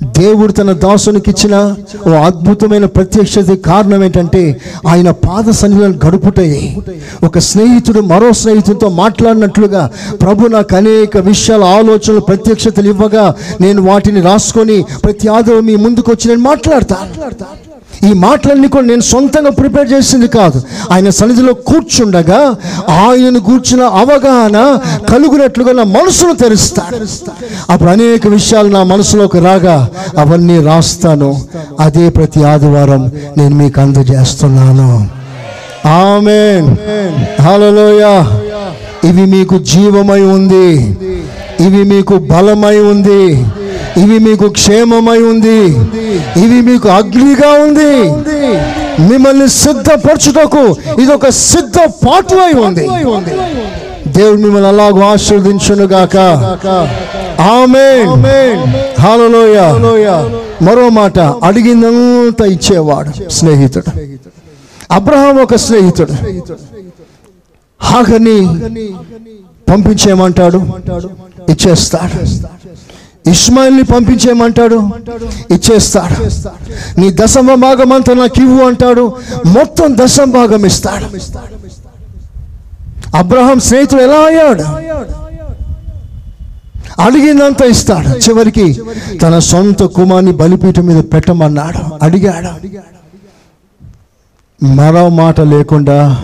[0.03, 1.75] దేవుడు తన దాసునికి ఇచ్చిన
[2.07, 6.75] ఓ అద్భుతమైన ప్రత్యక్షత కారణం ఏంటంటే ఆయన పాద సన్నిధులను గడుపుటయే.
[7.23, 9.89] ఒక స్నేహితుడు మరో స్నేహితుడితో మాట్లాడినట్లుగా
[10.21, 16.27] ప్రభు నాకు అనేక విషయాల ఆలోచనలు ప్రత్యక్షతలు ఇవ్వగా నేను వాటిని రాసుకొని ప్రతి ఆదివారం మీ ముందుకు వచ్చి
[16.27, 17.11] నేను మాట్లాడతాను.
[18.09, 20.61] ఈ మాటలన్నీ కూడా నేను సొంతంగా ప్రిపేర్ చేసింది కాదు.
[20.91, 22.55] ఆయన సన్నిధిలో కూర్చుండగా
[22.89, 24.79] ఆయనను కూర్చున్న అవగాహన
[25.09, 26.81] కలుగునట్లుగా నా మనసును తెరుస్తా
[27.69, 31.41] అప్పుడు అనేక విషయాలు నా మనసులోకి రాగా అవన్నీ రాస్తాను.
[31.79, 35.07] అదే ప్రతి ఆదివారం నేను మీకు అందజేస్తున్నాను.
[35.87, 36.41] ఆమె
[37.43, 38.03] హల్లెలూయ.
[39.09, 40.97] ఇవి మీకు జీవమై ఉంది.
[41.59, 43.45] ఇవి మీకు బలమై ఉంది.
[44.01, 45.61] ఇవి మీకు క్షేమమై ఉంది.
[46.43, 47.93] ఇవి మీకు అగ్నిగా ఉంది.
[49.09, 50.63] మిమ్మల్ని సిద్ధపరచుటకు
[51.01, 52.87] ఇది ఒక సిద్ధ పాటు అయి ఉంది.
[54.07, 56.17] దేవుడు మిమ్మల్ని అలాగూ ఆశీర్వదించును గాక
[57.41, 57.87] ఆమె
[59.01, 59.59] హాలలోయ
[60.65, 63.91] మరో మాట అడిగిందంతా ఇచ్చేవాడు స్నేహితుడు.
[64.91, 66.13] అబ్రహాం ఒక స్నేహితుడు.
[67.89, 68.39] హాగని
[69.69, 70.59] పంపించేయమంటాడు.
[71.49, 72.19] ఇచ్చేస్తాడు.
[73.27, 74.89] ఇస్మాయిల్ని పంపించేయమంటాడు?
[75.51, 76.23] ఇచ్చేస్తాడు.
[76.99, 79.15] నీ దశమ భాగం అంతా నాకు ఇవ్వు అంటాడు.
[79.45, 81.05] మొత్తం దశమ భాగం ఇస్తాడు.
[83.17, 84.63] అబ్రహాం స్నేహితుడు ఎలా అయ్యాడు?
[87.01, 88.17] అడిగిందంతా ఇస్తాడు.
[88.17, 88.81] చివరికి
[89.21, 92.05] తన సొంత కుమార్ని బలిపీఠం మీద పెట్టమన్నాడు.
[92.05, 92.51] అడిగాడు.
[94.65, 96.23] మరో మాట లేకుండా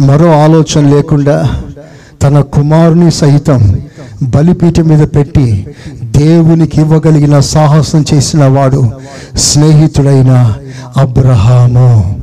[0.00, 1.62] మరో ఆలోచన లేకుండా
[2.22, 3.80] తన కుమారుని సహితం
[4.22, 5.66] బలిపీఠం మీద పెట్టి
[6.16, 8.92] దేవునికి ఇవ్వగలిగిన సాహసం చేసిన వాడు
[9.36, 10.54] స్నేహితుడైన
[10.96, 12.20] అబ్రహాము.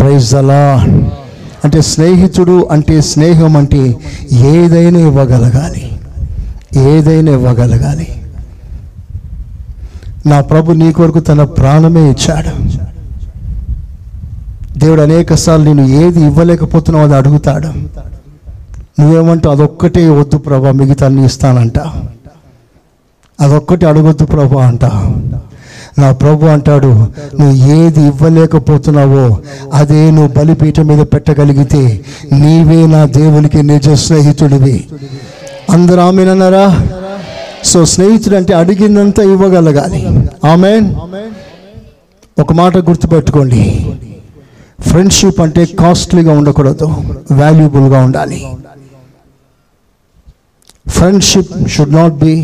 [0.00, 3.94] ప్రైజ్ అంటే స్నేహితుడు అంటే స్నేహం అంటే
[4.32, 5.98] ఏదైనా ఇవ్వగలగాలి.
[6.76, 8.22] ఏదైనా ఇవ్వగలగాలి.
[10.26, 12.76] నా ప్రభు నీ కొరకు తన ప్రాణమే ఇచ్చాడు.
[14.78, 17.66] దేవుడు అనేకసార్లు నేను ఏది ఇవ్వలేకపోతున్నావు అది అడుగుతాడు.
[19.00, 19.54] నువ్వేమంటావు?
[19.54, 21.78] అదొక్కటే వద్దు ప్రభా మిగతా ఇస్తానంటావు ఇస్తానంట.
[23.40, 24.84] అదొక్కటి అడగొద్దు ప్రభు అంట.
[25.98, 26.86] నా ప్రభు అంటాడు
[27.40, 29.38] నువ్వు ఏది ఇవ్వలేకపోతున్నావో
[29.72, 34.88] అదే నువ్వు బలిపీఠం మీద పెట్టగలిగితే నీవే నా దేవునికి నిజ స్నేహితుడివి.
[35.70, 36.66] అందరూ ఆమెనన్నారా
[37.64, 40.02] సో స్నేహితుడు అంటే అడిగిందంతా ఇవ్వగలగాలి.
[40.48, 40.72] ఆమె
[42.40, 43.62] ఒక మాట గుర్తుపెట్టుకోండి.
[44.88, 46.86] ఫ్రెండ్షిప్ అంటే కాస్ట్లీగా ఉండకూడదు
[47.32, 48.46] వాల్యుబుల్గా ఉండాలి.
[50.88, 52.34] Friendship should not be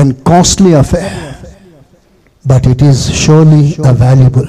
[0.00, 1.12] and costly affair
[2.44, 4.48] but it is solely a valuable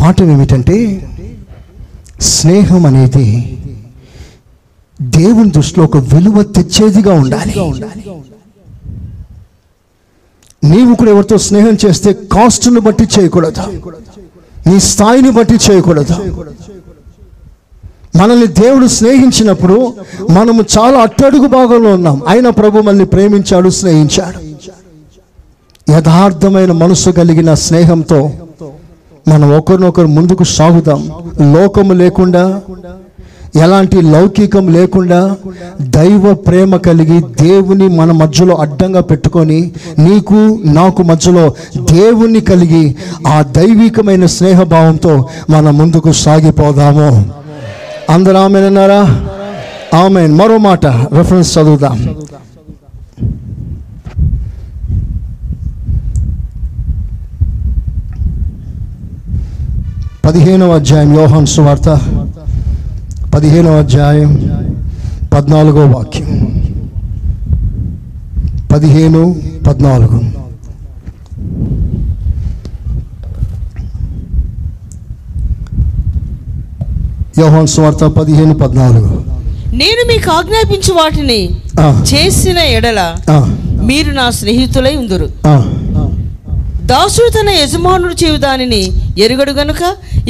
[0.00, 0.76] పాఠం ఏమిటంటే
[2.20, 3.26] స్నేహం అనేది
[5.02, 7.54] దేవుని దృష్టిలో ఒక విలువ తెచ్చేదిగా ఉండాలి.
[10.64, 13.64] నీవు కూడా ఎవరితో స్నేహం చేస్తే కాస్ట్ను బట్టి చేయకూడదు.
[14.68, 16.14] నీ స్థాయిని బట్టి చేయకూడదు.
[18.16, 19.92] మనల్ని దేవుడు స్నేహించినప్పుడు
[20.30, 22.22] మనము చాలా అట్టడుగు భాగంలో ఉన్నాం.
[22.28, 24.54] ఆయన ప్రభు మనల్ని ప్రేమించాడు స్నేహించాడు.
[25.90, 28.30] యథార్థమైన మనసు కలిగిన స్నేహంతో
[29.28, 31.10] మనం ఒకరినొకరు ముందుకు సాగుదాం.
[31.54, 32.60] లోకము లేకుండా
[33.56, 35.36] ఎలాంటి లౌకికం లేకుండా
[35.82, 41.54] దైవ ప్రేమ కలిగి దేవుని మన మధ్యలో అడ్డంగా పెట్టుకొని నీకు నాకు మధ్యలో
[41.92, 42.96] దేవుణ్ణి కలిగి
[43.26, 47.43] ఆ దైవికమైన స్నేహభావంతో మనం ముందుకు సాగిపోదాము.
[48.08, 49.00] అందరూ ఆమెనన్నారా
[49.96, 51.98] ఆమె మరో మాట రెఫరెన్స్ చదువుదాం
[60.24, 61.88] పదిహేనవ అధ్యాయం యోహాన్ సువార్త
[63.34, 64.32] పదిహేనవ అధ్యాయం
[65.32, 66.30] పద్నాలుగో వాక్యం
[68.70, 69.22] పదిహేను
[69.66, 70.18] పద్నాలుగు
[77.38, 79.12] యోహాన్ సువార్త పదిహేను పద్నాలుగు.
[79.80, 81.38] నేను మీకు ఆజ్ఞాపించు వాటిని
[82.10, 83.00] చేసిన ఎడల
[83.88, 85.26] మీరు నా స్నేహితులై ఉందురు.
[86.90, 88.82] దాసుడు తన యజమానుడు చేయు దానిని
[89.24, 89.82] ఎరుగడు గనుక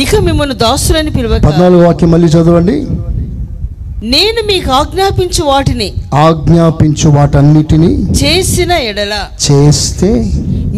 [0.02, 1.42] ఇక మిమ్మల్ని దాసులని పిలవక.
[1.46, 2.76] పద్నాలుగు వాక్యం మళ్ళీ చదవండి.
[4.14, 7.90] నేను మీకు ఆజ్ఞాపించు వాటిని ఆజ్ఞాపించు వాటన్నిటిని
[8.22, 9.14] చేసిన ఎడల
[9.46, 10.10] చేస్తే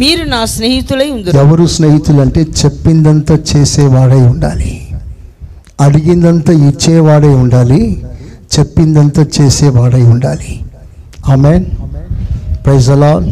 [0.03, 1.37] మీరు నా స్నేహితులై ఉందురు.
[1.45, 4.73] ఎవరు స్నేహితులు అంటే చెప్పిందంతా చేసేవాడై ఉండాలి.
[5.81, 8.05] అడిగిందంతా ఇచ్చేవాడై ఉండాలి
[8.59, 10.61] చెప్పిందంతా చేసేవాడై ఉండాలి.
[11.29, 11.65] ఆమెన్.
[12.65, 13.23] ప్రైజ్ అలా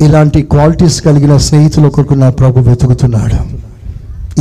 [0.00, 3.60] ఇలాంటి క్వాలిటీస్ కలిగిన స్నేహితులు ఒకరికి నా ప్రభు వెతుకుతున్నాడు.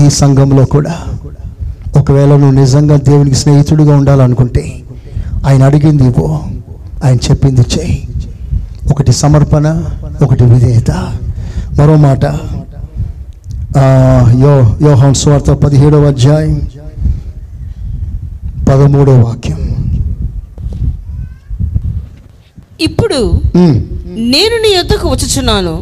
[0.06, 1.00] ఈ సంఘంలో కూడా.
[1.98, 4.82] ఒకవేళ నువ్వు నిజంగా దేవునికి స్నేహితుడిగా ఉండాలనుకుంటే
[5.48, 6.40] ఆయన అడిగింది ఇవ్వు.
[7.06, 8.08] ఆయన చెప్పింది చేయి
[8.92, 9.84] ఒకటి సమర్పణ
[10.24, 10.92] ఒకటి విధేయత.
[11.80, 12.26] మరో మాట
[14.44, 16.70] యో యోహాన్ స్వార్థ పదిహేడవ అధ్యాయం
[18.70, 19.60] పదమూడవ వాక్యం.
[22.82, 23.20] ఇప్పుడు
[24.34, 25.74] నేను నీ యొద్దకు వచ్చుచున్నాను.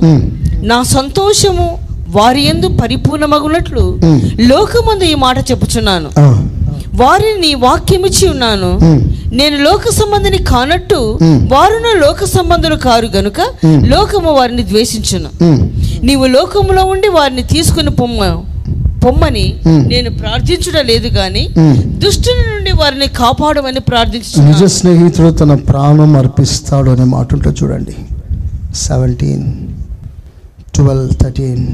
[0.72, 1.78] నా సంతోషము
[2.10, 4.00] వారి యందు పరిపూర్ణమగునట్లు.
[4.52, 6.10] లోకమందు ఈ మాట చెప్పుచున్నాను.
[7.00, 8.70] వారిని నీ వాక్యమిచ్చి ఉన్నాను.
[9.34, 11.00] నేను లోక సంబంధిని కానట్టు.
[11.52, 13.40] వారును లోక సంబంధులు కారు గనుక.
[13.86, 15.30] లోకము వారిని ద్వేషించును
[16.04, 18.22] నీవు లోకములో ఉండి వారిని తీసుకుని పొమ్మ
[19.06, 19.46] పొమ్మని.
[19.88, 21.76] నేను ప్రార్థించుట లేదు గాని మ్.
[21.98, 27.96] దుష్టుని నుండి వారిని కాపాడమని నిజ ప్రార్థించున్నాను స్నేహితుడు తన ప్రాణం అర్పిస్తాడు అనే మాట ఉంటుంది చూడండి
[28.78, 29.46] సెవెంటీన్
[30.76, 31.66] ట్వెల్వ్ థర్టీన్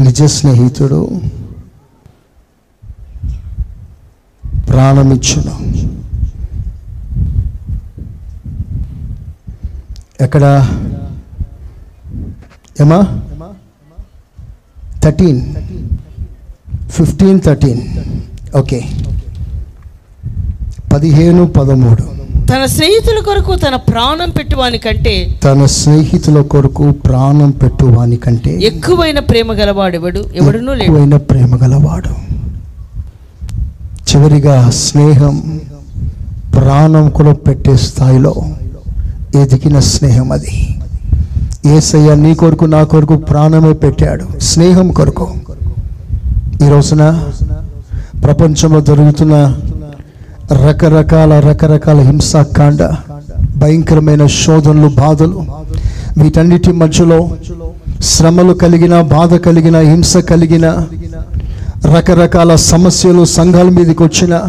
[0.00, 1.20] నిజ స్నేహితుడు
[4.68, 5.66] ప్రాణమిచ్చును.
[10.22, 10.42] ఎక్కడ?
[12.80, 13.22] ఏమా?
[15.02, 15.54] థర్టీన్.
[16.90, 17.82] Fifteen thirteen.
[18.56, 18.88] ఓకే.
[20.92, 22.15] పదిహేను పదమూడు.
[22.50, 29.52] తన స్నేహితుల కొరకు తన ప్రాణం పెట్టువాని కంటే తన స్నేహితుల కొరకు ప్రాణం పెట్టువాని కంటే ఎక్కువైన ప్రేమ
[29.52, 30.90] గలవాడెవడు ఎవడునూ లేడు.
[30.90, 32.08] ఎక్కువైన ప్రేమ గలవాడు.
[34.10, 35.60] చివరిగా స్నేహం
[36.54, 38.34] ప్రాణం కూడా పెట్టే స్థాయిలో
[39.42, 40.78] ఎదిగిన స్నేహం అది.
[41.66, 44.26] ఏసయ్య నీ కొరకు నా కొరకు ప్రాణమే పెట్టాడు.
[44.40, 45.34] స్నేహం కొరకు.
[46.66, 47.24] ఈ రోజున
[48.24, 49.56] ప్రపంచంలో జరుగుతున్న
[50.52, 52.94] రకరకాల రకరకాల హింసాకాండ
[53.56, 55.46] భయంకరమైన శోధనలు బాధలు.
[56.18, 57.28] వీటన్నిటి మధ్యలో
[58.02, 60.86] శ్రమలు కలిగిన బాధ కలిగిన హింస కలిగిన
[61.96, 64.42] రకరకాల సమస్యలు సంఘాల మీదకి వచ్చిన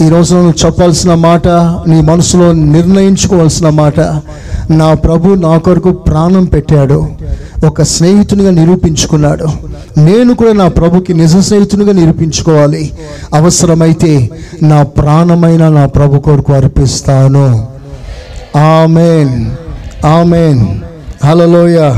[0.00, 1.48] ఈ నువ్వు చెప్పాల్సిన మాట
[1.88, 4.00] నీ మనసులో నిర్ణయించుకోవాల్సిన మాట
[4.70, 7.06] నా ప్రభు నా కొరకు ప్రాణం పెట్టాడు.
[7.66, 9.46] ఒక స్నేహితునిగా నిరూపించుకున్నాడు.
[9.98, 12.92] నేను కూడా నా ప్రభుకి నిజ స్నేహితునిగా నిరూపించుకోవాలి.
[13.34, 14.30] అవసరమైతే
[14.62, 17.66] నా ప్రాణమైన నా ప్రభు కొరకు అర్పిస్తాను.
[18.56, 19.50] ఆమెన్.
[20.06, 20.66] ఆమెన్.
[21.26, 21.94] హలలోయ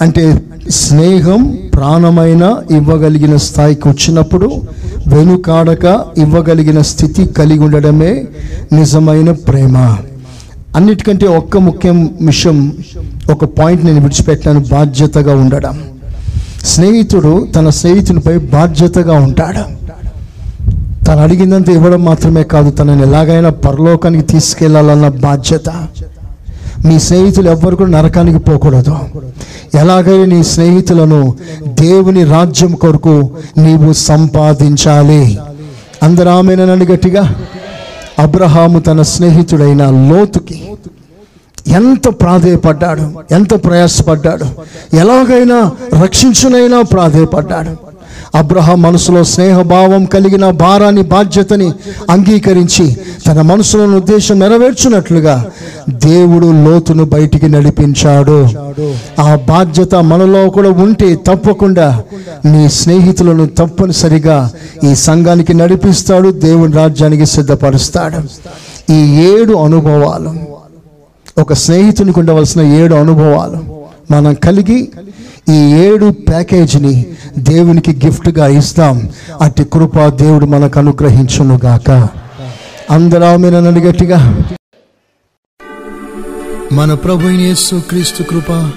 [0.00, 0.40] అంటే
[0.70, 4.62] స్నేహం ప్రాణమైన ఇవ్వగలిగిన స్థాయికి వచ్చినప్పుడు
[5.06, 8.24] వెనుకాడక ఇవ్వగలిగిన స్థితి కలిగి ఉండడమే
[8.72, 9.96] నిజమైన ప్రేమ.
[10.76, 12.72] అన్నిటికంటే ఒక్క ముఖ్యం విషయం
[13.30, 15.82] ఒక పాయింట్ నేను విడిచిపెట్టాను బాధ్యతగా ఉండడం.
[16.64, 19.84] స్నేహితుడు తన స్నేహితునిపై బాధ్యతగా ఉంటాడు.
[21.04, 25.68] తను అడిగిందంత ఇవ్వడం మాత్రమే కాదు తనని ఎలాగైనా పరలోకానికి తీసుకెళ్ళాలన్న బాధ్యత.
[26.86, 28.96] మీ స్నేహితులు ఎవ్వరు కూడా నరకానికి పోకూడదు.
[29.74, 31.34] ఎలాగైనా నీ స్నేహితులను
[31.68, 35.38] దేవుని రాజ్యం కొరకు నీవు సంపాదించాలి.
[36.02, 37.34] అందరూ ఆమెనని గట్టిగా.
[38.18, 40.62] అబ్రహాము తన స్నేహితుడైన లోతుకి
[41.66, 44.44] ఎంత ప్రాధేయపడ్డాడు ఎంత ప్రయాసపడ్డాడు
[44.96, 45.70] ఎలాగైనా
[46.02, 47.94] రక్షించునైనా ప్రాధేయపడ్డాడు.
[48.34, 51.72] అబ్రహం మనసులో స్నేహభావం కలిగిన భారాన్ని బాధ్యతని
[52.10, 52.96] అంగీకరించి
[53.26, 55.46] తన మనసులోని ఉద్దేశం నెరవేర్చున్నట్లుగా
[55.90, 58.48] దేవుడు లోతును బయటికి నడిపించాడు.
[59.20, 62.02] ఆ బాధ్యత మనలో కూడా ఉంటే తప్పకుండా
[62.44, 64.50] నీ స్నేహితులను తప్పనిసరిగా
[64.84, 68.16] ఈ సంఘానికి నడిపిస్తాడు దేవుని రాజ్యానికి సిద్ధపరుస్తాడు.
[68.92, 70.54] ఈ ఏడు అనుభవాలు
[71.38, 73.74] ఒక స్నేహితునికి ఉండవలసిన ఏడు అనుభవాలు.
[74.10, 74.92] మనం కలిగి
[75.48, 77.06] ఈ ఏడు ప్యాకేజీని
[77.38, 79.10] దేవునికి గిఫ్ట్గా ఇస్తాం.
[79.40, 81.90] అట్టి కృప దేవుడు మనకు అనుగ్రహించునుగాక
[82.90, 84.38] అందరూ ఆమెనని గట్టిగా.
[86.72, 88.70] మన ప్రభు యేసు క్రీస్తు కృప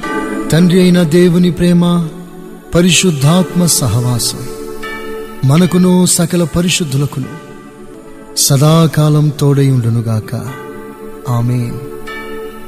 [0.51, 2.07] తండ్రి అయిన దేవుని ప్రేమ
[2.75, 4.39] పరిశుద్ధాత్మ సహవాసం
[5.45, 7.25] మనకును సకల పరిశుద్ధులకును
[8.37, 10.35] సదాకాలం తోడై ఉండునుగాక
[11.29, 11.96] ఆమెన్.